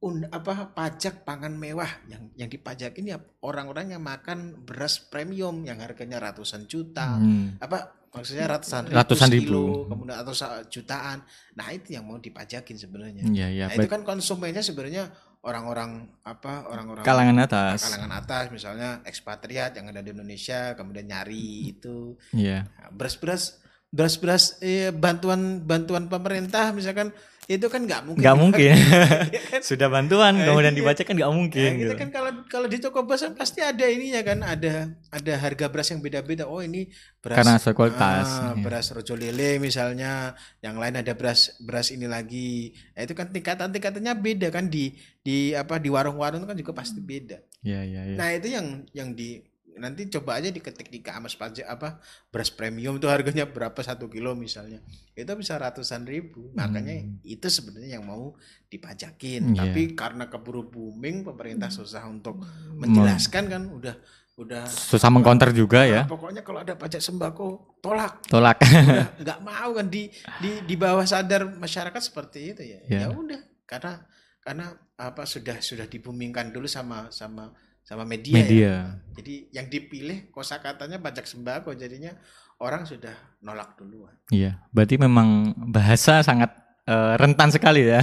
un, 0.00 0.24
apa 0.32 0.72
pajak 0.72 1.22
pangan 1.28 1.52
mewah 1.52 2.08
yang 2.08 2.32
yang 2.32 2.48
dipajakin 2.48 3.12
ya 3.12 3.20
orang-orang 3.44 3.92
yang 3.92 4.02
makan 4.02 4.64
beras 4.64 4.98
premium 4.98 5.62
yang 5.68 5.78
harganya 5.84 6.16
ratusan 6.18 6.64
juta. 6.64 7.20
hmm, 7.20 7.60
Apa 7.60 7.99
maksudnya 8.10 8.46
ratusan 8.48 8.82
ribu, 8.86 8.96
Ratusan 8.96 9.28
ribu. 9.30 9.60
kemudian 9.86 10.18
atau 10.18 10.34
jutaan. 10.66 11.22
Nah, 11.54 11.70
itu 11.70 11.94
yang 11.94 12.04
mau 12.04 12.18
dipajakin 12.18 12.74
sebenarnya. 12.74 13.22
ya, 13.30 13.46
ya. 13.48 13.66
Nah, 13.70 13.76
itu 13.76 13.86
kan 13.86 14.02
konsumennya 14.02 14.60
sebenarnya 14.60 15.10
orang-orang 15.40 16.04
apa 16.20 16.68
orang-orang 16.68 17.00
Kalangan 17.00 17.38
atas. 17.40 17.80
kalangan 17.80 18.12
atas 18.12 18.44
misalnya 18.52 19.00
ekspatriat 19.02 19.72
yang 19.72 19.88
ada 19.88 20.04
di 20.04 20.12
Indonesia 20.12 20.76
kemudian 20.76 21.08
nyari 21.08 21.72
itu 21.72 22.12
Iya. 22.30 22.68
Nah, 22.68 22.92
beras-beras 22.92 23.56
beras-beras 23.88 24.60
eh, 24.60 24.92
bantuan 24.92 25.64
bantuan 25.64 26.06
pemerintah 26.06 26.70
misalkan 26.70 27.10
itu 27.50 27.66
kan 27.66 27.82
nggak 27.82 28.02
mungkin 28.06 28.22
Nggak 28.22 28.36
mungkin. 28.38 28.74
Iya 29.34 29.42
kan? 29.50 29.60
Sudah 29.60 29.88
bantuan, 29.88 30.38
Eh, 30.38 30.46
kemudian 30.46 30.70
iya. 30.70 30.78
dibaca 30.78 31.02
kan 31.02 31.14
nggak 31.14 31.32
mungkin. 31.32 31.66
Ya, 31.66 31.74
kita 31.74 31.82
gitu. 31.82 31.94
kan 31.98 32.08
kalau 32.08 32.30
kalau 32.46 32.66
di 32.66 32.78
toko 32.78 33.02
beras 33.02 33.20
kan 33.20 33.34
pasti 33.34 33.58
ada 33.58 33.82
ininya 33.84 34.22
kan 34.22 34.38
ada 34.40 34.72
ada 35.08 35.32
harga 35.36 35.66
beras 35.66 35.88
yang 35.88 35.98
beda-beda 35.98 36.46
oh 36.46 36.60
ini 36.60 36.86
beras 37.18 37.36
Karena 37.36 37.58
sesuai 37.58 37.74
kualitas. 37.74 38.26
ah, 38.30 38.54
Iya. 38.54 38.62
beras 38.62 38.86
rojo 38.90 39.14
lele 39.14 39.58
misalnya 39.58 40.32
yang 40.58 40.78
lain 40.78 40.94
ada 40.94 41.10
beras 41.12 41.58
beras 41.58 41.90
ini 41.90 42.06
lagi 42.06 42.70
Nah, 42.92 43.02
itu 43.02 43.12
kan 43.12 43.26
tingkatan 43.28 43.68
tingkatannya 43.68 44.14
beda 44.14 44.48
kan 44.48 44.66
di 44.66 44.94
di 45.18 45.50
apa 45.52 45.76
di 45.76 45.90
warung-warung 45.90 46.44
kan 46.44 46.54
juga 46.54 46.70
pasti 46.70 46.98
beda 46.98 47.42
Iya, 47.60 47.80
iya, 47.82 48.00
iya. 48.06 48.16
Nah 48.16 48.28
itu 48.30 48.46
yang 48.48 48.66
yang 48.90 49.10
di 49.12 49.42
nanti 49.80 50.06
coba 50.06 50.36
aja 50.36 50.48
diketik 50.48 50.86
di 50.86 51.00
kamus 51.00 51.34
pajak 51.34 51.64
apa 51.64 51.98
beras 52.28 52.48
premium 52.48 52.94
itu 52.94 53.08
harganya 53.08 53.44
berapa 53.44 53.76
satu 53.76 54.06
kilo 54.06 54.32
misalnya 54.34 54.78
itu 55.12 55.32
bisa 55.32 55.56
ratusan 55.56 56.04
ribu 56.04 56.52
makanya 56.52 56.92
itu 57.22 57.46
sebenarnya 57.46 57.96
yang 57.96 58.04
mau 58.04 58.36
dipajakin 58.68 59.42
Hmm. 59.42 59.52
Iya. 59.52 59.60
tapi 59.66 59.82
karena 59.94 60.24
keburu 60.26 60.62
booming 60.64 61.24
pemerintah 61.24 61.68
susah 61.68 62.04
untuk 62.04 62.38
Hmm. 62.38 62.78
menjelaskan 62.78 63.44
kan 63.48 63.62
udah 63.66 63.96
udah 64.36 64.64
Susah 64.64 65.08
mengcounter 65.08 65.52
juga 65.52 65.84
ya. 65.84 66.00
"Ah, 66.00 66.08
pokoknya 66.08 66.40
kalau 66.40 66.60
ada 66.60 66.72
pajak 66.72 66.96
sembako 66.98 67.76
tolak 67.78 68.24
Tolak. 68.24 68.56
nggak 69.20 69.40
mau 69.40 69.72
kan 69.72 69.84
di 69.86 70.08
di 70.38 70.64
di 70.64 70.74
bawah 70.74 71.04
sadar 71.04 71.44
masyarakat 71.50 72.00
seperti 72.00 72.52
itu 72.52 72.62
ya 72.62 72.80
Ya. 72.86 73.00
ya 73.04 73.08
udah 73.10 73.36
karena 73.64 74.00
karena 74.40 74.66
apa 74.96 75.24
sudah 75.24 75.60
sudah 75.60 75.84
dibumingkan 75.84 76.48
dulu 76.48 76.64
sama 76.64 77.08
sama 77.10 77.52
sama 77.82 78.04
media, 78.04 78.34
ya. 78.34 78.40
Media. 78.40 78.74
jadi 79.12 79.34
yang 79.52 79.66
dipilih 79.66 80.30
kosakatanya 80.30 80.98
pajak 80.98 81.24
sembako 81.24 81.72
jadinya 81.72 82.14
orang 82.56 82.84
sudah 82.84 83.12
nolak 83.40 83.74
duluan 83.74 84.14
Iya, 84.28 84.62
berarti 84.70 84.94
memang 84.96 85.28
bahasa 85.66 86.20
sangat 86.20 86.54
eh, 86.84 87.14
rentan 87.16 87.48
sekali 87.48 87.82
ya. 87.84 87.98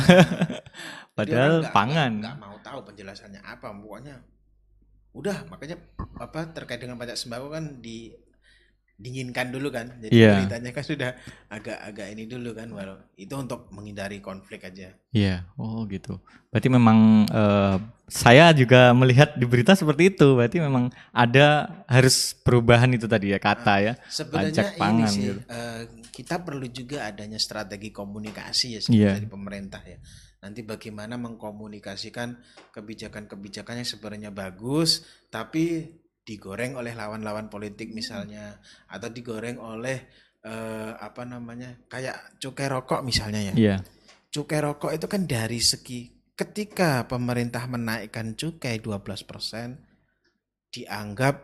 Padahal 1.17 1.61
nggak- 1.61 1.73
pangan. 1.73 2.11
nggak 2.13 2.35
nggak 2.35 2.37
mau 2.39 2.57
tahu 2.59 2.79
penjelasannya 2.85 3.41
apa 3.41 3.71
pokoknya 3.71 4.15
udah 5.13 5.37
makanya 5.47 5.77
apa 6.15 6.45
terkait 6.51 6.77
dengan 6.77 6.93
pajak 6.95 7.15
sembako 7.15 7.49
kan 7.49 7.81
di 7.81 8.13
dinginkan 8.97 9.53
dulu 9.53 9.69
kan 9.69 9.93
jadi 10.01 10.09
Iya. 10.09 10.31
beritanya 10.35 10.71
kan 10.73 10.81
sudah 10.81 11.13
agak-agak 11.47 12.07
ini 12.11 12.25
dulu 12.25 12.49
kan 12.51 12.65
walau 12.69 12.97
itu 13.13 13.29
untuk 13.31 13.69
menghindari 13.69 14.17
konflik 14.19 14.65
aja 14.65 14.89
Iya, 15.13 15.45
oh 15.57 15.85
gitu. 15.85 16.17
Berarti 16.49 16.69
memang 16.69 17.25
eh, 17.25 17.75
saya 18.05 18.53
juga 18.53 18.93
melihat 18.93 19.33
di 19.33 19.45
berita 19.45 19.73
seperti 19.73 20.13
itu. 20.13 20.37
Berarti 20.37 20.61
memang 20.61 20.89
ada 21.09 21.69
harus 21.85 22.37
perubahan 22.37 22.89
itu 22.93 23.05
tadi 23.05 23.33
ya 23.33 23.39
kata 23.41 23.73
ya. 23.81 23.93
Sebenarnya 24.05 24.53
Pajak 24.53 24.67
ini 24.67 24.77
pangan 24.77 25.09
sih 25.09 25.21
gitu. 25.25 25.41
eh, 25.47 25.81
kita 26.13 26.35
perlu 26.41 26.65
juga 26.67 27.05
adanya 27.05 27.37
strategi 27.37 27.89
komunikasi 27.89 28.67
ya 28.67 28.73
Iya. 28.73 28.81
sebenarnya 28.83 29.17
dari 29.17 29.29
pemerintah 29.29 29.81
ya. 29.81 29.97
Nanti 30.37 30.61
bagaimana 30.61 31.17
mengkomunikasikan 31.17 32.37
kebijakan-kebijakan 32.69 33.81
yang 33.81 33.89
sebenarnya 33.89 34.29
bagus 34.29 35.01
tapi 35.27 35.97
digoreng 36.27 36.75
oleh 36.75 36.91
lawan-lawan 36.91 37.47
politik 37.47 37.95
misalnya 37.95 38.59
atau 38.91 39.07
digoreng 39.07 39.55
oleh 39.63 40.11
eh, 40.43 40.91
apa 40.91 41.23
namanya 41.23 41.87
kayak 41.87 42.35
cukai 42.43 42.67
rokok 42.67 42.99
misalnya 43.07 43.39
ya. 43.47 43.53
Iya, 43.55 43.77
Cukai 44.27 44.59
rokok 44.59 44.91
itu 44.91 45.07
kan 45.07 45.23
dari 45.23 45.63
segi 45.63 46.11
ketika 46.35 47.07
pemerintah 47.07 47.63
menaikkan 47.71 48.35
cukai 48.35 48.83
12% 48.83 50.75
dianggap 50.75 51.35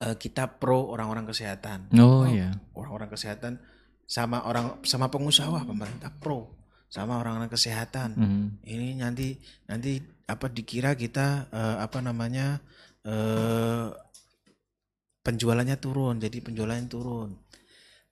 eh, 0.00 0.16
kita 0.16 0.56
pro 0.56 0.88
orang-orang 0.88 1.28
kesehatan. 1.28 1.92
Oh 2.00 2.24
iya, 2.24 2.56
orang-orang 2.72 3.12
kesehatan 3.12 3.60
sama 4.08 4.48
orang 4.48 4.80
sama 4.88 5.12
pengusaha 5.12 5.60
pemerintah 5.66 6.08
pro 6.16 6.56
sama 6.88 7.20
orang-orang 7.20 7.52
kesehatan. 7.52 8.16
Mhm. 8.16 8.46
ini 8.64 8.96
nanti 8.96 9.36
nanti 9.68 10.00
apa 10.24 10.48
dikira 10.48 10.96
kita 10.96 11.52
eh, 11.52 11.76
apa 11.84 12.00
namanya 12.00 12.64
eh, 13.06 13.86
penjualannya 15.22 15.76
turun 15.78 16.18
jadi 16.18 16.38
penjualannya 16.42 16.86
turun 16.90 17.30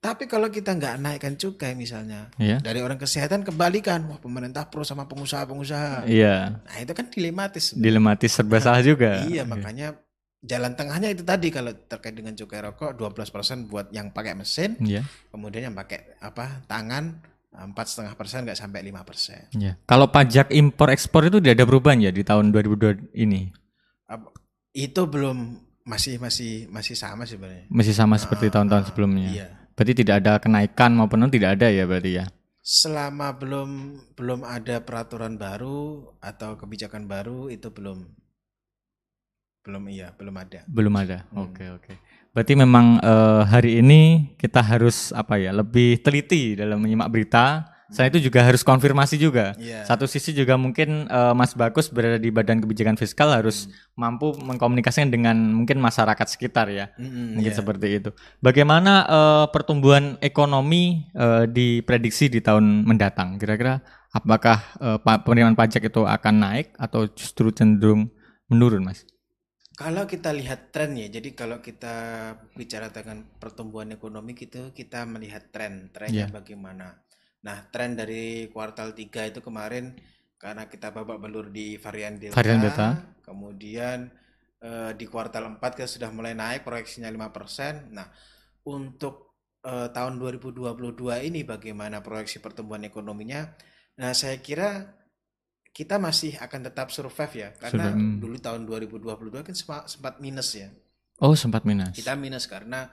tapi 0.03 0.29
kalau 0.29 0.53
kita 0.53 0.77
nggak 0.77 1.01
naikkan 1.01 1.33
cukai 1.33 1.73
misalnya 1.73 2.29
iya, 2.37 2.61
dari 2.61 2.77
orang 2.77 2.99
kesehatan 2.99 3.41
kebalikan 3.41 4.05
wah 4.05 4.21
pemerintah 4.21 4.69
pro 4.69 4.85
sama 4.85 5.09
pengusaha-pengusaha 5.09 6.05
iya. 6.05 6.61
nah 6.61 6.77
itu 6.77 6.93
kan 6.93 7.09
dilematis 7.09 7.73
Dilematis 7.73 8.37
serba 8.37 8.61
salah 8.61 8.85
juga. 8.85 9.25
iya 9.25 9.41
makanya 9.47 9.97
jalan 10.45 10.77
tengahnya 10.77 11.09
itu 11.09 11.25
tadi 11.25 11.49
kalau 11.49 11.73
terkait 11.73 12.13
dengan 12.13 12.37
cukai 12.37 12.61
rokok 12.61 12.93
12% 12.93 13.65
buat 13.65 13.89
yang 13.89 14.13
pakai 14.13 14.37
mesin 14.37 14.77
Iya, 14.77 15.01
kemudian 15.33 15.73
yang 15.73 15.75
pakai 15.75 16.21
apa 16.21 16.61
tangan 16.69 17.17
empat 17.49 17.85
setengah 17.89 18.13
persen 18.13 18.45
nggak 18.45 18.59
sampai 18.61 18.85
lima 18.85 19.01
persen 19.01 19.49
iya. 19.57 19.73
Kalau 19.89 20.13
pajak 20.13 20.53
impor 20.53 20.93
ekspor 20.93 21.25
itu 21.25 21.41
tidak 21.41 21.57
ada 21.57 21.65
perubahan 21.65 21.97
ya 22.03 22.11
di 22.13 22.21
tahun 22.21 22.53
2022 22.53 23.15
ini. 23.17 23.64
Itu 24.75 25.07
belum 25.07 25.55
masih 25.87 26.19
masih 26.19 26.67
masih 26.67 26.93
sama 26.93 27.23
sebenarnya 27.23 27.65
Masih 27.71 27.95
sama 27.95 28.19
seperti 28.19 28.51
tahun-tahun 28.51 28.91
sebelumnya. 28.91 29.29
iya 29.31 29.47
Berarti 29.71 30.03
tidak 30.03 30.15
ada 30.23 30.39
kenaikan 30.39 30.91
maupun 30.95 31.23
tidak 31.27 31.55
ada 31.59 31.67
ya 31.71 31.83
berarti 31.83 32.11
ya. 32.19 32.25
selama 32.59 33.35
belum 33.37 33.69
belum 34.17 34.41
ada 34.41 34.81
peraturan 34.81 35.37
baru 35.37 36.09
atau 36.17 36.57
kebijakan 36.57 37.05
baru 37.05 37.47
itu 37.47 37.69
belum 37.69 38.09
belum 39.61 39.83
iya 39.89 40.13
belum 40.13 40.35
ada 40.35 40.61
Belum 40.65 40.93
ada. 40.93 41.25
Hmm. 41.29 41.49
Oke, 41.49 41.65
oke. 41.69 41.93
Berarti 42.33 42.53
memang 42.53 42.99
eh, 42.99 43.41
hari 43.45 43.79
ini 43.79 44.01
kita 44.35 44.59
harus 44.61 45.09
apa 45.11 45.37
ya, 45.37 45.53
lebih 45.53 46.01
teliti 46.01 46.57
dalam 46.57 46.81
menyimak 46.81 47.07
berita. 47.07 47.74
Selain 47.93 48.09
itu 48.09 48.29
juga 48.29 48.41
harus 48.41 48.65
konfirmasi 48.65 49.21
juga. 49.21 49.53
Iya. 49.61 49.85
Satu 49.85 50.09
sisi 50.09 50.33
juga 50.33 50.57
mungkin 50.57 51.05
eh, 51.05 51.33
Mas 51.37 51.53
Bagus 51.53 51.89
berada 51.93 52.17
di 52.17 52.33
Badan 52.33 52.57
Kebijakan 52.63 52.97
Fiskal 52.97 53.29
harus 53.29 53.69
mampu 53.93 54.33
mengkomunikasikan 54.37 55.13
dengan 55.13 55.37
mungkin 55.53 55.77
masyarakat 55.77 56.27
sekitar 56.27 56.73
ya. 56.73 56.89
Mm-mm, 56.97 57.37
Mungkin 57.37 57.53
iya. 57.53 57.59
seperti 57.61 57.87
itu. 58.01 58.09
Bagaimana 58.41 59.05
eh, 59.05 59.45
pertumbuhan 59.53 60.17
ekonomi 60.19 61.05
eh, 61.13 61.45
diprediksi 61.45 62.29
di 62.31 62.41
tahun 62.41 62.89
mendatang? 62.89 63.37
Kira-kira 63.37 63.81
apakah 64.15 64.79
pa- 65.03 65.19
penerimaan 65.27 65.59
pajak 65.59 65.91
itu 65.91 66.07
akan 66.07 66.35
naik 66.39 66.71
atau 66.79 67.03
justru 67.11 67.51
cenderung 67.51 68.07
menurun, 68.47 68.87
Mas? 68.87 69.03
Kalau 69.75 70.07
kita 70.07 70.31
lihat 70.31 70.71
tren 70.71 70.95
ya, 70.95 71.11
jadi 71.11 71.35
kalau 71.35 71.59
kita 71.59 71.95
bicara 72.55 72.87
dengan 72.95 73.27
pertumbuhan 73.43 73.91
ekonomi 73.91 74.31
gitu, 74.31 74.71
kita 74.71 75.03
melihat 75.03 75.51
tren, 75.51 75.91
trennya 75.91 76.31
Iya. 76.31 76.31
bagaimana. 76.31 77.03
Nah, 77.45 77.61
tren 77.69 77.93
dari 77.93 78.49
kuartal 78.49 78.97
3 78.97 79.29
itu 79.29 79.39
kemarin 79.45 79.93
karena 80.35 80.65
kita 80.65 80.89
babak 80.89 81.21
belur 81.21 81.53
di 81.53 81.77
varian 81.77 82.17
Delta, 82.17 82.35
Varian 82.35 82.59
Delta. 82.59 82.87
kemudian 83.21 84.09
eh, 84.59 84.91
di 84.97 85.05
kuartal 85.05 85.45
4 85.57 85.61
kita 85.61 85.85
sudah 85.87 86.09
mulai 86.09 86.33
naik 86.33 86.65
proyeksinya 86.65 87.07
5%. 87.07 87.93
Nah, 87.93 88.09
untuk 88.65 89.37
eh, 89.61 89.87
tahun 89.93 90.17
2022 90.17 90.73
ini 91.29 91.45
bagaimana 91.45 92.01
proyeksi 92.01 92.41
pertumbuhan 92.41 92.81
ekonominya? 92.89 93.53
Nah, 94.01 94.11
saya 94.17 94.41
kira 94.41 94.97
kita 95.75 95.99
masih 95.99 96.39
akan 96.39 96.71
tetap 96.71 96.87
survive 96.89 97.33
ya, 97.35 97.49
karena 97.59 97.91
Sudah, 97.91 97.99
hmm. 97.99 98.17
dulu 98.23 98.35
tahun 98.39 98.61
2022 98.63 99.43
kan 99.43 99.55
sempat 99.85 100.17
minus 100.23 100.55
ya. 100.55 100.71
Oh, 101.19 101.35
sempat 101.35 101.63
minus. 101.67 101.95
Kita 101.95 102.15
minus 102.15 102.47
karena 102.47 102.91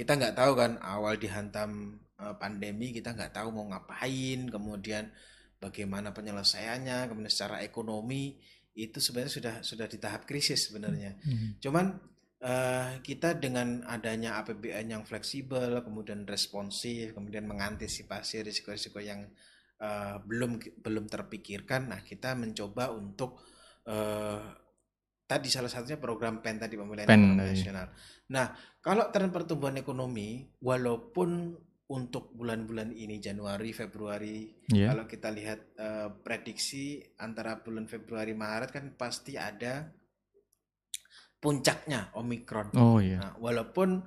kita 0.00 0.16
nggak 0.16 0.32
tahu 0.32 0.56
kan 0.56 0.80
awal 0.80 1.20
dihantam 1.20 2.00
eh, 2.16 2.34
pandemi 2.40 2.96
kita 2.96 3.12
nggak 3.12 3.36
tahu 3.36 3.52
mau 3.52 3.68
ngapain, 3.68 4.48
kemudian 4.48 5.12
bagaimana 5.60 6.16
penyelesaiannya, 6.16 7.12
kemudian 7.12 7.28
secara 7.28 7.60
ekonomi 7.60 8.40
itu 8.72 8.96
sebenarnya 8.96 9.32
sudah 9.36 9.54
sudah 9.60 9.84
di 9.84 10.00
tahap 10.00 10.24
krisis 10.24 10.72
sebenarnya. 10.72 11.20
Mhm. 11.20 11.60
Cuman 11.60 12.00
eh, 12.40 13.04
kita 13.04 13.36
dengan 13.36 13.84
adanya 13.84 14.40
APBN 14.40 14.96
yang 14.96 15.04
fleksibel, 15.04 15.84
kemudian 15.84 16.24
responsif, 16.24 17.12
kemudian 17.12 17.44
mengantisipasi 17.44 18.40
risiko-risiko 18.40 19.04
yang 19.04 19.28
eh, 19.76 20.16
belum 20.24 20.80
belum 20.80 21.12
terpikirkan, 21.12 21.92
nah 21.92 22.00
kita 22.00 22.32
mencoba 22.32 22.88
untuk 22.96 23.44
eh, 23.84 24.48
tadi 25.30 25.46
salah 25.46 25.70
satunya 25.70 25.94
program 25.94 26.42
PEN 26.42 26.58
tadi 26.58 26.74
pemulihan 26.74 27.06
PEN 27.06 27.14
ekonomi 27.14 27.38
tadi. 27.38 27.50
nasional. 27.54 27.86
Nah, 28.34 28.46
kalau 28.82 29.14
tren 29.14 29.30
pertumbuhan 29.30 29.78
ekonomi 29.78 30.42
walaupun 30.58 31.54
untuk 31.90 32.34
bulan-bulan 32.34 32.90
ini 32.90 33.18
Januari, 33.18 33.70
Februari 33.70 34.50
Iya. 34.70 34.90
kalau 34.90 35.06
kita 35.06 35.30
lihat 35.30 35.60
eh, 35.74 36.08
prediksi 36.22 36.98
antara 37.18 37.62
bulan 37.62 37.86
Februari 37.86 38.34
Maret 38.34 38.70
kan 38.70 38.90
pasti 38.94 39.38
ada 39.38 39.90
puncaknya 41.40 42.10
Omikron. 42.14 42.74
Oh 42.76 42.98
iya. 42.98 43.18
Nah, 43.22 43.32
walaupun 43.38 44.02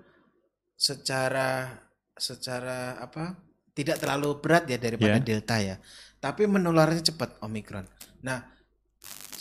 secara 0.76 1.72
secara 2.14 3.00
apa 3.00 3.40
tidak 3.74 3.98
terlalu 3.98 4.38
berat 4.38 4.70
ya 4.70 4.78
daripada 4.78 5.18
Ya. 5.18 5.24
Delta 5.24 5.58
ya, 5.58 5.76
tapi 6.22 6.46
menularnya 6.46 7.02
cepat 7.02 7.42
Omikron. 7.42 7.88
Nah, 8.22 8.46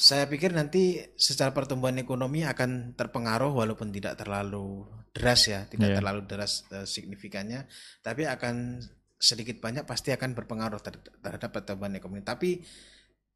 saya 0.03 0.27
pikir 0.27 0.51
nanti 0.51 0.99
secara 1.15 1.55
pertumbuhan 1.55 1.95
ekonomi 2.03 2.43
akan 2.43 2.99
terpengaruh 2.99 3.55
walaupun 3.55 3.95
tidak 3.95 4.19
terlalu 4.19 4.83
deras 5.15 5.47
ya, 5.47 5.63
tidak 5.71 5.95
Ya. 5.95 5.97
terlalu 6.03 6.27
deras 6.27 6.67
eh, 6.75 6.83
signifikannya, 6.83 7.71
tapi 8.03 8.27
akan 8.27 8.83
sedikit 9.15 9.63
banyak 9.63 9.87
pasti 9.87 10.11
akan 10.11 10.35
berpengaruh 10.35 10.83
ter- 10.83 10.99
terhadap 11.23 11.55
pertumbuhan 11.55 11.95
ekonomi. 11.95 12.27
Tapi 12.27 12.59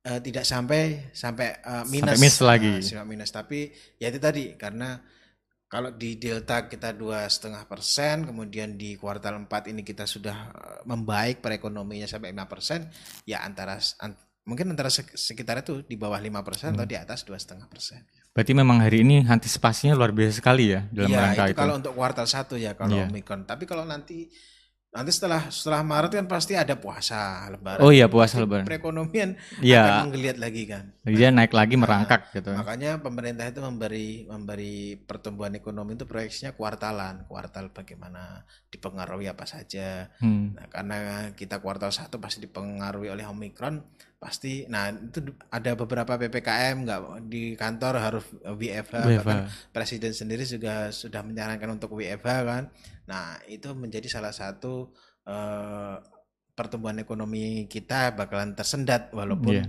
eh, 0.03 0.21
tidak 0.27 0.43
sampai 0.43 1.15
sampai 1.15 1.63
eh, 1.63 1.85
minus, 1.87 2.19
minus 2.19 2.39
lagi. 2.43 2.73
Nah, 2.75 2.83
sampai 2.83 3.07
minus. 3.15 3.31
Tapi 3.31 3.71
ya 4.03 4.11
itu 4.11 4.19
tadi 4.19 4.59
karena 4.59 4.99
kalau 5.71 5.95
di 5.95 6.19
Delta 6.19 6.67
kita 6.67 6.91
dua 6.95 7.31
setengah 7.31 7.63
persen, 7.67 8.27
kemudian 8.27 8.75
di 8.79 8.95
kuartal 8.95 9.35
4 9.47 9.71
ini 9.75 9.83
kita 9.83 10.07
sudah 10.07 10.51
membaik 10.87 11.43
perekonomiannya 11.43 12.07
sampai 12.07 12.31
5 12.31 12.47
persen, 12.47 12.87
ya 13.27 13.43
antara 13.43 13.75
an- 14.03 14.26
mungkin 14.47 14.71
antara 14.71 14.89
sek- 14.89 15.13
sekitar 15.13 15.61
itu 15.61 15.83
di 15.83 15.95
bawah 15.95 16.17
5 16.17 16.41
persen 16.41 16.71
Hmm. 16.71 16.79
atau 16.79 16.87
di 16.87 16.97
atas 16.97 17.21
dua 17.23 17.35
setengah 17.35 17.67
persen. 17.67 18.07
Berarti 18.31 18.53
memang 18.53 18.79
hari 18.79 19.03
ini 19.03 19.27
antisipasinya 19.27 19.93
luar 19.93 20.15
biasa 20.15 20.39
sekali 20.39 20.71
ya 20.71 20.87
dalam 20.89 21.11
Iya 21.11 21.19
rangka 21.21 21.45
itu 21.45 21.51
itu. 21.51 21.59
kalau 21.59 21.75
untuk 21.75 21.93
kuartal 21.93 22.27
satu 22.27 22.55
ya 22.55 22.73
kalau 22.73 22.95
Iya. 22.95 23.11
Omikron. 23.11 23.43
Tapi 23.43 23.65
kalau 23.65 23.83
nanti 23.83 24.31
nanti 24.89 25.13
setelah 25.13 25.51
setelah 25.51 25.83
Maret 25.83 26.09
kan 26.15 26.25
pasti 26.27 26.53
ada 26.53 26.73
puasa 26.73 27.45
Lebaran. 27.51 27.81
Oh 27.81 27.91
iya 27.91 28.07
puasa 28.07 28.33
Pasti 28.33 28.41
lebaran. 28.41 28.65
Perekonomian 28.65 29.37
akan 29.37 29.61
Iya, 29.61 29.83
menggeliat 30.05 30.39
lagi 30.39 30.63
kan. 30.65 30.85
dia 31.03 31.29
naik 31.29 31.53
lagi 31.53 31.75
Nah, 31.75 31.83
merangkak 31.85 32.33
gitu. 32.33 32.49
Makanya 32.51 32.97
pemerintah 32.99 33.45
itu 33.45 33.61
memberi 33.61 34.25
memberi 34.25 34.77
pertumbuhan 34.97 35.53
ekonomi 35.53 35.97
itu 35.97 36.05
proyeksinya 36.05 36.53
kuartalan, 36.53 37.27
kuartal 37.27 37.69
bagaimana 37.71 38.41
dipengaruhi 38.69 39.27
apa 39.27 39.45
saja. 39.45 40.09
Hmm. 40.17 40.55
Nah, 40.55 40.65
karena 40.67 40.97
kita 41.33 41.59
kuartal 41.59 41.91
satu 41.91 42.17
pasti 42.17 42.41
dipengaruhi 42.43 43.09
oleh 43.09 43.25
Omikron, 43.25 43.85
pasti 44.17 44.65
nah 44.67 44.89
itu 44.89 45.21
ada 45.49 45.77
beberapa 45.77 46.17
PPKM 46.17 46.77
nggak 46.83 47.01
di 47.27 47.53
kantor 47.53 47.95
harus 47.97 48.25
WFH, 48.43 48.95
WFH. 49.05 49.17
bahkan 49.21 49.39
presiden 49.71 50.11
sendiri 50.11 50.43
juga 50.43 50.89
sudah 50.91 51.21
menyarankan 51.21 51.69
untuk 51.71 51.93
WFH 51.93 52.25
kan. 52.43 52.65
Nah, 53.05 53.39
itu 53.47 53.71
menjadi 53.73 54.09
salah 54.09 54.33
satu 54.33 54.91
eh, 55.23 55.97
pertumbuhan 56.51 56.97
ekonomi 56.97 57.67
kita 57.67 58.13
bakalan 58.13 58.53
tersendat 58.53 59.13
walaupun 59.13 59.53
Iya. 59.53 59.65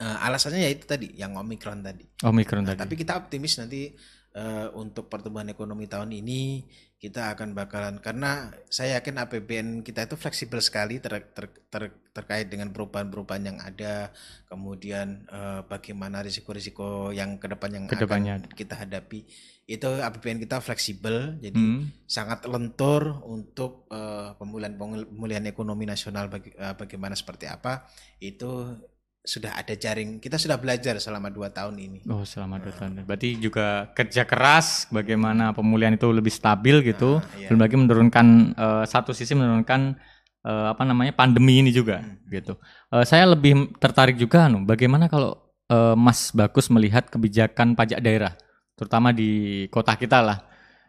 eh, 0.00 0.16
alasannya 0.24 0.64
ya 0.64 0.70
itu 0.70 0.84
tadi 0.84 1.12
yang 1.12 1.36
Omikron 1.36 1.84
tadi. 1.84 2.08
Omikron 2.24 2.64
Nah, 2.64 2.72
tadi. 2.72 2.80
tapi 2.80 2.94
kita 2.96 3.14
optimis 3.16 3.60
nanti 3.60 3.92
eh, 4.32 4.68
untuk 4.72 5.06
pertumbuhan 5.06 5.50
ekonomi 5.50 5.84
tahun 5.84 6.14
ini 6.14 6.64
kita 7.00 7.32
akan 7.32 7.56
bakalan 7.56 7.96
karena 7.96 8.30
saya 8.68 9.00
yakin 9.00 9.16
APBN 9.18 9.68
kita 9.80 10.04
itu 10.04 10.14
fleksibel 10.14 10.60
sekali 10.60 11.00
ter- 11.00 11.32
ter- 11.32 11.64
ter- 11.66 11.96
terkait 12.12 12.46
dengan 12.46 12.68
perubahan-perubahan 12.68 13.40
yang 13.42 13.58
ada, 13.58 14.12
kemudian 14.44 15.24
eh, 15.24 15.64
bagaimana 15.64 16.20
risiko-risiko 16.20 17.08
yang 17.10 17.40
ke 17.40 17.48
depan 17.48 17.70
yang 17.72 17.84
Ke 17.88 17.96
depannya. 17.96 18.36
akan 18.36 18.52
kita 18.52 18.74
hadapi. 18.76 19.24
Itu 19.64 19.96
APBN 19.96 20.42
kita 20.42 20.60
fleksibel, 20.60 21.38
jadi 21.38 21.56
Hmm. 21.56 21.88
sangat 22.04 22.44
lentur 22.44 23.24
untuk 23.24 23.88
eh, 23.88 24.36
pemulihan 24.36 24.76
pemulihan 24.76 25.46
ekonomi 25.46 25.86
nasional 25.86 26.28
baga- 26.28 26.52
eh, 26.52 26.74
bagaimana 26.76 27.16
seperti 27.16 27.48
apa 27.48 27.88
itu 28.20 28.76
sudah 29.20 29.52
ada 29.52 29.76
jaring 29.76 30.16
kita 30.16 30.40
sudah 30.40 30.56
belajar 30.56 30.96
selama 30.96 31.28
dua 31.28 31.52
tahun 31.52 31.76
ini 31.76 31.98
Oh 32.08 32.24
selama 32.24 32.56
dua 32.56 32.72
tahun. 32.72 33.04
Berarti 33.04 33.36
juga 33.36 33.92
kerja 33.92 34.24
keras 34.24 34.88
bagaimana 34.88 35.52
pemulihan 35.52 35.92
itu 35.92 36.08
lebih 36.08 36.32
stabil 36.32 36.80
gitu. 36.80 37.20
Nah, 37.20 37.36
iya. 37.36 37.52
Belum 37.52 37.60
lagi 37.60 37.76
menurunkan 37.76 38.26
eh, 38.56 38.84
satu 38.88 39.12
sisi 39.12 39.36
menurunkan 39.36 39.92
eh, 40.40 40.66
apa 40.72 40.82
namanya 40.88 41.12
pandemi 41.12 41.60
ini 41.60 41.68
juga 41.68 42.00
Hmm. 42.00 42.16
gitu. 42.32 42.56
Eh, 42.90 43.04
saya 43.04 43.28
lebih 43.28 43.76
tertarik 43.76 44.16
juga 44.16 44.48
anu 44.48 44.64
bagaimana 44.64 45.04
kalau 45.04 45.36
eh, 45.68 45.94
Mas 46.00 46.32
Bagus 46.32 46.72
melihat 46.72 47.04
kebijakan 47.06 47.76
pajak 47.76 48.00
daerah 48.00 48.32
terutama 48.72 49.12
di 49.12 49.64
kota 49.68 49.92
kita 50.00 50.24
lah 50.24 50.38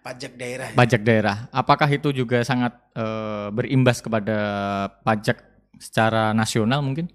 pajak 0.02 0.34
daerah 0.40 0.68
ya. 0.72 0.76
pajak 0.80 1.02
daerah. 1.04 1.36
Apakah 1.52 1.92
itu 1.92 2.16
juga 2.16 2.48
sangat 2.48 2.80
eh, 2.96 3.48
berimbas 3.52 4.00
kepada 4.00 4.38
pajak 5.04 5.36
secara 5.78 6.32
nasional 6.32 6.80
mungkin 6.80 7.12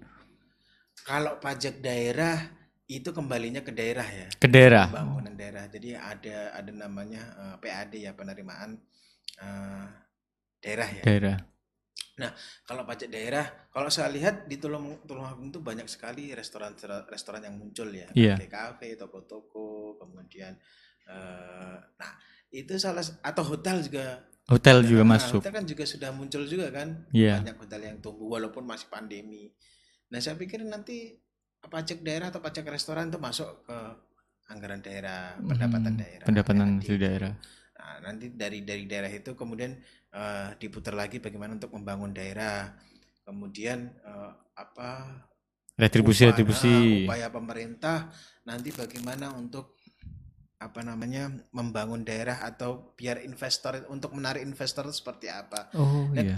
kalau 1.07 1.39
pajak 1.39 1.79
daerah 1.79 2.35
itu 2.87 3.15
kembalinya 3.15 3.63
ke 3.63 3.71
daerah 3.71 4.03
ya 4.03 4.27
ke 4.35 4.47
daerah? 4.51 4.91
pembangunan 4.91 5.31
daerah 5.35 5.63
jadi 5.71 5.95
ada 5.95 6.37
ada 6.51 6.71
namanya 6.75 7.23
eh, 7.39 7.55
PAD 7.63 7.93
ya 7.95 8.11
penerimaan 8.11 8.75
eh, 9.39 9.85
daerah 10.59 10.89
ya 10.91 11.03
Daerah. 11.07 11.37
kalau 12.65 12.81
pajak 12.83 13.13
daerah 13.13 13.45
kalau 13.69 13.87
saya 13.93 14.09
lihat 14.09 14.49
di 14.49 14.57
Tulung 14.57 15.05
Tulungagung 15.05 15.53
itu 15.53 15.61
banyak 15.61 15.85
sekali 15.85 16.33
restoran 16.33 16.73
restoran 17.07 17.45
yang 17.45 17.55
muncul 17.61 17.87
ya 17.93 18.09
Iya. 18.11 18.35
kafe 18.35 18.47
kafe 18.49 18.87
toko-toko 18.97 19.95
kemudian 20.01 20.57
eh, 21.07 21.77
nah 21.77 22.11
itu 22.49 22.73
salah 22.75 23.05
atau 23.23 23.43
hotel 23.45 23.79
juga 23.85 24.25
Hotel 24.47 24.79
juga 24.87 25.03
Nah, 25.03 25.19
masuk. 25.19 25.43
hotel 25.43 25.53
kan 25.59 25.65
juga 25.67 25.83
sudah 25.83 26.09
muncul 26.15 26.43
juga 26.47 26.71
kan 26.71 26.87
Iya. 27.13 27.43
banyak 27.43 27.55
hotel 27.59 27.81
yang 27.83 27.97
tumbuh 27.99 28.31
walaupun 28.39 28.63
masih 28.63 28.87
pandemi 28.89 29.51
nah 30.07 30.17
saya 30.17 30.33
pikir 30.33 30.61
nanti 30.61 31.15
pajak 31.59 31.99
daerah 31.99 32.29
atau 32.29 32.39
pajak 32.39 32.63
restoran 32.65 33.07
itu 33.07 33.17
masuk 33.17 33.63
ke 33.63 33.77
anggaran 34.47 34.79
daerah 34.79 35.35
pendapatan 35.37 35.91
Hmm, 35.91 35.99
daerah 35.99 36.25
Pendapatan 36.25 36.65
Nanti- 36.71 36.87
di 36.87 36.95
daerah. 36.97 37.33
Nah, 37.77 37.95
nanti 38.01 38.25
dari 38.31 38.59
dari 38.61 38.83
daerah 38.85 39.07
itu 39.07 39.31
kemudian 39.33 39.75
eh, 40.09 40.49
diputar 40.55 40.93
lagi 40.93 41.19
bagaimana 41.19 41.53
untuk 41.53 41.69
membangun 41.71 42.09
daerah. 42.09 42.71
Kemudian 43.21 43.91
eh, 43.91 44.31
apa 44.55 44.89
Retribusi 45.75 46.23
upaya- 46.23 46.31
retribusi. 46.31 46.73
upaya 47.03 47.27
pemerintah 47.29 48.09
nanti 48.43 48.71
bagaimana 48.71 49.29
untuk 49.31 49.77
apa 50.57 50.81
namanya 50.81 51.29
membangun 51.51 52.01
daerah 52.01 52.41
atau 52.41 52.95
biar 52.95 53.21
investor 53.21 53.85
untuk 53.87 54.09
menarik 54.11 54.41
investor 54.41 54.87
itu 54.87 54.95
seperti 54.95 55.27
apa. 55.29 55.69
Oh 55.75 56.09
Dan- 56.09 56.25
iya. 56.25 56.37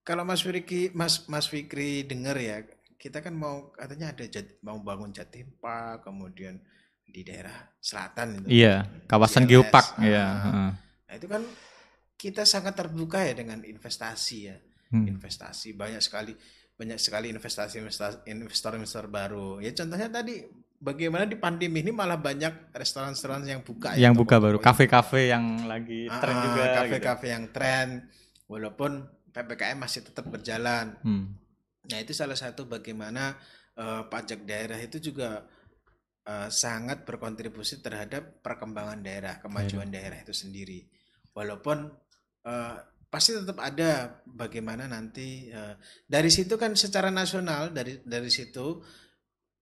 Kalau 0.00 0.24
Mas 0.24 0.40
Fikri 0.40 0.88
Mas 0.94 1.28
Mas 1.28 1.50
Fikri 1.50 2.00
dengar 2.00 2.38
ya, 2.40 2.64
kita 2.98 3.22
kan 3.22 3.32
mau 3.32 3.70
katanya 3.70 4.10
ada 4.10 4.26
jat- 4.26 4.58
mau 4.60 4.76
bangun 4.78 5.14
Jatim 5.14 5.54
Park, 5.56 6.04
kemudian 6.04 6.58
di 7.00 7.22
daerah 7.22 7.54
selatan 7.78 8.42
itu. 8.42 8.58
Iya, 8.58 8.84
kawasan 9.06 9.46
CLS. 9.46 9.50
geopark 9.50 9.86
Ah, 9.94 10.04
ya. 10.04 10.26
Nah, 11.08 11.14
itu 11.14 11.24
kan 11.24 11.42
kita 12.14 12.42
sangat 12.42 12.74
terbuka 12.74 13.22
ya 13.22 13.32
dengan 13.32 13.62
investasi 13.62 14.38
ya. 14.44 14.58
Hmm. 14.90 15.06
Investasi 15.06 15.72
banyak 15.72 16.02
sekali 16.02 16.34
banyak 16.74 16.98
sekali 16.98 17.30
investasi 17.30 17.80
investor-investor 18.26 19.06
baru. 19.06 19.58
Ya 19.58 19.72
contohnya 19.72 20.06
tadi 20.08 20.42
bagaimana 20.76 21.24
di 21.24 21.34
pandemi 21.34 21.80
ini 21.80 21.90
malah 21.90 22.14
banyak 22.14 22.70
restoran-restoran 22.70 23.42
yang 23.42 23.62
buka 23.62 23.94
ya, 23.94 24.06
Yang 24.06 24.14
buka 24.16 24.36
baru, 24.38 24.58
kafe-kafe 24.58 25.26
yang 25.28 25.64
lagi 25.64 26.06
Ah, 26.06 26.18
tren 26.18 26.36
juga. 26.36 26.62
gitu. 26.62 26.76
kafe-kafe 26.76 27.26
yang 27.28 27.44
tren 27.50 27.88
walaupun 28.44 28.90
PPKM 29.28 29.78
masih 29.78 30.02
tetap 30.02 30.26
berjalan. 30.26 30.98
Hmm. 31.00 31.34
Nah, 31.88 31.98
itu 32.00 32.12
salah 32.12 32.36
satu 32.36 32.68
bagaimana 32.68 33.36
eh, 33.76 34.02
pajak 34.06 34.44
daerah 34.44 34.76
itu 34.78 35.00
juga 35.00 35.44
eh, 36.28 36.48
sangat 36.52 37.08
berkontribusi 37.08 37.80
terhadap 37.80 38.44
perkembangan 38.44 39.00
daerah, 39.00 39.34
kemajuan 39.40 39.88
daerah 39.88 40.20
itu 40.20 40.36
sendiri. 40.36 40.84
Walaupun 41.32 41.88
eh, 42.44 42.76
pasti 43.08 43.32
tetap 43.32 43.56
ada 43.64 44.20
bagaimana 44.28 44.84
nanti 44.84 45.48
eh, 45.48 45.74
dari 46.04 46.28
situ 46.28 46.60
kan 46.60 46.76
secara 46.76 47.08
nasional 47.08 47.72
dari 47.72 48.04
dari 48.04 48.28
situ 48.28 48.84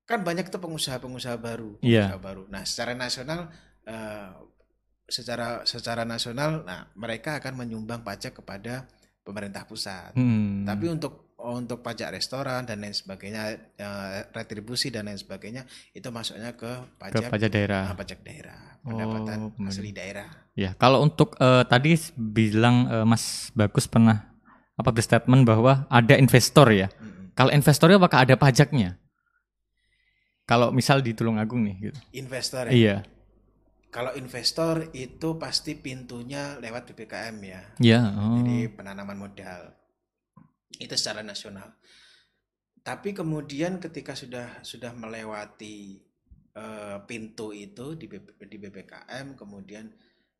kan 0.06 0.22
banyak 0.22 0.50
tuh 0.50 0.62
pengusaha-pengusaha 0.62 1.38
baru, 1.38 1.78
Iya. 1.82 2.10
pengusaha 2.10 2.20
baru. 2.22 2.42
Nah, 2.50 2.62
secara 2.66 2.94
nasional 2.94 3.50
eh, 3.86 4.30
secara 5.06 5.62
secara 5.62 6.02
nasional 6.02 6.66
nah 6.66 6.90
mereka 6.98 7.38
akan 7.38 7.62
menyumbang 7.62 8.02
pajak 8.02 8.42
kepada 8.42 8.90
pemerintah 9.22 9.62
pusat. 9.66 10.14
Hmm. 10.18 10.66
Tapi 10.66 10.86
untuk 10.90 11.25
untuk 11.54 11.84
pajak 11.84 12.10
restoran 12.10 12.66
dan 12.66 12.82
lain 12.82 12.96
sebagainya, 12.96 13.54
eh, 13.78 14.26
retribusi 14.34 14.90
dan 14.90 15.06
lain 15.06 15.20
sebagainya 15.20 15.62
itu 15.94 16.08
masuknya 16.10 16.58
ke 16.58 16.66
ke 16.66 16.98
pajak 16.98 17.30
pajak 17.30 17.50
daerah. 17.54 17.82
ah, 17.92 17.94
pajak 17.94 18.20
daerah, 18.26 18.60
pendapatan 18.82 19.36
Oh, 19.54 19.68
asli 19.70 19.94
daerah. 19.94 20.26
Ya, 20.58 20.74
kalau 20.74 21.06
untuk 21.06 21.38
eh, 21.38 21.62
tadi 21.70 21.94
bilang 22.18 22.90
eh, 22.90 23.06
Mas 23.06 23.54
Bagus 23.54 23.86
pernah 23.86 24.26
apa 24.76 24.90
berstatement 24.90 25.46
bahwa 25.46 25.86
ada 25.88 26.18
investor 26.18 26.68
ya. 26.74 26.90
Mm-mm. 26.98 27.32
Kalau 27.36 27.54
investornya 27.54 27.96
apakah 28.00 28.26
ada 28.26 28.34
pajaknya? 28.34 28.98
Kalau 30.46 30.70
misal 30.70 31.02
di 31.02 31.10
Tulungagung 31.10 31.66
nih 31.66 31.90
gitu. 31.90 31.98
Investor 32.22 32.70
ya. 32.70 32.72
Iya. 32.72 32.96
Kalau 33.90 34.12
investor 34.14 34.92
itu 34.92 35.40
pasti 35.40 35.74
pintunya 35.74 36.60
lewat 36.60 36.92
BPKM 36.92 37.36
ya. 37.42 37.62
Iya. 37.80 38.00
Oh. 38.14 38.36
Jadi 38.44 38.70
penanaman 38.70 39.16
modal. 39.16 39.74
Itu 40.74 40.94
secara 40.98 41.22
nasional. 41.22 41.76
Tapi 42.82 43.14
kemudian 43.14 43.82
ketika 43.82 44.14
sudah 44.14 44.62
sudah 44.62 44.94
melewati 44.94 45.98
uh, 46.54 47.02
pintu 47.02 47.50
itu 47.50 47.98
di, 47.98 48.06
BP, 48.06 48.38
di 48.46 48.56
BPKM, 48.62 49.34
kemudian 49.34 49.90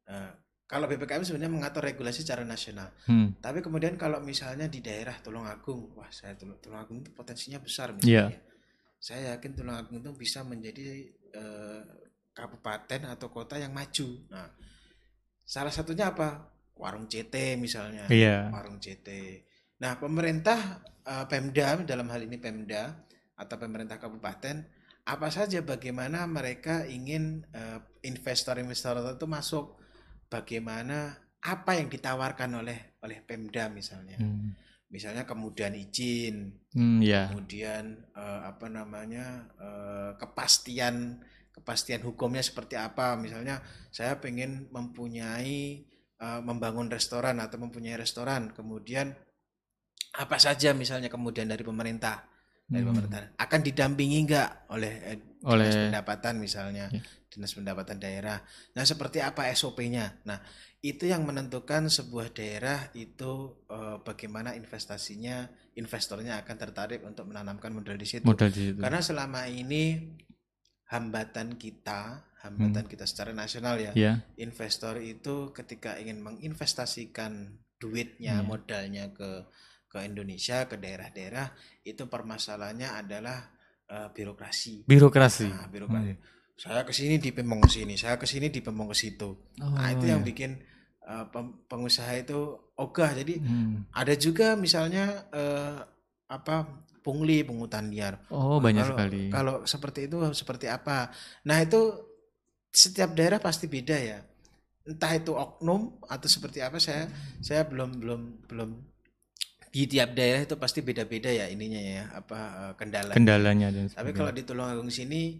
uh, 0.07 0.31
kalau 0.67 0.91
BPKM 0.91 1.23
sebenarnya 1.23 1.55
mengatur 1.55 1.83
regulasi 1.87 2.27
secara 2.27 2.43
nasional. 2.43 2.91
Hmm. 3.07 3.39
Tapi 3.39 3.63
kemudian 3.63 3.95
kalau 3.95 4.19
misalnya 4.19 4.67
di 4.67 4.83
daerah 4.83 5.15
Tulungagung, 5.23 5.95
wah 5.95 6.11
saya 6.11 6.35
Tulungagung 6.35 7.07
itu 7.07 7.15
potensinya 7.15 7.63
besar 7.63 7.95
misalnya. 7.95 8.35
Yeah. 8.35 8.43
Saya 8.99 9.39
yakin 9.39 9.55
Tulungagung 9.55 10.03
itu 10.03 10.11
bisa 10.19 10.43
menjadi 10.43 11.07
uh, 11.39 11.83
kabupaten 12.35 13.15
atau 13.15 13.31
kota 13.31 13.63
yang 13.63 13.71
maju. 13.71 14.27
Nah, 14.27 14.51
salah 15.47 15.71
satunya 15.71 16.11
apa? 16.11 16.51
Warung 16.75 17.07
CT 17.07 17.57
misalnya. 17.63 18.11
Yeah. 18.11 18.51
Warung 18.51 18.83
CT. 18.83 19.09
Nah, 19.77 20.01
pemerintah 20.01 20.81
uh, 21.05 21.25
Pemda 21.29 21.85
dalam 21.85 22.09
hal 22.09 22.25
ini 22.25 22.41
Pemda 22.41 22.97
atau 23.37 23.57
pemerintah 23.61 24.01
kabupaten 24.01 24.65
apa 25.07 25.29
saja 25.31 25.63
bagaimana 25.63 26.27
mereka 26.27 26.83
ingin 26.89 27.47
uh, 27.55 27.79
investor-investor 28.03 28.99
itu 29.15 29.27
masuk 29.29 29.79
bagaimana 30.27 31.15
apa 31.47 31.79
yang 31.79 31.87
ditawarkan 31.87 32.59
oleh 32.59 32.99
oleh 33.05 33.23
Pemda 33.23 33.71
misalnya. 33.71 34.19
Hmm. 34.19 34.57
Misalnya 34.87 35.27
kemudian 35.27 35.75
izin, 35.75 36.63
hmm, 36.75 37.03
yeah. 37.03 37.27
kemudian 37.31 38.07
uh, 38.15 38.47
apa 38.47 38.71
namanya 38.71 39.51
uh, 39.59 40.11
kepastian 40.15 41.21
kepastian 41.55 42.03
hukumnya 42.03 42.43
seperti 42.43 42.75
apa. 42.79 43.15
Misalnya 43.19 43.63
saya 43.91 44.19
ingin 44.27 44.71
mempunyai 44.71 45.87
uh, 46.23 46.41
membangun 46.43 46.91
restoran 46.91 47.39
atau 47.43 47.59
mempunyai 47.63 47.99
restoran, 47.99 48.55
kemudian 48.55 49.15
apa 50.17 50.37
saja 50.41 50.73
misalnya 50.73 51.13
kemudian 51.13 51.47
dari 51.47 51.63
pemerintah 51.63 52.25
dari 52.67 52.83
hmm. 52.83 52.91
pemerintah 52.91 53.19
akan 53.39 53.61
didampingi 53.63 54.19
enggak 54.27 54.67
oleh 54.75 54.93
eh, 55.15 55.19
oleh 55.47 55.71
dinas 55.71 55.79
pendapatan 55.87 56.35
misalnya 56.43 56.85
ya. 56.91 57.01
dinas 57.31 57.53
pendapatan 57.55 57.97
daerah 58.03 58.39
nah 58.75 58.83
seperti 58.83 59.23
apa 59.23 59.47
SOP-nya 59.55 60.27
nah 60.27 60.43
itu 60.83 61.07
yang 61.07 61.23
menentukan 61.27 61.87
sebuah 61.87 62.35
daerah 62.35 62.91
itu 62.99 63.63
eh, 63.71 64.03
bagaimana 64.03 64.59
investasinya 64.59 65.47
investornya 65.79 66.43
akan 66.43 66.57
tertarik 66.59 67.07
untuk 67.07 67.31
menanamkan 67.31 67.71
modal 67.71 67.95
di 67.95 68.09
situ 68.09 68.27
modal 68.27 68.51
di 68.51 68.75
situ 68.75 68.81
karena 68.83 68.99
selama 68.99 69.47
ini 69.47 70.17
hambatan 70.91 71.55
kita 71.55 72.27
hambatan 72.43 72.87
hmm. 72.87 72.91
kita 72.91 73.05
secara 73.07 73.31
nasional 73.31 73.79
ya 73.79 73.95
ya 73.95 74.23
investor 74.43 74.99
itu 74.99 75.55
ketika 75.55 75.99
ingin 75.99 76.19
menginvestasikan 76.23 77.63
duitnya 77.79 78.41
ya. 78.41 78.47
modalnya 78.47 79.11
ke 79.13 79.47
ke 79.87 80.03
Indonesia 80.03 80.67
ke 80.67 80.77
daerah-daerah 80.77 81.47
itu 81.87 82.05
permasalahannya 82.11 82.91
adalah 82.91 83.39
uh, 83.91 84.09
birokrasi. 84.11 84.87
Birokrasi. 84.87 85.49
Nah, 85.49 85.69
birokrasi. 85.71 86.13
Hmm. 86.13 86.23
Saya 86.57 86.83
ke 86.89 86.93
sini 86.97 87.21
di 87.21 87.31
pemong 87.37 87.69
sini, 87.69 87.95
saya 88.01 88.17
ke 88.17 88.25
sini 88.25 88.49
di 88.49 88.65
pemong 88.65 88.89
ke 88.91 88.97
situ. 88.97 89.29
Oh, 89.61 89.77
nah, 89.77 89.93
itu 89.93 90.09
iya. 90.09 90.17
yang 90.17 90.25
bikin 90.25 90.57
uh, 91.05 91.29
pengusaha 91.69 92.17
itu 92.17 92.57
ogah. 92.81 93.13
Jadi 93.13 93.41
hmm. 93.41 93.93
ada 93.93 94.15
juga 94.17 94.57
misalnya 94.57 95.29
uh, 95.37 95.85
apa 96.27 96.67
pungli 97.05 97.47
pungutan 97.47 97.93
liar. 97.93 98.25
Oh, 98.33 98.59
banyak 98.59 98.83
kalau, 98.83 98.93
sekali. 98.97 99.23
Kalau 99.31 99.55
seperti 99.69 100.01
itu 100.11 100.17
seperti 100.35 100.67
apa? 100.67 101.13
Nah, 101.47 101.61
itu 101.63 101.95
setiap 102.73 103.15
daerah 103.15 103.39
pasti 103.39 103.71
beda 103.71 103.97
ya. 103.97 104.19
Entah 104.87 105.13
itu 105.15 105.35
oknum 105.35 105.99
atau 106.07 106.29
seperti 106.31 106.63
apa 106.63 106.79
saya 106.79 107.11
saya 107.43 107.67
belum 107.67 108.01
belum 108.01 108.21
belum 108.47 108.71
di 109.77 109.85
tiap 109.85 110.17
daerah 110.17 110.41
itu 110.41 110.57
pasti 110.57 110.81
beda-beda 110.81 111.29
ya 111.29 111.53
ininya 111.53 111.77
ya 111.77 112.05
apa 112.17 112.39
eh, 112.41 112.73
kendala 112.81 113.13
kendalanya 113.13 113.69
dan 113.69 113.93
tapi 113.93 114.17
kalau 114.17 114.33
di 114.33 114.41
Tulungagung 114.41 114.89
sini 114.89 115.37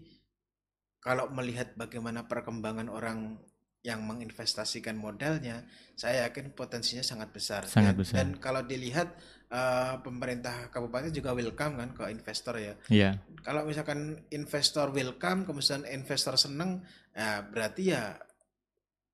kalau 1.01 1.25
melihat 1.33 1.73
bagaimana 1.73 2.29
perkembangan 2.29 2.85
orang 2.85 3.41
yang 3.81 4.05
menginvestasikan 4.05 4.93
modalnya 4.93 5.65
saya 5.95 6.27
yakin 6.27 6.51
potensinya 6.51 6.99
sangat 6.99 7.31
besar. 7.31 7.63
Sangat 7.65 7.95
dan, 7.95 8.01
besar. 8.03 8.15
dan 8.19 8.29
kalau 8.43 8.61
dilihat 8.67 9.15
uh, 9.47 10.03
pemerintah 10.03 10.67
kabupaten 10.67 11.07
juga 11.09 11.31
welcome 11.31 11.79
kan 11.79 11.89
ke 11.95 12.03
investor 12.11 12.59
ya. 12.59 12.73
Iya. 12.91 13.23
Kalau 13.41 13.63
misalkan 13.63 14.27
investor 14.35 14.91
welcome 14.91 15.47
kemudian 15.47 15.87
investor 15.87 16.35
seneng 16.35 16.83
ya 17.15 17.47
berarti 17.47 17.95
ya 17.95 18.19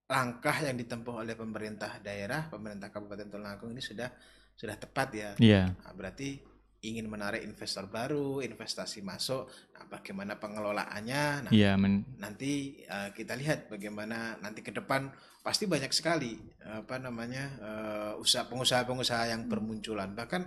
langkah 0.09 0.57
yang 0.65 0.75
ditempuh 0.75 1.21
oleh 1.21 1.37
pemerintah 1.37 2.01
daerah 2.01 2.49
pemerintah 2.49 2.89
kabupaten 2.89 3.29
Tulungagung 3.29 3.71
ini 3.77 3.83
sudah 3.83 4.09
sudah 4.57 4.75
tepat 4.77 5.07
ya. 5.13 5.29
Iya. 5.37 5.63
Nah, 5.73 5.93
berarti 5.93 6.39
ingin 6.83 7.07
menarik 7.07 7.41
investor 7.47 7.87
baru, 7.87 8.43
investasi 8.43 8.99
masuk. 9.01 9.47
Nah, 9.71 9.87
bagaimana 9.87 10.35
pengelolaannya? 10.35 11.47
Nah, 11.47 11.51
iya, 11.55 11.79
men 11.79 12.03
nanti 12.19 12.83
uh, 12.91 13.15
kita 13.15 13.39
lihat 13.39 13.71
bagaimana 13.71 14.35
nanti 14.43 14.59
ke 14.59 14.75
depan 14.75 15.07
pasti 15.43 15.67
banyak 15.67 15.91
sekali 15.91 16.39
apa 16.63 16.99
namanya 16.99 17.43
uh, 17.59 18.13
usaha 18.19 18.47
pengusaha-pengusaha 18.47 19.31
yang 19.31 19.47
bermunculan. 19.47 20.11
Bahkan 20.11 20.43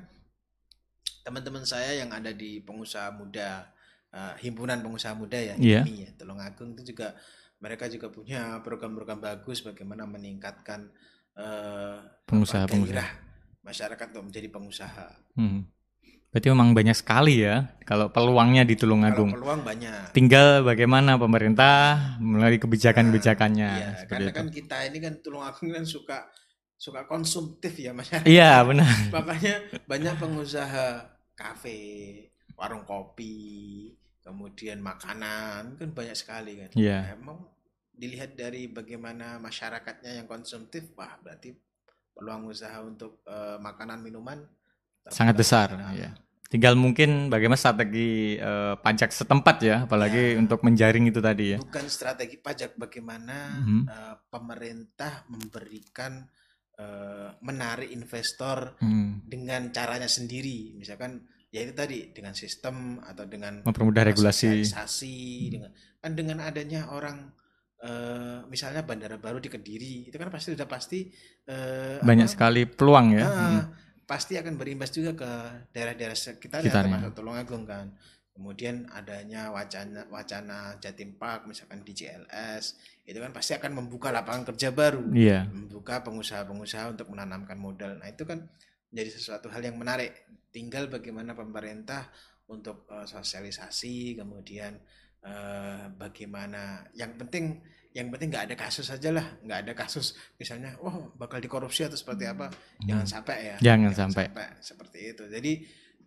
teman-teman 1.25 1.65
saya 1.65 2.01
yang 2.01 2.13
ada 2.13 2.33
di 2.33 2.61
pengusaha 2.61 3.13
muda, 3.17 3.73
uh, 4.13 4.37
himpunan 4.41 4.81
pengusaha 4.81 5.17
muda 5.17 5.37
ya, 5.41 5.57
yeah. 5.57 5.85
ini 5.85 6.09
ya, 6.09 6.11
Tulungagung 6.21 6.77
itu 6.77 6.93
juga 6.93 7.17
mereka 7.61 7.89
juga 7.89 8.13
punya 8.13 8.61
program-program 8.61 9.25
bagus 9.25 9.65
bagaimana 9.65 10.05
meningkatkan 10.05 10.93
pengusaha-pengusaha 12.29 13.26
masyarakat 13.67 14.07
untuk 14.15 14.31
menjadi 14.31 14.49
pengusaha. 14.49 15.09
Hmm. 15.35 15.67
Berarti 16.31 16.53
memang 16.53 16.77
banyak 16.77 16.95
sekali 16.95 17.43
ya 17.43 17.75
kalau 17.83 18.13
peluangnya 18.13 18.63
di 18.63 18.77
Tulungagung. 18.79 19.33
Kalau 19.35 19.41
peluang 19.43 19.63
banyak. 19.65 20.13
Tinggal 20.15 20.63
bagaimana 20.63 21.17
pemerintah 21.17 21.97
melalui 22.21 22.61
kebijakan-kebijakannya. 22.61 23.71
Nah, 23.73 23.81
iya, 23.81 23.91
karena 24.05 24.31
itu. 24.31 24.37
kan 24.37 24.47
kita 24.53 24.77
ini 24.87 24.99
kan 25.01 25.15
Tulungagung 25.25 25.73
kan 25.73 25.85
suka 25.89 26.29
suka 26.77 27.09
konsumtif 27.09 27.73
ya 27.81 27.97
masyarakat. 27.97 28.29
Iya 28.29 28.63
benar. 28.69 28.93
Makanya 29.17 29.55
banyak 29.89 30.15
pengusaha 30.21 30.87
kafe, 31.33 31.81
warung 32.53 32.85
kopi, 32.85 33.97
kemudian 34.21 34.85
makanan 34.85 35.81
kan 35.81 35.89
banyak 35.97 36.17
sekali 36.17 36.61
kan. 36.61 36.71
Iya. 36.77 36.99
Nah, 37.01 37.13
emang 37.17 37.39
dilihat 37.97 38.37
dari 38.37 38.69
bagaimana 38.69 39.41
masyarakatnya 39.41 40.21
yang 40.21 40.29
konsumtif, 40.29 40.93
wah 41.01 41.17
berarti 41.25 41.57
peluang 42.17 42.49
usaha 42.49 42.81
untuk 42.81 43.21
uh, 43.29 43.61
makanan 43.61 44.01
minuman 44.01 44.41
sangat 45.13 45.37
besar 45.37 45.69
ya. 45.93 46.17
Tinggal 46.47 46.79
mungkin 46.79 47.27
bagaimana 47.27 47.59
strategi 47.59 48.39
uh, 48.39 48.79
pajak 48.79 49.11
setempat 49.11 49.57
ya, 49.67 49.77
apalagi 49.83 50.39
ya, 50.39 50.39
untuk 50.39 50.63
menjaring 50.63 51.11
itu 51.11 51.19
tadi 51.19 51.53
ya. 51.53 51.59
Bukan 51.59 51.91
strategi 51.91 52.39
pajak, 52.39 52.79
bagaimana 52.79 53.59
mm 53.59 53.63
-hmm. 53.67 53.83
uh, 53.91 54.17
pemerintah 54.31 55.27
memberikan 55.27 56.23
uh, 56.79 57.35
menarik 57.43 57.91
investor 57.91 58.79
mm. 58.79 59.27
dengan 59.27 59.75
caranya 59.75 60.07
sendiri, 60.07 60.79
misalkan 60.79 61.27
ya 61.51 61.67
itu 61.67 61.75
tadi 61.75 62.15
dengan 62.15 62.39
sistem 62.39 63.03
atau 63.03 63.27
dengan 63.27 63.67
mempermudah 63.67 64.07
regulasi, 64.07 64.71
dengan 65.51 65.75
kan 65.99 66.13
dengan 66.15 66.39
adanya 66.47 66.95
orang 66.95 67.35
uh, 67.85 68.47
misalnya 68.49 68.87
bandara 68.87 69.21
baru 69.21 69.43
di 69.43 69.53
Kediri 69.53 70.09
itu 70.09 70.17
kan 70.17 70.33
pasti 70.33 70.57
sudah 70.57 70.69
pasti 70.69 71.11
uh, 71.51 72.01
banyak 72.01 72.29
apa, 72.29 72.33
sekali 72.33 72.63
peluang 72.65 73.07
ya. 73.17 73.27
Uh, 73.27 73.35
hmm. 73.35 73.63
Pasti 74.07 74.39
akan 74.39 74.55
berimbas 74.55 74.95
juga 74.95 75.19
ke 75.19 75.31
daerah-daerah 75.75 76.15
sekitar 76.15 76.63
ya, 76.63 76.71
termasuk 76.71 77.13
Tulungagung 77.13 77.67
kan. 77.67 77.91
Kemudian 78.37 78.85
adanya 78.93 79.49
wacana 79.49 80.05
wacana 80.13 80.77
Jatim 80.77 81.17
Park 81.17 81.49
misalkan 81.49 81.81
di 81.81 81.97
JLS 81.97 82.77
itu 83.09 83.17
kan 83.17 83.33
pasti 83.33 83.57
akan 83.57 83.73
membuka 83.73 84.13
lapangan 84.13 84.53
kerja 84.53 84.77
baru, 84.77 85.09
yeah. 85.17 85.49
membuka 85.49 86.05
pengusaha-pengusaha 86.05 86.93
untuk 86.93 87.09
menanamkan 87.09 87.57
modal. 87.57 87.97
Nah 87.97 88.13
itu 88.13 88.29
kan 88.29 88.45
menjadi 88.93 89.11
sesuatu 89.17 89.49
hal 89.49 89.65
yang 89.65 89.81
menarik. 89.81 90.13
Tinggal 90.53 90.93
bagaimana 90.93 91.33
pemerintah 91.33 92.13
untuk 92.47 92.85
uh, 92.93 93.09
sosialisasi, 93.09 94.21
kemudian 94.21 94.77
uh, 95.27 95.91
bagaimana. 95.99 96.87
Yang 96.95 97.13
penting 97.27 97.45
yang 97.97 98.13
penting 98.13 98.29
nggak 98.29 98.53
ada 98.53 98.57
kasus 98.61 98.93
aja 98.93 99.09
lah 99.09 99.25
nggak 99.41 99.59
ada 99.65 99.73
kasus 99.73 100.13
misalnya 100.37 100.77
wah 100.85 100.93
oh, 100.93 101.17
bakal 101.17 101.41
dikorupsi 101.41 101.89
atau 101.89 101.97
seperti 101.97 102.29
apa 102.29 102.53
hmm. 102.53 102.85
jangan 102.85 103.07
sampai 103.09 103.37
ya 103.41 103.57
jangan, 103.57 103.89
jangan 103.89 103.93
sampai. 103.97 104.25
sampai 104.29 104.47
seperti 104.61 104.99
itu 105.17 105.25
jadi 105.33 105.53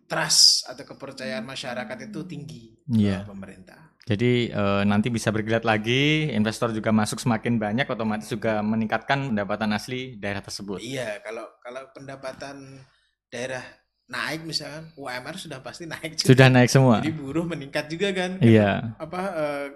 trust 0.06 0.70
atau 0.70 0.84
kepercayaan 0.86 1.42
masyarakat 1.42 1.98
itu 2.06 2.20
tinggi 2.30 2.64
yeah. 2.86 3.26
pemerintah 3.26 3.90
jadi 4.06 4.54
e, 4.54 4.62
nanti 4.86 5.10
bisa 5.10 5.34
bergeliat 5.34 5.66
lagi 5.66 6.30
investor 6.30 6.70
juga 6.70 6.94
masuk 6.94 7.18
semakin 7.18 7.58
banyak 7.58 7.86
otomatis 7.90 8.30
juga 8.30 8.62
meningkatkan 8.62 9.34
pendapatan 9.34 9.74
asli 9.74 10.14
daerah 10.14 10.46
tersebut 10.46 10.78
iya 10.78 11.18
kalau 11.26 11.46
kalau 11.58 11.90
pendapatan 11.90 12.86
daerah 13.34 13.62
naik 14.10 14.42
misalkan 14.42 14.90
UMR 14.98 15.38
sudah 15.38 15.62
pasti 15.62 15.86
naik 15.86 16.18
juga. 16.18 16.28
Sudah 16.34 16.46
naik 16.50 16.68
semua. 16.68 16.98
Jadi 16.98 17.14
buruh 17.14 17.46
meningkat 17.46 17.86
juga 17.86 18.10
kan. 18.10 18.42
Iya. 18.42 18.98
Apa 18.98 19.20
eh, 19.38 19.66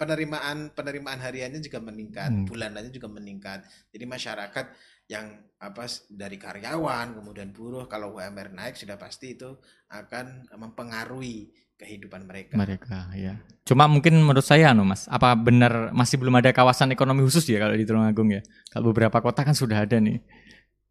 penerimaan 0.00 0.72
penerimaan 0.72 1.20
hariannya 1.20 1.60
juga 1.62 1.78
meningkat, 1.78 2.32
Hmm. 2.32 2.48
bulanannya 2.48 2.90
juga 2.90 3.06
meningkat. 3.12 3.62
Jadi 3.92 4.04
masyarakat 4.08 4.66
yang 5.06 5.28
apa 5.60 5.84
dari 6.08 6.40
karyawan 6.40 7.20
kemudian 7.20 7.52
buruh 7.52 7.84
kalau 7.86 8.16
UMR 8.16 8.50
naik 8.50 8.74
sudah 8.74 8.96
pasti 8.96 9.36
itu 9.36 9.60
akan 9.92 10.48
mempengaruhi 10.56 11.52
kehidupan 11.76 12.24
mereka. 12.24 12.54
Mereka 12.56 13.12
ya. 13.14 13.36
Cuma 13.66 13.90
mungkin 13.90 14.14
menurut 14.22 14.46
saya 14.46 14.70
anu 14.70 14.86
Mas, 14.86 15.06
apa 15.10 15.34
benar 15.34 15.90
masih 15.90 16.16
belum 16.18 16.38
ada 16.38 16.50
kawasan 16.54 16.94
ekonomi 16.94 17.22
khusus 17.26 17.42
ya 17.46 17.58
kalau 17.62 17.74
di 17.74 17.84
Tulungagung 17.84 18.30
ya? 18.30 18.42
Kalau 18.70 18.90
beberapa 18.90 19.18
kota 19.18 19.42
kan 19.42 19.54
sudah 19.54 19.82
ada 19.84 19.98
nih. 19.98 20.22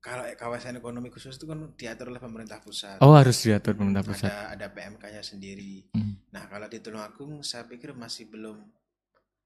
Kalau 0.01 0.25
kawasan 0.33 0.81
ekonomi 0.81 1.13
khusus 1.13 1.37
itu 1.37 1.45
kan 1.45 1.77
diatur 1.77 2.09
oleh 2.09 2.17
pemerintah 2.17 2.57
pusat. 2.57 2.97
Oh, 3.05 3.13
harus 3.13 3.37
diatur 3.45 3.77
pemerintah 3.77 4.01
pusat. 4.01 4.33
Ada 4.33 4.57
ada 4.57 4.67
PMK-nya 4.73 5.21
sendiri. 5.21 5.93
Hmm. 5.93 6.25
Nah, 6.33 6.49
kalau 6.49 6.65
di 6.65 6.81
Tulungagung 6.81 7.45
saya 7.45 7.69
pikir 7.69 7.93
masih 7.93 8.25
belum. 8.33 8.65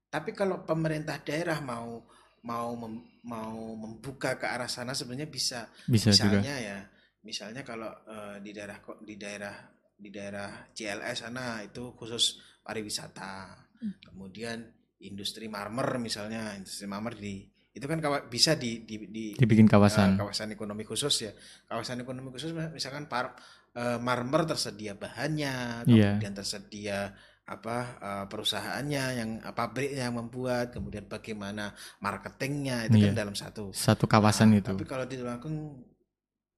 Tapi 0.08 0.32
kalau 0.32 0.64
pemerintah 0.64 1.20
daerah 1.20 1.60
mau 1.60 2.08
mau 2.48 2.72
mem- 2.72 3.04
mau 3.28 3.76
membuka 3.76 4.40
ke 4.40 4.48
arah 4.48 4.70
sana 4.70 4.96
sebenarnya 4.96 5.28
bisa. 5.28 5.68
Bisa 5.84 6.16
juga. 6.16 6.40
misalnya 6.40 6.56
ya, 6.56 6.78
misalnya 7.20 7.60
kalau 7.60 7.92
eh, 8.08 8.40
di 8.40 8.50
daerah 8.56 8.80
kok 8.80 9.04
di 9.04 9.14
daerah 9.20 9.54
di 9.92 10.08
daerah 10.08 10.72
CLS 10.72 11.28
sana 11.28 11.60
itu 11.60 11.92
khusus 11.92 12.40
pariwisata. 12.64 13.60
Hmm. 13.76 13.92
Kemudian 14.00 14.64
industri 15.04 15.52
marmer 15.52 16.00
misalnya, 16.00 16.56
industri 16.56 16.88
marmer 16.88 17.12
di 17.12 17.44
itu 17.76 17.84
kan 17.84 18.00
bisa 18.26 18.56
di 18.56 18.82
di, 18.82 19.04
di 19.06 19.24
Dibikin 19.36 19.68
kawasan. 19.68 20.16
kawasan 20.16 20.48
ekonomi 20.50 20.82
khusus 20.82 21.12
ya. 21.20 21.32
Kawasan 21.68 22.00
ekonomi 22.00 22.32
khusus 22.32 22.56
misalkan 22.72 23.04
par, 23.04 23.36
eh, 23.76 24.00
marmer 24.00 24.48
tersedia 24.48 24.96
bahannya, 24.96 25.84
Iya. 25.84 26.16
kemudian 26.16 26.32
tersedia 26.32 27.12
apa 27.46 27.76
eh, 28.00 28.24
perusahaannya 28.26 29.04
yang 29.14 29.30
pabriknya 29.52 30.08
yang 30.08 30.16
membuat, 30.16 30.72
kemudian 30.72 31.04
bagaimana 31.04 31.76
marketingnya 32.00 32.88
itu 32.88 32.96
kan 32.98 33.12
Iya. 33.12 33.20
dalam 33.22 33.36
satu. 33.36 33.70
Satu 33.70 34.08
kawasan 34.08 34.56
Nah, 34.56 34.58
itu. 34.64 34.72
Tapi 34.72 34.88
kalau 34.88 35.04
di 35.04 35.14
Tulungagung 35.14 35.56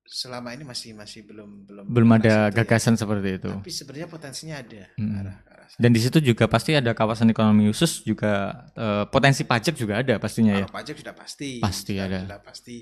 selama 0.09 0.57
ini 0.57 0.65
masih 0.65 0.97
masih 0.97 1.21
belum 1.23 1.69
belum 1.69 1.85
Belum 1.87 2.11
ada 2.17 2.49
situ 2.49 2.57
ya. 2.57 2.57
gagasan 2.57 2.97
seperti 2.97 3.29
itu. 3.37 3.51
Tapi 3.53 3.69
sebenarnya 3.69 4.09
potensinya 4.09 4.57
ada 4.57 4.89
Hmm. 4.97 5.21
arah, 5.21 5.37
arah 5.45 5.67
sana. 5.69 5.79
Dan 5.79 5.91
di 5.93 6.01
situ 6.01 6.19
juga 6.25 6.49
pasti 6.49 6.73
ada 6.73 6.97
kawasan 6.97 7.29
ekonomi 7.29 7.69
khusus 7.69 8.01
juga 8.03 8.33
eh, 8.73 9.05
potensi 9.07 9.45
pajak 9.45 9.77
juga 9.77 10.01
ada 10.01 10.17
pastinya 10.17 10.57
ya. 10.57 10.65
Kalau 10.65 10.75
pajak 10.75 10.97
sudah 10.97 11.15
pasti, 11.15 11.51
Pasti 11.61 11.95
sudah, 11.95 12.09
ada. 12.09 12.19
sudah 12.25 12.41
pasti 12.41 12.77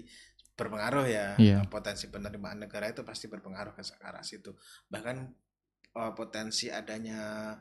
berpengaruh 0.54 1.04
ya. 1.04 1.26
Iya. 1.36 1.58
Potensi 1.66 2.06
penerimaan 2.06 2.62
negara 2.62 2.88
itu 2.88 3.02
pasti 3.02 3.26
berpengaruh 3.26 3.74
ke 3.74 3.82
arah 4.00 4.22
situ. 4.22 4.54
Bahkan 4.86 5.16
eh, 5.98 6.12
potensi 6.14 6.70
adanya 6.70 7.52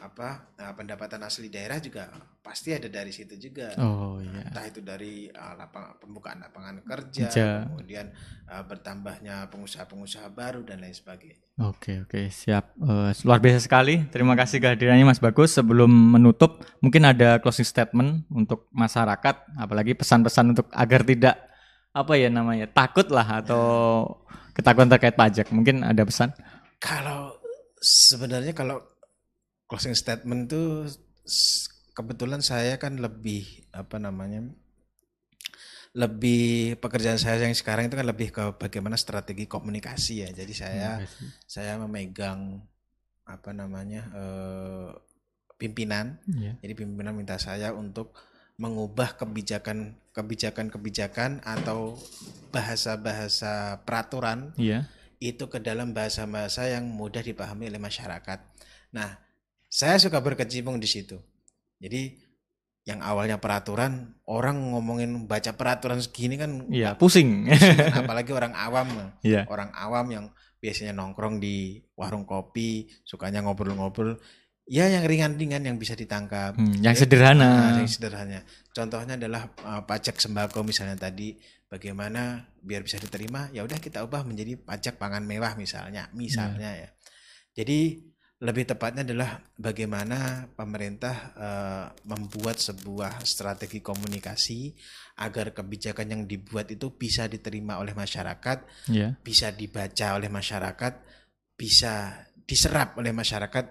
apa 0.00 0.54
eh, 0.56 0.72
pendapatan 0.72 1.20
asli 1.22 1.52
daerah 1.52 1.76
juga 1.78 2.08
pasti 2.42 2.74
ada 2.74 2.90
dari 2.90 3.12
situ 3.14 3.38
juga. 3.38 3.70
Oh 3.78 4.18
iya. 4.18 4.48
Entah 4.50 4.64
itu 4.66 4.80
dari 4.82 5.28
eh, 5.30 5.54
lapang, 5.54 5.98
pembukaan 6.02 6.42
lapangan 6.42 6.82
kerja, 6.82 7.28
Kerja. 7.30 7.68
kemudian 7.70 8.10
eh, 8.48 8.62
bertambahnya 8.66 9.46
pengusaha-pengusaha 9.52 10.26
baru 10.32 10.66
dan 10.66 10.82
lain 10.82 10.96
sebagainya. 10.96 11.38
Oke 11.60 12.02
oke 12.08 12.32
siap 12.32 12.72
Eh, 12.80 13.12
luar 13.28 13.38
biasa 13.38 13.60
sekali 13.68 14.08
terima 14.08 14.32
kasih 14.32 14.58
kehadirannya 14.58 15.04
Mas 15.04 15.20
Bagus 15.20 15.52
sebelum 15.54 15.86
menutup 15.88 16.64
mungkin 16.80 17.04
ada 17.04 17.38
closing 17.38 17.68
statement 17.68 18.24
untuk 18.32 18.66
masyarakat 18.72 19.60
apalagi 19.60 19.92
pesan-pesan 19.94 20.56
untuk 20.56 20.66
agar 20.72 21.04
tidak 21.04 21.36
apa 21.92 22.16
ya 22.16 22.32
namanya 22.32 22.64
takut 22.72 23.04
lah 23.12 23.44
atau 23.44 23.64
ketakutan 24.56 24.88
terkait 24.96 25.12
pajak 25.12 25.52
mungkin 25.52 25.84
ada 25.84 26.02
pesan 26.08 26.32
Kalau 26.80 27.36
sebenarnya 27.78 28.56
kalau 28.56 28.80
closing 29.72 29.96
statement 29.96 30.52
itu 30.52 30.84
s- 31.24 31.72
kebetulan 31.96 32.44
saya 32.44 32.76
kan 32.76 33.00
lebih 33.00 33.48
apa 33.72 33.96
namanya 33.96 34.52
lebih 35.92 36.76
pekerjaan 36.80 37.20
saya 37.20 37.44
yang 37.44 37.52
sekarang 37.56 37.88
itu 37.88 37.96
kan 37.96 38.08
lebih 38.08 38.28
ke 38.32 38.56
bagaimana 38.56 38.96
strategi 38.96 39.44
komunikasi 39.44 40.24
ya. 40.24 40.28
Jadi 40.32 40.52
saya 40.52 41.00
saya 41.44 41.76
memegang 41.80 42.64
apa 43.28 43.52
namanya 43.52 44.08
eh, 44.12 44.88
pimpinan. 45.60 46.16
Iya. 46.24 46.56
Jadi 46.64 46.72
pimpinan 46.76 47.12
minta 47.16 47.36
saya 47.36 47.76
untuk 47.76 48.16
mengubah 48.56 49.16
kebijakan 49.20 49.96
kebijakan-kebijakan 50.12 51.40
atau 51.44 51.96
bahasa-bahasa 52.52 53.80
peraturan 53.84 54.52
iya 54.60 54.84
itu 55.22 55.46
ke 55.46 55.62
dalam 55.62 55.94
bahasa-bahasa 55.94 56.66
yang 56.66 56.82
mudah 56.90 57.22
dipahami 57.22 57.70
oleh 57.70 57.78
masyarakat. 57.78 58.42
Nah, 58.90 59.22
saya 59.72 59.96
suka 59.96 60.20
berkecimpung 60.20 60.76
di 60.76 60.84
situ. 60.84 61.16
Jadi 61.80 62.20
yang 62.84 63.00
awalnya 63.00 63.40
peraturan, 63.40 64.12
orang 64.28 64.76
ngomongin 64.76 65.24
baca 65.24 65.56
peraturan 65.56 66.02
segini 66.04 66.36
kan, 66.36 66.68
iya 66.68 66.92
pusing 67.00 67.48
kan 67.48 68.04
apalagi 68.04 68.36
orang 68.36 68.52
awam, 68.52 69.16
iya 69.24 69.48
orang 69.48 69.72
awam 69.72 70.06
yang 70.12 70.24
biasanya 70.60 70.92
nongkrong 70.92 71.40
di 71.40 71.80
warung 71.96 72.28
kopi, 72.28 72.90
sukanya 73.06 73.42
ngobrol-ngobrol, 73.42 74.18
ya 74.66 74.90
yang 74.90 75.06
ringan-ringan 75.06 75.62
yang 75.62 75.78
bisa 75.78 75.94
ditangkap. 75.94 76.58
Hmm, 76.58 76.78
yang 76.82 76.94
Ya, 76.94 77.00
sederhana 77.00 77.48
Nah, 77.48 77.78
yang 77.82 77.90
sederhana. 77.90 78.42
Contohnya 78.74 79.14
adalah 79.14 79.50
uh, 79.62 79.82
pajak 79.86 80.18
sembako 80.18 80.66
misalnya 80.66 80.98
tadi 80.98 81.38
bagaimana 81.70 82.44
biar 82.60 82.84
bisa 82.84 83.00
diterima 83.00 83.48
ya 83.50 83.64
udah 83.64 83.78
kita 83.80 84.04
ubah 84.04 84.22
menjadi 84.26 84.58
pajak 84.58 84.98
pangan 85.00 85.22
mewah 85.22 85.54
misalnya, 85.54 86.10
misalnya 86.14 86.70
ya. 86.76 86.88
Jadi 87.54 88.11
lebih 88.42 88.66
tepatnya 88.66 89.06
adalah 89.06 89.38
bagaimana 89.54 90.50
pemerintah 90.58 91.14
uh, 91.38 91.86
membuat 92.10 92.58
sebuah 92.58 93.22
strategi 93.22 93.78
komunikasi 93.78 94.74
agar 95.22 95.54
kebijakan 95.54 96.10
yang 96.10 96.22
dibuat 96.26 96.66
itu 96.74 96.90
bisa 96.90 97.30
diterima 97.30 97.78
oleh 97.78 97.94
masyarakat, 97.94 98.90
iya 98.90 99.14
bisa 99.22 99.54
dibaca 99.54 100.18
oleh 100.18 100.26
masyarakat, 100.26 100.92
bisa 101.54 102.26
diserap 102.42 102.98
oleh 102.98 103.14
masyarakat 103.14 103.64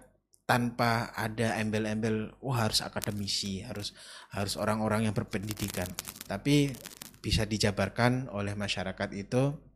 tanpa 0.47 1.11
ada 1.19 1.59
embel-embel 1.59 2.39
wah 2.39 2.63
harus 2.63 2.79
akademisi, 2.79 3.67
harus 3.67 3.91
harus 4.31 4.55
orang-orang 4.55 5.11
yang 5.11 5.15
berpendidikan. 5.15 5.87
Tapi 6.23 6.71
bisa 7.19 7.43
dijabarkan 7.43 8.31
oleh 8.31 8.55
masyarakat 8.55 9.09
itu 9.19 9.70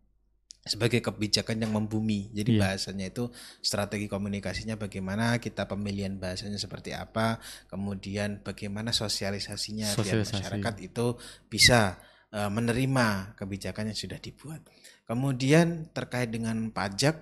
sebagai 0.66 0.98
kebijakan 0.98 1.62
yang 1.62 1.78
membumi. 1.78 2.34
Jadi 2.34 2.58
Iya. 2.58 2.62
bahasanya 2.66 3.14
itu 3.14 3.30
strategi 3.62 4.10
komunikasinya 4.10 4.82
bagaimana, 4.82 5.38
kita 5.38 5.70
pemilihan 5.70 6.18
bahasanya 6.18 6.58
seperti 6.58 6.90
apa, 6.98 7.38
kemudian 7.70 8.42
bagaimana 8.42 8.90
sosialisasinya 8.90 9.94
biar 9.94 10.02
Sosialisasi. 10.02 10.34
masyarakat 10.42 10.76
itu 10.82 11.06
bisa 11.48 12.02
eh, 12.36 12.52
menerima 12.52 13.38
kebijakan 13.40 13.94
yang 13.94 13.96
sudah 13.96 14.20
dibuat. 14.20 14.60
Kemudian 15.08 15.94
terkait 15.94 16.28
dengan 16.34 16.68
pajak, 16.74 17.16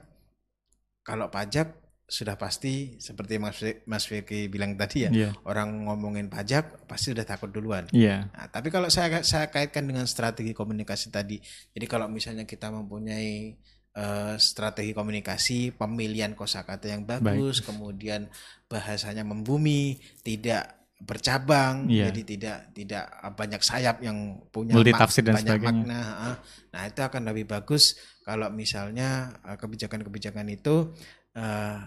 kalau 1.04 1.28
pajak 1.30 1.83
sudah 2.14 2.38
pasti 2.38 3.02
seperti 3.02 3.42
Mas 3.42 3.58
Mas 3.84 4.06
Vicky 4.06 4.46
bilang 4.46 4.78
tadi 4.78 5.06
ya, 5.06 5.10
iya 5.10 5.30
orang 5.44 5.90
ngomongin 5.90 6.30
pajak 6.30 6.86
pasti 6.86 7.10
sudah 7.10 7.26
takut 7.26 7.50
duluan. 7.50 7.90
iya 7.90 8.30
Nah, 8.30 8.46
tapi 8.48 8.70
kalau 8.70 8.86
saya 8.88 9.26
saya 9.26 9.50
kaitkan 9.50 9.82
dengan 9.84 10.06
strategi 10.06 10.54
komunikasi 10.54 11.10
tadi, 11.10 11.42
jadi 11.70 11.86
kalau 11.88 12.06
misalnya 12.06 12.46
kita 12.46 12.70
mempunyai 12.70 13.58
eh, 13.94 14.36
strategi 14.38 14.90
komunikasi, 14.92 15.74
pemilihan 15.74 16.34
kosakata 16.34 16.86
yang 16.86 17.02
bagus, 17.04 17.62
kemudian 17.62 18.30
bahasanya 18.66 19.22
membumi, 19.22 19.96
tidak 20.22 20.86
bercabang, 21.00 21.86
Iya. 21.88 22.10
jadi 22.10 22.22
tidak 22.24 22.58
tidak 22.72 23.06
banyak 23.34 23.62
sayap 23.62 24.00
yang 24.00 24.18
punya 24.50 24.74
mak- 24.74 24.86
banyak 25.04 25.10
sebagainya. 25.12 25.62
makna. 25.84 26.00
heeh. 26.02 26.36
Nah 26.72 26.82
itu 26.88 27.02
akan 27.02 27.22
lebih 27.28 27.46
bagus 27.46 27.84
kalau 28.22 28.48
misalnya 28.50 29.10
eh, 29.44 29.58
kebijakan-kebijakan 29.58 30.48
itu 30.48 30.94
eh, 31.34 31.80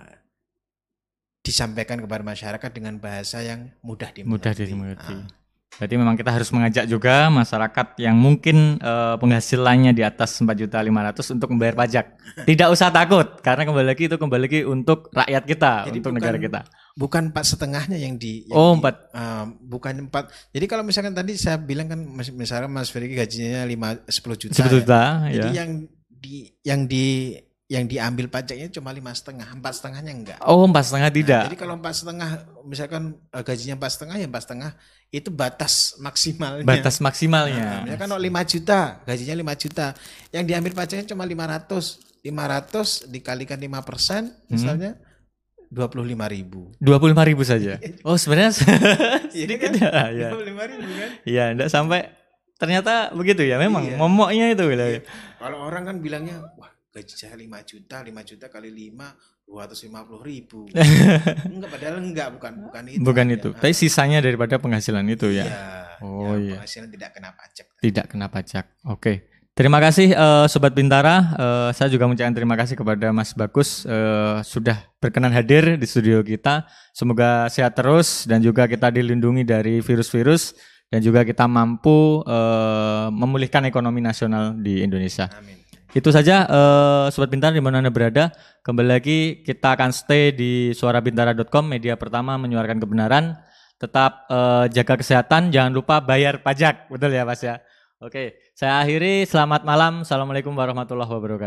disampaikan 1.41 1.99
kepada 1.99 2.23
masyarakat 2.23 2.71
dengan 2.71 2.99
bahasa 2.99 3.39
yang 3.39 3.71
mudah 3.81 4.11
dimengerti. 4.11 4.27
mudah 4.27 4.53
dimengerti. 4.53 5.15
Ah. 5.15 5.27
Berarti 5.77 5.95
memang 5.95 6.17
kita 6.17 6.33
harus 6.33 6.49
mengajak 6.49 6.89
juga 6.89 7.29
masyarakat 7.29 8.01
yang 8.01 8.17
mungkin 8.17 8.81
eh, 8.81 9.15
penghasilannya 9.17 9.93
di 9.93 10.01
atas 10.01 10.35
4.500 10.35 11.37
untuk 11.37 11.49
membayar 11.53 11.77
pajak. 11.77 12.07
Tidak 12.43 12.67
usah 12.67 12.89
takut 12.89 13.39
karena 13.39 13.63
kembali 13.63 13.87
lagi 13.87 14.09
itu 14.09 14.17
kembali 14.17 14.43
lagi 14.43 14.61
untuk 14.65 15.13
rakyat 15.13 15.45
kita, 15.45 15.73
Jadi 15.87 15.97
untuk 16.01 16.11
bukan- 16.11 16.17
negara 16.17 16.39
kita. 16.41 16.61
bukan 16.97 17.23
empat 17.29 17.45
setengahnya 17.45 18.01
yang 18.01 18.17
di 18.17 18.49
yang 18.49 18.57
Oh, 18.57 18.73
di- 18.73 18.81
empat. 18.81 18.95
eh, 19.13 19.45
bukan 19.63 19.95
empat 20.09 20.25
jadi 20.49 20.65
kalau 20.65 20.81
misalkan 20.81 21.13
tadi 21.13 21.37
saya 21.37 21.61
bilang 21.61 21.87
kan 21.87 22.01
misalkan 22.33 22.73
Mas 22.73 22.89
Ferry 22.89 23.13
gajinya 23.13 23.63
lima 23.63 24.01
sepuluh 24.09 24.35
juta 24.35 24.57
10 24.57 24.65
ya. 24.65 24.73
juta 24.81 25.03
jadi 25.29 25.51
ya. 25.53 25.57
yang 25.61 25.71
di 26.09 26.35
yang 26.65 26.81
di 26.89 27.37
yang 27.67 27.83
diambil 27.85 28.31
pajaknya 28.31 28.71
cuma 28.71 28.95
lima 28.95 29.11
setengah, 29.11 29.51
empat 29.51 29.73
setengahnya 29.75 30.13
enggak. 30.15 30.39
Oh, 30.41 30.63
empat 30.63 30.87
setengah 30.87 31.11
tidak. 31.11 31.41
Nah, 31.41 31.47
jadi 31.51 31.59
kalau 31.59 31.75
empat 31.75 31.95
setengah, 31.95 32.31
misalkan 32.63 33.03
eh, 33.29 33.43
gajinya 33.43 33.75
empat 33.75 33.91
setengah 33.91 34.17
ya 34.17 34.27
empat 34.27 34.43
setengah 34.45 34.71
itu 35.11 35.29
batas 35.31 35.75
maksimalnya. 35.99 36.63
Batas 36.63 36.97
Nah, 36.97 37.05
maksimalnya. 37.05 37.67
misalkan 37.83 38.07
kalau 38.07 38.23
5 38.23 38.43
juta, 38.47 38.81
gajinya 39.03 39.35
5 39.35 39.55
juta, 39.57 39.87
yang 40.31 40.45
diambil 40.47 40.73
pajaknya 40.75 41.07
cuma 41.07 41.27
500, 41.27 41.99
500 42.23 43.07
dikalikan 43.09 43.59
5 43.59 43.83
persen, 43.83 44.31
Hmm. 44.31 44.47
misalnya 44.47 44.91
25 45.67 46.31
ribu. 46.31 46.71
Dua 46.79 47.03
puluh 47.03 47.11
lima 47.11 47.27
ribu 47.27 47.43
saja. 47.43 47.83
Oh, 48.07 48.15
sebenarnya 48.15 48.55
sedikit 49.35 49.59
kan? 49.59 49.75
ya. 49.75 50.03
Ya, 50.15 50.29
25 50.31 50.71
ribu 50.71 50.87
kan? 50.95 51.11
ya 51.27 51.45
enggak 51.51 51.69
sampai 51.69 52.15
ternyata 52.55 53.11
begitu 53.11 53.43
ya. 53.43 53.59
Memang 53.59 53.83
Iya. 53.85 53.99
momoknya 53.99 54.55
itu. 54.55 54.63
gitu. 54.63 55.03
Kalau 55.37 55.67
orang 55.67 55.83
kan 55.85 55.97
bilangnya, 55.99 56.39
wah 56.55 56.71
gaji 56.97 57.13
saya 57.13 57.37
5 57.37 57.45
juta, 57.69 57.97
5 58.01 58.09
juta 58.25 58.47
kali 58.49 58.73
5, 58.73 59.45
250 59.45 60.25
ribu. 60.25 60.61
enggak, 61.53 61.69
padahal 61.69 61.97
enggak, 62.01 62.29
bukan 62.33 62.53
bukan 62.65 62.83
itu. 62.89 63.05
Bukan 63.05 63.27
itu. 63.37 63.49
Tapi 63.53 63.75
sisanya 63.77 64.25
daripada 64.25 64.57
penghasilan 64.57 65.05
itu 65.13 65.29
ya. 65.29 65.45
Iya, 65.45 65.61
Oh, 66.01 66.37
yang 66.37 66.41
iya. 66.41 66.55
penghasilan 66.61 66.89
tidak 66.93 67.11
kena 67.13 67.31
pajak. 67.37 67.67
Tidak 67.81 68.05
kena 68.09 68.27
pajak. 68.33 68.65
Oke. 68.89 69.13
Terima 69.57 69.81
kasih 69.81 70.13
eh, 70.13 70.47
Sobat 70.53 70.77
Bintara. 70.77 71.33
Eh, 71.33 71.71
saya 71.73 71.89
juga 71.89 72.05
mengucapkan 72.05 72.37
terima 72.37 72.57
kasih 72.61 72.77
kepada 72.77 73.09
Mas 73.13 73.33
Bagus 73.33 73.89
eh, 73.89 74.45
sudah 74.45 74.85
berkenan 75.01 75.33
hadir 75.33 75.81
di 75.81 75.87
studio 75.89 76.21
kita. 76.21 76.69
Semoga 76.93 77.49
sehat 77.49 77.73
terus 77.73 78.29
dan 78.29 78.45
juga 78.45 78.69
kita 78.69 78.93
dilindungi 78.93 79.49
dari 79.49 79.81
virus-virus 79.81 80.53
dan 80.93 81.01
juga 81.01 81.25
kita 81.25 81.49
mampu 81.49 82.21
eh, 82.29 83.09
memulihkan 83.17 83.65
ekonomi 83.65 84.05
nasional 84.05 84.53
di 84.61 84.85
Indonesia. 84.85 85.33
Amin. 85.33 85.66
Itu 85.95 86.11
saja 86.11 86.47
eh, 86.49 87.07
Sobat 87.15 87.31
Bintara 87.31 87.55
di 87.55 87.63
mana 87.63 87.79
Anda 87.79 87.93
berada. 87.93 88.35
Kembali 88.67 88.89
lagi 88.89 89.19
kita 89.47 89.79
akan 89.79 89.95
stay 89.95 90.35
di 90.35 90.75
suarabintara.com 90.75 91.65
media 91.67 91.95
pertama 91.95 92.35
menyuarakan 92.41 92.83
kebenaran. 92.83 93.39
Tetap 93.77 94.27
eh, 94.27 94.65
jaga 94.73 94.95
kesehatan, 94.99 95.53
jangan 95.53 95.71
lupa 95.71 96.03
bayar 96.03 96.43
pajak. 96.43 96.91
Betul 96.91 97.15
ya 97.15 97.23
Mas 97.23 97.45
ya? 97.45 97.61
Oke, 97.97 98.37
saya 98.53 98.85
akhiri. 98.85 99.25
Selamat 99.25 99.65
malam. 99.65 100.05
Assalamualaikum 100.05 100.53
warahmatullahi 100.53 101.09
wabarakatuh. 101.09 101.45